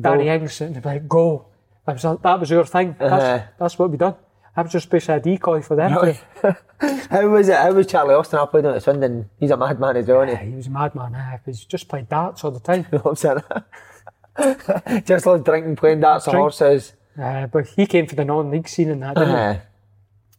[0.00, 1.46] Danny Ings and they'd be like, go.
[1.86, 2.96] That was, that was your thing.
[2.98, 3.46] That's, Uh-huh.
[3.60, 4.16] that's what we done.
[4.56, 5.90] I was just basically a decoy for them.
[7.10, 7.56] How was it?
[7.56, 8.38] How was Charlie Austin?
[8.38, 9.28] I played on at Swindon.
[9.38, 10.50] He's a madman as well, isn't he?
[10.50, 11.14] He was a madman.
[11.14, 11.38] eh?
[11.46, 12.86] He's just played darts all the time.
[13.04, 13.42] Loves it.
[15.06, 16.42] Just loves drinking, playing darts and Drink.
[16.42, 16.92] horses.
[17.18, 19.34] Uh, but he came for the non-league scene and that, didn't he?
[19.34, 19.56] Uh,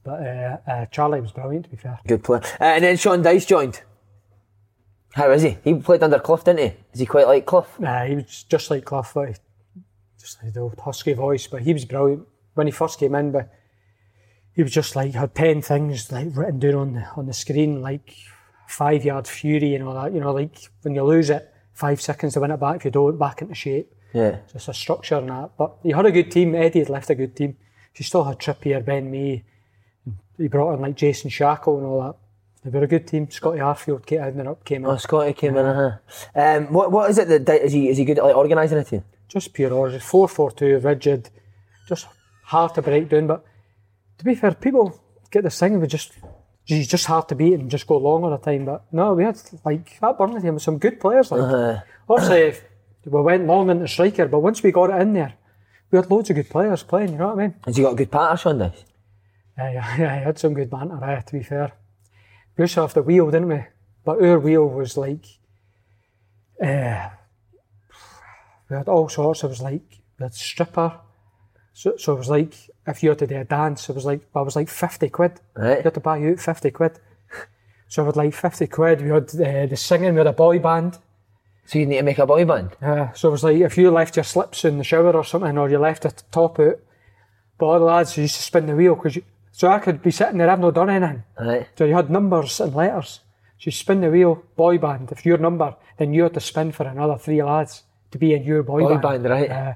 [0.04, 1.98] But uh, uh, Charlie was brilliant, to be fair.
[2.06, 2.42] good player.
[2.62, 3.82] Uh, and then Sean Dyche joined.
[5.14, 5.58] How is he?
[5.64, 6.74] He played under Clough, didn't he?
[6.94, 7.66] Is he quite like Clough?
[7.84, 9.36] Uh, he was just like Clough, but he-
[10.22, 11.48] just like the old husky voice.
[11.48, 13.32] But he was brilliant when he first came in.
[13.32, 13.52] But
[14.58, 17.80] he was just like had ten things like written down on the on the screen,
[17.80, 18.16] like
[18.68, 20.12] five yard fury and all that.
[20.12, 22.78] You know, like when you lose it, five seconds to win it back.
[22.78, 23.94] If you don't, back into shape.
[24.14, 24.40] Yeah.
[24.52, 25.52] Just a structure and that.
[25.58, 26.56] But he had a good team.
[26.56, 27.56] Eddie had left a good team.
[27.94, 29.44] He still had Trippier, Ben Mee.
[30.38, 32.16] He brought in like Jason Shackell and all that.
[32.64, 33.30] They were a good team.
[33.30, 34.90] Scotty Arfield came ended up came in.
[34.90, 35.66] Oh, Scotty came in.
[35.68, 35.98] Uh-huh.
[36.36, 38.84] Um, what what is it that is he is he good at like organising a
[38.84, 39.04] team?
[39.28, 40.00] just pure order.
[40.00, 41.30] Four four two, rigid,
[41.88, 42.08] just
[42.46, 43.28] hard to break down.
[43.28, 43.46] But
[44.18, 45.00] to be fair, people
[45.32, 46.14] get this thing of just
[46.64, 48.66] he's just hard to beat and just go long all the time.
[48.66, 51.32] But no, we had like that Burnley team with some good players.
[51.32, 52.60] Like Uh, obviously
[53.06, 55.34] we went long into striker, but once we got it in there,
[55.92, 57.14] we had loads of good players playing.
[57.14, 57.56] You know what I mean?
[57.66, 58.84] has he got a good patter, Sean Dyche?
[59.58, 61.02] Yeah, yeah, yeah, I had some good banter.
[61.04, 61.72] Uh, to be fair,
[62.58, 63.64] we used to have the wheel, didn't we?
[64.04, 65.26] But our wheel was like,
[66.62, 67.10] uh,
[68.70, 69.44] we had all sorts.
[69.44, 71.00] It was like we had stripper.
[71.78, 72.56] So, so it was like
[72.88, 75.40] if you had to do a dance, it was like I was like fifty quid.
[75.56, 75.78] Right.
[75.78, 77.00] You had to buy out fifty quid.
[77.88, 79.02] So I had like fifty quid.
[79.04, 80.14] We had uh, the singing.
[80.14, 80.98] We had a boy band.
[81.68, 82.72] So you need to make a boy band.
[82.82, 85.56] Uh, so it was like if you left your slips in the shower or something,
[85.56, 86.80] or you left the top out.
[87.60, 89.20] But all the lads used to spin the wheel because
[89.52, 91.24] so I could be sitting there, I've not done anything.
[91.40, 91.68] Right.
[91.78, 93.20] So you had numbers and letters.
[93.60, 95.12] So you spin the wheel, boy band.
[95.12, 98.44] If your number, then you had to spin for another three lads to be in
[98.44, 99.24] your boy, Boy band.
[99.24, 99.52] band, right.
[99.52, 99.74] Uh,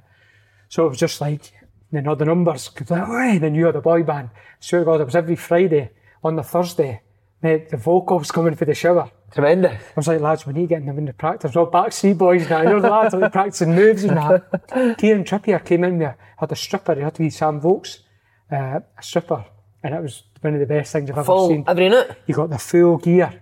[0.68, 1.52] so it was just like,
[1.92, 4.30] then all the numbers, then you had a boy band.
[4.60, 5.92] Swear to God, it was every Friday.
[6.24, 7.02] On the Thursday,
[7.42, 9.10] mate, the vocals coming for the shower.
[9.34, 9.72] Tremendous.
[9.82, 11.56] I was like, lads, we need to get them into practice.
[11.56, 12.62] We're all backseat boys now.
[12.62, 14.98] You're the lads like practicing moves and that.
[15.00, 16.96] Kieran Trippier came in there, had a stripper.
[16.96, 18.00] He had to be Sam Vokes,
[18.52, 19.46] uh, a stripper.
[19.84, 21.64] And it was one of the best things I've ever Full seen.
[21.68, 22.12] every night.
[22.28, 23.42] You got the full gear,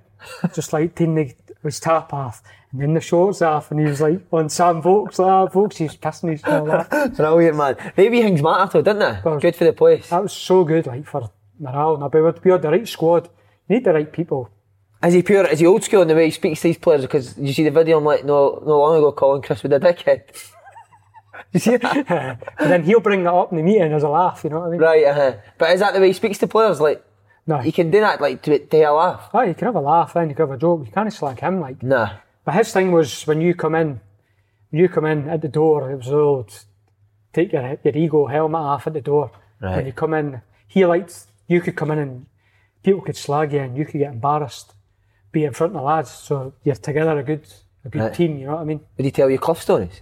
[0.54, 3.72] just like taking the, his top off and then the shorts off.
[3.72, 6.66] And he was like on Sam Vokes, like, ah, Vokes, he was pissing his all
[6.66, 7.14] that.
[7.16, 7.76] Brilliant, man.
[7.98, 9.40] Maybe things matter though, didn't they?
[9.40, 10.10] Good for the place.
[10.10, 11.30] That was so good, like for
[11.60, 11.96] morale.
[11.96, 13.30] And had, we had the right squad.
[13.68, 14.50] You need the right people.
[15.04, 15.46] Is he pure?
[15.48, 17.02] Is he old school in the way he speaks to these players?
[17.02, 19.80] Because you see the video I'm like no no long ago calling Chris with a
[19.80, 20.24] dickhead.
[21.54, 24.50] you see and then he'll bring that up in the meeting as a laugh, you
[24.50, 24.82] know what I mean?
[24.82, 25.38] Right, uh-huh.
[25.58, 26.82] But is that the way he speaks to players?
[26.82, 27.04] Like
[27.48, 27.60] No.
[27.60, 29.30] he can do that like to, to a laugh.
[29.34, 30.86] Oh, you can have a laugh then, you can have a joke.
[30.86, 31.82] You can't slag him like.
[31.82, 32.18] Nah.
[32.50, 34.02] But his thing was when you come in,
[34.72, 36.50] when you come in at the door, it was old.
[37.32, 39.30] Take your your ego helmet off at the door.
[39.62, 39.76] Right.
[39.76, 42.26] When you come in, he liked you could come in and
[42.82, 44.74] people could slag you and you could get embarrassed,
[45.32, 46.10] be in front of the lads.
[46.10, 47.46] So you're together a good
[47.86, 48.14] a good Right.
[48.16, 48.40] team.
[48.40, 48.82] You know what I mean?
[48.98, 50.02] Would he tell you Clough stories?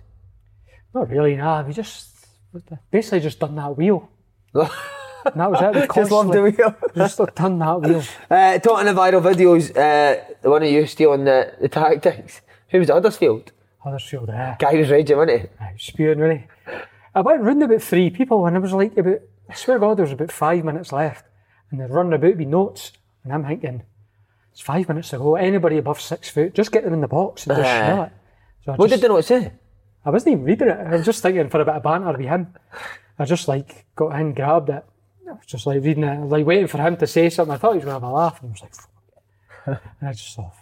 [0.93, 1.35] Not really.
[1.35, 2.27] Nah, we just
[2.91, 4.09] basically just done that wheel.
[5.35, 5.75] That was it.
[5.81, 6.75] We Just loved the wheel.
[6.95, 8.03] Just done that wheel.
[8.29, 12.41] Uh, talking the viral videos, uh, the one of you stealing the, the tactics.
[12.69, 12.89] Who was?
[12.89, 13.51] Huddersfield?
[13.79, 14.55] Huddersfield, eh?
[14.59, 15.47] Guy was raging, wasn't he?
[15.59, 16.47] I was spewing really.
[17.15, 19.97] I went round about three people and it was like about, I swear to God,
[19.97, 21.25] there was about five minutes left.
[21.71, 22.91] and they're running about with notes,
[23.23, 23.83] and I'm thinking,
[24.51, 25.35] it's five minutes to go.
[25.35, 28.11] Anybody above six foot, just get them in the box and just shell it.
[28.65, 29.51] So What just, did the note say?
[30.05, 30.77] I wasn't even reading it.
[30.79, 32.53] I was just thinking for a bit of banter with him.
[33.19, 34.85] I just like got in, grabbed it.
[35.29, 37.53] I was just like reading it, like waiting for him to say something.
[37.53, 38.87] I thought he was going to have a laugh, and I was like, Fuck
[39.99, 40.53] and I just thought,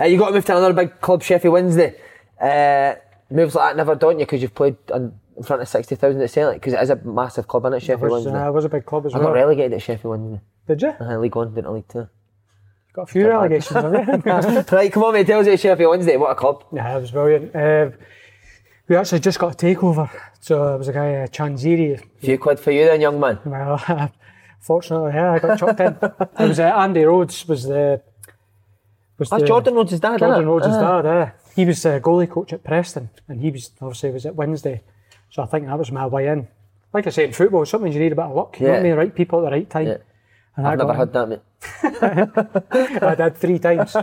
[0.00, 1.94] Uh, you got to move to another big club, Sheffield Wednesday.
[2.40, 2.94] Uh,
[3.30, 6.30] moves like that never daunt you because you've played in, in front of 60,000 at
[6.30, 8.40] Celtic because it is a massive club, isn't it, it Sheffield was, Wednesday?
[8.44, 9.28] uh, it was a big club as I well.
[9.28, 10.40] got relegated at Sheffield Wednesday.
[10.68, 10.94] Did you?
[11.00, 11.70] Uh, League One, didn't I?
[11.70, 12.08] League Two.
[12.92, 14.22] Got a few relegations, have you?
[14.76, 15.26] right, come on, mate.
[15.26, 16.16] Tell us about Sheffield Wednesday.
[16.16, 16.64] What a club.
[16.72, 17.54] Yeah, it was brilliant.
[17.54, 17.90] Uh,
[18.88, 20.08] we actually just got a takeover.
[20.40, 22.02] So it was a guy, uh, Chansiri.
[22.18, 23.38] Few quid for you then, young man.
[23.44, 24.12] Well,
[24.60, 25.96] fortunately, yeah, I got chucked in.
[26.38, 28.02] It was uh, Andy Rhodes was the
[29.18, 30.46] was That's the, Jordan Rhodes' dad, Jordan isn't it?
[30.46, 31.06] Rhodes' Uh, dad.
[31.06, 34.82] Uh, he was the goalie coach at Preston, and he was obviously was at Wednesday.
[35.30, 36.48] So I think that was my way in.
[36.92, 38.60] Like I say in football, sometimes you need a bit of luck.
[38.60, 38.92] You know what I mean?
[38.92, 39.86] The right people at the right time.
[39.86, 39.96] Yeah.
[40.56, 41.42] And I've never had that, mate.
[43.02, 43.96] I did three times.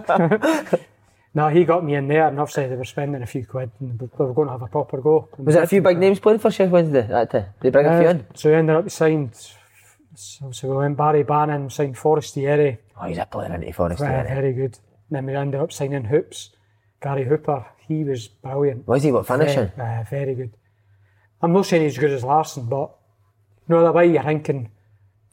[1.36, 4.00] No, he got me in there, and obviously they were spending a few quid, and
[4.00, 5.30] we were going to have a proper go.
[5.40, 7.46] Was there a few big names playing for Sheffield Wednesday that time?
[7.60, 8.26] Did they bring a few Uh, in?
[8.36, 9.34] so we ended up signed.
[10.16, 14.00] So, so we went Barry Bannon, signed Forestieri, Oh, he's a player, isn't he, Forrest?
[14.02, 14.78] uh, isn't very good.
[15.10, 16.52] Then we ended up signing Hoops,
[17.02, 17.66] Gary Hooper.
[17.88, 18.88] He was brilliant.
[18.88, 19.72] Was he what finishing?
[19.76, 20.52] Very, uh, very good.
[21.42, 22.92] I'm not saying he's as good as Larsson, but
[23.68, 24.70] you know the way you're thinking,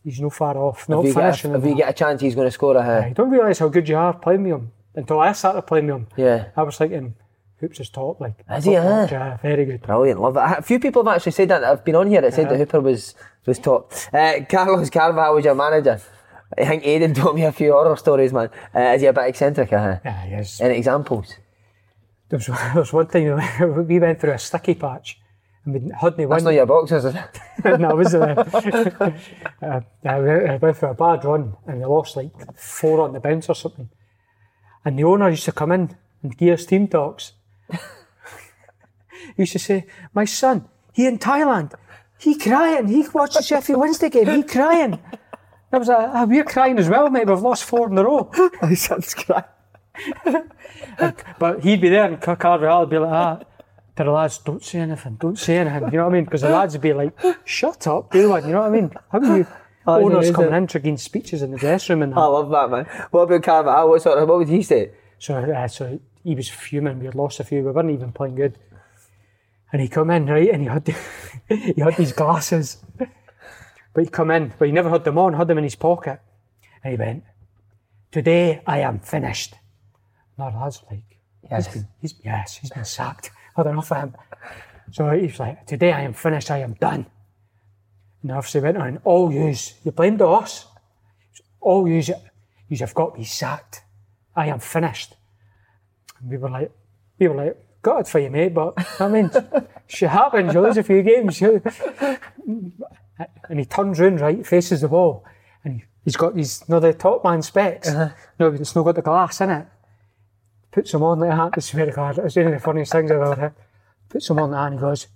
[0.03, 0.89] he's no far off.
[0.89, 1.55] Not If you, get finishing.
[1.55, 2.83] a, if you get a chance, he's going to score a.
[2.83, 3.05] that.
[3.05, 5.87] Uh, you don't realise how good you are playing with him until I started playing
[5.87, 6.07] with him.
[6.17, 6.47] yeah.
[6.57, 7.15] I was thinking,
[7.61, 8.21] Hoops is top.
[8.21, 9.07] Like, Is he, uh?
[9.11, 9.83] yeah, very good.
[9.83, 10.59] Brilliant, love it.
[10.59, 11.61] A few people have actually said that.
[11.61, 12.23] that have been on here.
[12.23, 13.15] That said that Hooper was
[13.47, 13.93] was top.
[14.13, 16.01] Uh, Carlos Carvalhal was your manager.
[16.59, 18.49] I think Aiden told me a few horror stories, man.
[18.75, 19.73] Uh, is he a bit eccentric?
[19.73, 20.61] Uh, Yeah, yes.
[20.61, 21.35] any examples?
[22.31, 25.21] There was, there was one time we went- through a sticky patch
[25.65, 26.45] and we hadn't That's won.
[26.45, 27.25] not your boxers, is it?
[27.79, 28.21] no, it was uh,
[29.63, 33.21] uh, I went I for a bad run and we lost like four on the
[33.21, 33.89] bounce or something.
[34.85, 37.33] And the owner used to come in and give us team talks.
[37.71, 37.79] he
[39.37, 41.75] used to say, "My son, he in Thailand,
[42.19, 42.89] he crying.
[42.89, 44.27] He watched the Sheffield Wednesday game.
[44.27, 44.99] He crying."
[45.73, 47.27] I was like, ah, "We're crying as well, mate.
[47.27, 48.31] We've lost four in a row."
[48.63, 49.45] My son's crying.
[51.39, 53.41] But he'd be there and Carvalhal would be like, ah,
[53.97, 55.91] to the lads, don't say anything, don't say anything.
[55.93, 56.25] You know what I mean?
[56.25, 57.13] Because the lads would be like,
[57.45, 58.45] shut up, do one.
[58.47, 58.91] You know what I mean?
[59.11, 59.47] How are you
[59.87, 62.71] Oh, owners coming in to give speeches in the dressing room and I love that,
[62.71, 62.85] man.
[63.11, 63.89] What about Carvalhal?
[63.89, 64.29] What sort of?
[64.29, 64.91] What would he say?
[65.19, 66.99] So, uh, so he was fuming.
[66.99, 67.63] We had lost a few.
[67.65, 68.59] We weren't even playing good.
[69.73, 70.87] And he come in, right, and he had,
[71.49, 72.79] he had these glasses.
[72.99, 76.21] But he come in, but he never had them on, had them in his pocket.
[76.83, 77.25] And he went,
[78.11, 79.55] today I am finished.
[80.37, 81.11] And our lads like,
[81.51, 81.67] Yes.
[81.67, 83.31] He's been, he's, yes, he's been sacked.
[83.57, 84.15] Had enough of him.
[84.93, 87.07] So he's like, today I am finished, I am done.
[88.23, 90.67] And obviously went on, all yous, you blamed us.
[91.61, 92.11] All yous,
[92.69, 93.83] yous have got me sacked.
[94.37, 95.15] I am finished.
[96.21, 96.71] And we were like,
[97.19, 99.31] we were like, got it for you, mate, but I mean,
[99.87, 101.41] shit happens, you lose a few games.
[101.41, 101.63] you-
[103.51, 105.25] And he turns round, right, faces the wall,
[105.63, 107.89] and he- he's got these, no, the top man specs.
[107.89, 108.09] Uh-huh.
[108.39, 109.67] No, it's not got the glass in it
[110.73, 111.51] puts them on like that.
[111.57, 113.55] I swear to God, it's one of the funniest things I've ever heard.
[114.09, 115.09] Puts them on that and he goes,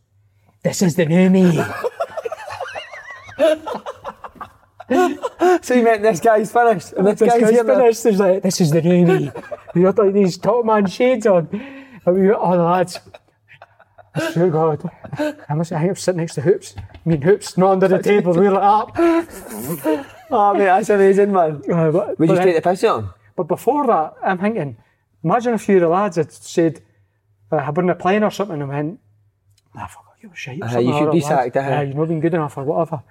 [0.64, 1.52] This is the new me.
[5.62, 8.02] So you meant this guy's finished, and this, this guy's, guy's finished.
[8.02, 9.30] He's like, This is the new me.
[9.72, 11.48] He got like these top man shades on.
[12.04, 13.00] And we all the lads.
[14.14, 14.90] I swear to God.
[15.48, 16.74] I must I think I was sitting next to Hoops.
[16.78, 18.34] I mean, Hoops, not under the table.
[18.34, 20.06] We were like, up.
[20.30, 21.62] Oh, mate, that's amazing, man.
[21.70, 23.10] Uh, but, Would you take the piss him?
[23.36, 24.76] But before that, I'm thinking,
[25.22, 26.80] imagine a few of the lads had said,
[27.52, 29.00] uh, I been playing or something and went,
[29.76, 30.62] ah, fuck, you were shite.
[30.62, 31.60] Uh, you should be sacked, uh.
[31.60, 33.02] Yeah, you've not been good enough or whatever.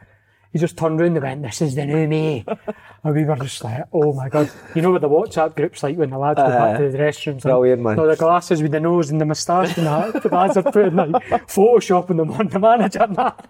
[0.53, 2.45] He just turned round and went, this is the new me.
[3.03, 4.51] and we were just like, oh my God.
[4.75, 7.37] You know what the WhatsApp group's like when the lads go back to the restrooms?
[7.37, 7.49] Uh-huh.
[7.49, 7.95] Brilliant, man.
[7.97, 10.21] No, the glasses with the nose and the moustache and that.
[10.21, 11.11] The lads are putting like
[11.47, 13.49] photoshopping them on the manager and that.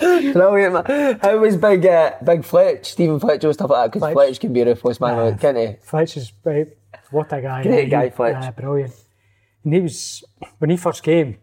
[0.00, 1.18] Brilliant, man.
[1.22, 3.92] How was Big uh, Big Fletch, Stephen Fletcher and stuff like that?
[3.92, 4.14] Because Fletch.
[4.14, 5.76] Fletch can be a ruthless man, can't he?
[5.82, 6.66] Fletch is right.
[7.12, 7.62] What a guy!
[7.62, 8.36] Great guy, Fletch.
[8.42, 8.92] yeah, brilliant.
[9.62, 10.24] And he was
[10.58, 11.38] when he first came.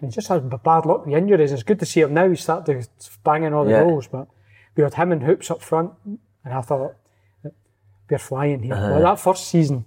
[0.00, 1.52] He just had bad luck with injuries.
[1.52, 2.28] It's good to see him now.
[2.28, 2.86] He started
[3.24, 3.84] banging all the Yeah.
[3.84, 4.28] goals, but
[4.76, 6.18] we had him and Hoops up front, and
[6.54, 6.94] I thought
[8.10, 8.74] we're flying here.
[8.74, 8.88] Uh-huh.
[8.92, 9.84] Well, that first season,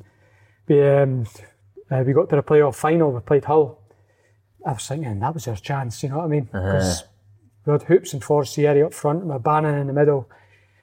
[0.67, 1.25] we um,
[1.91, 3.11] uh, we got to the playoff final.
[3.11, 3.79] We played Hull.
[4.65, 6.01] I was thinking that was our chance.
[6.03, 6.49] You know what I mean?
[6.53, 6.71] Uh-huh.
[6.71, 7.03] 'Cause
[7.65, 10.27] we had Hoops and Forestieri up front, and Bannon in the middle.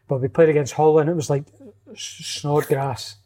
[0.08, 1.44] But we played against Hull, and it was like
[1.96, 3.16] Snodgrass.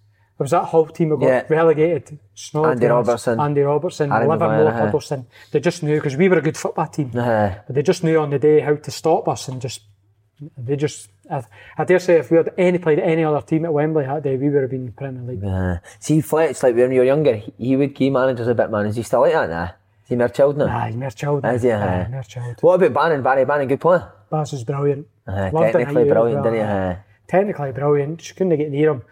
[0.40, 1.42] It was that Hull team that got Yeah.
[1.50, 2.18] relegated.
[2.34, 3.40] Snodgrass, Andy Robertson.
[3.40, 4.84] Andy Robertson, Aaron Livermore, uh-huh.
[4.86, 5.26] Huddlestone.
[5.52, 7.10] They just knew because we were a good football team.
[7.14, 9.82] Uh, But they just knew on the day how to stop us and just
[10.56, 11.42] They just, I,
[11.76, 14.38] I dare say, if we had any played any other team at Wembley that day,
[14.38, 15.44] we would have been in the Premier League.
[15.44, 18.70] Uh, see, Fletch, like when you were younger, he, he would key managers a bit,
[18.70, 18.86] man.
[18.86, 19.64] Is he still like that now?
[20.04, 20.68] Is he more chilled now?
[20.74, 21.44] Aye, mere child.
[21.44, 21.68] Is he?
[21.68, 22.56] Mere child.
[22.62, 23.22] What about Bannon?
[23.22, 24.10] Barry Bannon, good player?
[24.30, 25.06] Baz is brilliant.
[25.26, 26.72] Aye, Loved technically brilliant, well, didn't he?
[26.72, 26.98] Aye.
[27.28, 28.18] Technically brilliant.
[28.20, 29.02] Just couldn't get near him.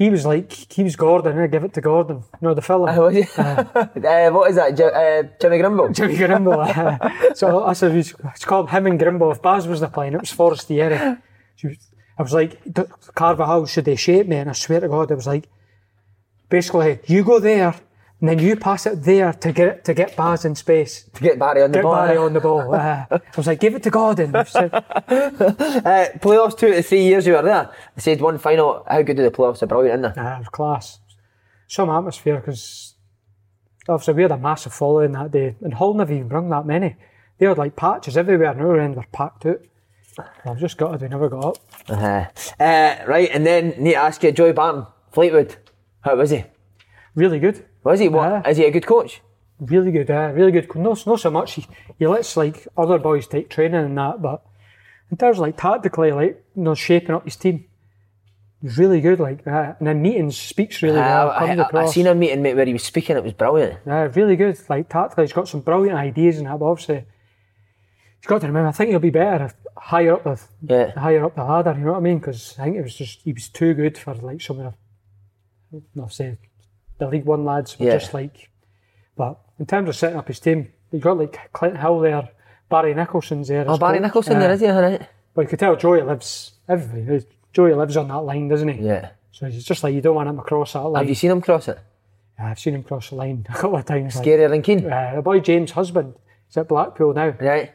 [0.00, 2.22] He was like, he was Gordon, I give it to Gordon.
[2.40, 2.82] No, the film.
[2.82, 3.22] Was he?
[3.42, 4.76] uh, what is that?
[4.76, 5.92] Ji- uh, Jimmy Grimble?
[5.96, 7.36] Jimmy Grimble.
[7.36, 9.32] so I said, it's called him and Grimble.
[9.32, 10.96] If Baz was the plane, it was Forestieri.
[10.96, 12.82] I was like, "D-
[13.16, 14.36] Carvajal, should they shape me?
[14.36, 15.48] And I swear to God, it was like,
[16.48, 17.74] basically, you go there,
[18.20, 21.04] and then you pass it there to get to get Baz in space.
[21.14, 21.94] To get Barry on the Get ball.
[21.94, 22.74] Barry on the ball.
[22.74, 24.32] Uh, I was like, give it to Gordon.
[24.46, 27.70] Said, Uh, playoffs two to three years you were there.
[27.96, 28.84] I said one final.
[28.88, 29.60] How good are the playoffs?
[29.60, 30.22] They're brilliant, isn't they?
[30.22, 31.00] Was class.
[31.68, 32.94] Some atmosphere because
[33.88, 36.96] obviously we had a massive following that day, and Hull never even brung that many.
[37.38, 39.60] They had like patches everywhere, and our end were packed out.
[40.44, 41.02] I've just got it.
[41.02, 41.56] We never got up.
[41.88, 42.24] Uh-huh.
[42.58, 45.56] Uh, right, and then need to ask you, Joey Barton, Fleetwood.
[46.00, 46.44] How was he?
[47.14, 48.08] Really good, Was he?
[48.08, 48.46] What?
[48.46, 49.22] Is he a good coach?
[49.60, 50.10] really good.
[50.10, 50.72] Uh, really good.
[50.76, 51.54] No, not so much.
[51.54, 51.66] He,
[51.98, 54.44] he lets like other boys take training and that, but
[55.10, 57.64] in terms of like tactically, like you know, shaping up his team,
[58.62, 59.18] he's really good.
[59.18, 61.30] Like uh, and then meetings speaks really well.
[61.30, 63.16] Uh, I, I, I seen a meeting mate where he was speaking.
[63.16, 63.80] It was brilliant.
[63.86, 64.58] Yeah, really good.
[64.68, 66.58] Like tactically, he's got some brilliant ideas and that.
[66.58, 67.04] But obviously,
[68.20, 68.68] he's got to remember.
[68.68, 70.90] I think he'll be better if higher up the Yeah.
[71.00, 71.74] higher up the ladder.
[71.76, 72.18] You know what I mean?
[72.18, 74.74] Because I think it was just he was too good for like some of
[75.72, 76.38] the, not say
[76.98, 77.78] the League One lads.
[77.78, 77.98] Were Yeah.
[77.98, 78.50] Just like,
[79.16, 82.28] but in terms of setting up his team, you got like Clint Hill there,
[82.68, 83.64] Barry Nicholson's there.
[83.68, 84.00] Oh, Barry.
[84.00, 84.38] Nicholson Yeah.
[84.40, 84.68] there, is he?
[84.68, 85.08] Right.
[85.34, 87.20] But you could tell Joey lives everywhere.
[87.52, 88.82] Joey lives on that line, doesn't he?
[88.86, 89.10] Yeah.
[89.32, 91.02] So it's just like you don't want him across that line.
[91.02, 91.78] Have you seen him cross it?
[92.38, 94.16] Yeah, I've seen him cross the line a couple of times.
[94.16, 94.90] like- Scarier than Keane.
[94.90, 96.14] uh, the boy James Husband
[96.50, 97.72] is at Blackpool now, Right.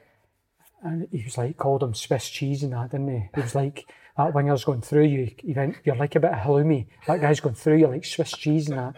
[0.84, 3.30] and he was like called him Swiss cheese and that, didn't he?
[3.36, 3.86] He was like
[4.18, 5.32] that winger's going through you.
[5.44, 6.88] You're like a bit of halloumi.
[7.08, 8.96] That guy's going through you like Swiss cheese and that.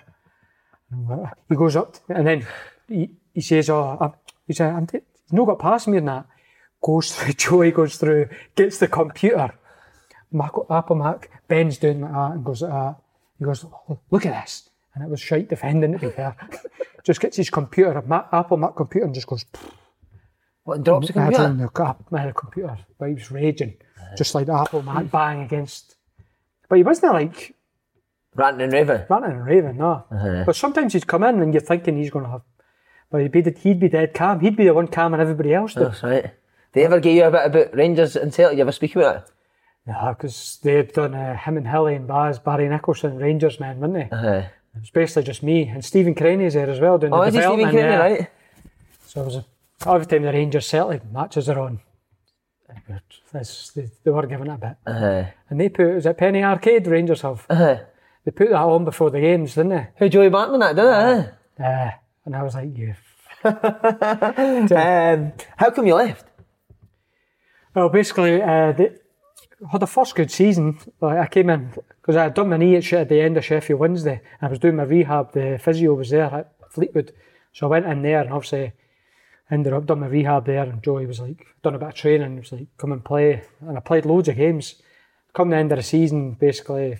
[0.91, 2.47] And he goes up and then
[2.87, 4.13] he, he says, "Oh, I'm,
[4.47, 6.25] he said, I'm t- he's not got past me in that."
[6.83, 7.33] Goes through.
[7.37, 9.53] Joey goes through, gets the computer.
[10.31, 12.95] Mac, Apple Mac bends down like that and goes like that.
[13.39, 16.35] He goes, "Oh, "Look at this," and it was shite defending to be fair.
[17.03, 19.45] just gets his computer, Mac, Apple Mac computer, and just goes.
[20.63, 21.53] What, drops the computer?
[21.53, 23.75] know, got my computer, but he was raging,
[24.17, 25.95] just like the Apple Mac bang against.
[26.67, 27.55] But he wasn't like
[28.35, 29.01] Ranting and raving.
[29.09, 30.05] ranting and raving, no.
[30.11, 30.43] Uh-huh.
[30.45, 32.41] But sometimes he'd come in and you're thinking he's going to have,
[33.09, 34.39] but he'd be he'd be dead calm.
[34.41, 35.73] He'd be the one calm and everybody else.
[35.73, 36.31] That's right.
[36.73, 38.57] They ever give you a bit about Rangers and Celtic?
[38.57, 39.23] You ever speak about it?
[39.87, 43.79] Yeah, because they had done uh, him and Hilly and Baz, Barry Nicholson, Rangers men,
[43.79, 44.09] weren't they?
[44.11, 44.47] Uh-huh.
[44.75, 47.33] It was basically just me and Stephen Crainey's there as well doing Oh, the is
[47.35, 47.77] he Stephen development.
[47.77, 48.17] Kenny, yeah.
[48.19, 48.29] right?
[49.05, 49.45] So it was a,
[49.87, 51.79] every time the Rangers Celtic matches are on,
[53.31, 54.75] they, they were giving it a bit.
[54.85, 55.23] Uh-huh.
[55.49, 57.45] And they put, is it Penny Arcade Rangers have?
[57.49, 57.77] Uh-huh.
[58.25, 59.87] They put that on before the games, didn't they?
[59.97, 61.33] Who Joey Barton that, didn't it?
[61.63, 61.91] Uh,
[62.25, 62.95] and I was like, yeah.
[63.45, 66.25] Um, how come you left?
[67.75, 68.95] Well, basically, uh, they
[69.71, 70.79] had the first good season.
[70.99, 71.71] Like, I came in
[72.01, 74.21] because I had done my knee at, at the end of Sheffield Wednesday.
[74.41, 75.33] I was doing my rehab.
[75.33, 77.13] The physio was there at Fleetwood,
[77.53, 78.73] so I went in there and obviously
[79.51, 80.63] ended up doing my rehab there.
[80.63, 82.33] And Joey was like, done a bit of training.
[82.33, 84.81] He was like, come and play, and I played loads of games.
[85.33, 86.99] Come the end of the season, basically,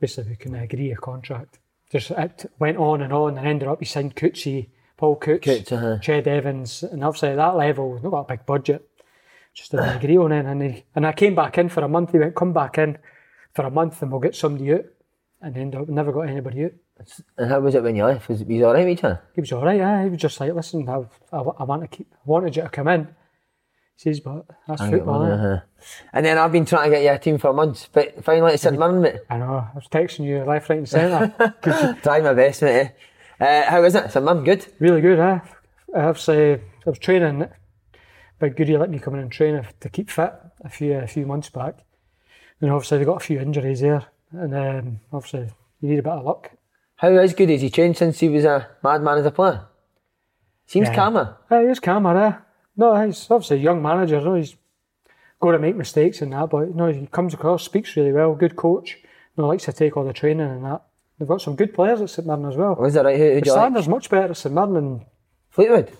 [0.00, 1.58] basically we couldn't agree a contract.
[1.90, 5.72] Just it went on and on, and ended up he signed Cootsy, Paul Coutts, Coutts,
[5.72, 5.98] uh-huh.
[6.02, 8.88] Ched Evans, and obviously at that level, we've not got a big budget.
[9.54, 12.12] Just didn't agree on it, and he, and I came back in for a month.
[12.12, 12.98] He went, come back in
[13.54, 14.84] for a month, and we'll get somebody out.
[15.40, 16.72] And ended up never got anybody out.
[17.36, 18.28] And how was it when you left?
[18.28, 19.22] Was, he alright with each other?
[19.34, 19.78] He was all right.
[19.78, 22.62] Yeah, he was just like, listen, I, I, I want to keep, I wanted you
[22.62, 23.08] to come in.
[23.98, 25.20] He says, but that's football.
[25.22, 25.60] innit?" Uh-huh.
[26.12, 28.62] And then I've been trying to get you a team for months, but finally it's
[28.62, 29.16] St Mirren, mate.
[29.28, 29.66] I know.
[29.72, 31.96] I was texting you left, right, and centre.
[32.02, 32.92] Trying my best, mate.
[33.40, 34.10] Uh, how is it?
[34.12, 34.66] St Mirren, good?
[34.78, 35.40] really good, eh?
[35.96, 37.48] I have say, I was training.
[38.38, 41.26] Big Goody let me come in and train to keep fit a few a few
[41.26, 41.78] months back.
[42.60, 45.48] And obviously they got a few injuries there, and um, obviously
[45.80, 46.52] you need a bit of luck.
[46.96, 47.48] How is good?
[47.50, 49.62] Has he changed since he was a madman as a player?
[50.66, 50.94] Seems Yeah.
[50.94, 51.36] calmer.
[51.50, 52.32] Uh, he's calmer, eh?
[52.78, 54.20] No, he's obviously a young manager.
[54.20, 54.56] No, he's
[55.40, 58.56] got to make mistakes and that, but no, he comes across, speaks really well, good
[58.56, 58.98] coach.
[59.36, 60.82] No, likes to take all the training and that.
[61.18, 62.76] They've got some good players at St Mirren as well.
[62.76, 63.18] Was that right?
[63.18, 63.88] Who, who'd The like?
[63.88, 65.06] much better at St Mirren than
[65.50, 65.92] Fleetwood?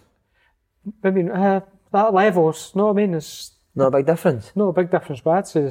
[1.05, 1.61] I mean uh,
[1.93, 2.55] that level.
[2.75, 4.53] No, I mean it's not a big difference.
[4.55, 5.21] no big difference.
[5.21, 5.71] But I'd say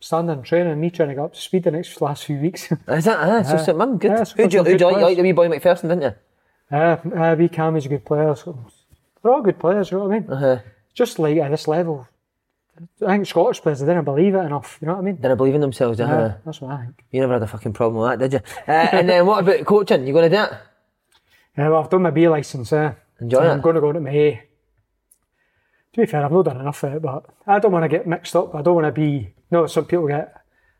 [0.00, 2.70] standard and training, me trying to get up to speed the next last few weeks.
[2.88, 3.18] Is that?
[3.18, 3.62] Uh, so Yeah.
[3.64, 4.10] St Mirren, good.
[4.10, 4.96] Yeah, it's who'd you, who'd you like?
[4.96, 6.14] You like the wee boy McPherson, didn't you?
[6.70, 8.34] uh, uh, wee Cammy's a good player.
[8.34, 8.58] So
[9.22, 9.90] they're all good players.
[9.90, 10.30] You know what I mean?
[10.30, 10.58] Uh-huh.
[10.94, 12.06] Just like at this level,
[13.06, 14.78] I think Scottish players they didn't believe it enough.
[14.80, 15.16] You know what I mean?
[15.16, 16.34] They didn't believe in themselves, did Yeah, they?
[16.44, 17.04] that's what I think.
[17.10, 18.72] You never had a fucking problem with that, did you?
[18.72, 20.06] Uh, and then what about coaching?
[20.06, 20.52] You going to do it?
[21.56, 22.72] Yeah, well, I've done my B licence.
[22.72, 22.92] Eh?
[23.20, 23.48] Enjoy it?
[23.50, 24.42] I'm going to go to my A.
[25.92, 28.06] To be fair, I've not done enough of it, but I don't want to get
[28.06, 28.54] mixed up.
[28.54, 29.08] I don't want to be.
[29.10, 30.34] You know, some people get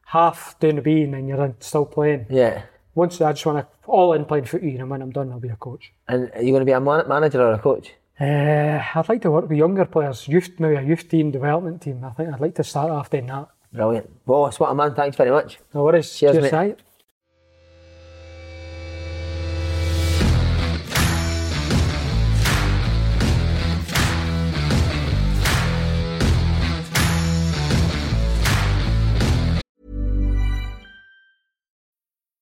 [0.06, 2.26] half doing the B and then you're still playing.
[2.30, 2.62] Yeah.
[2.94, 5.48] Once I just want to all in playing footy, and when I'm done, I'll be
[5.48, 5.92] a coach.
[6.08, 7.92] And are you going to be a man- manager or a coach?
[8.20, 12.04] Uh, I'd like to work with younger players, youth, maybe a youth team, development team.
[12.04, 13.48] I think I'd like to start off doing that.
[13.72, 14.24] Brilliant.
[14.26, 14.94] Boss, what a man.
[14.94, 15.58] Thanks very much.
[15.74, 16.14] No worries.
[16.14, 16.76] Cheers, Cheers, mate.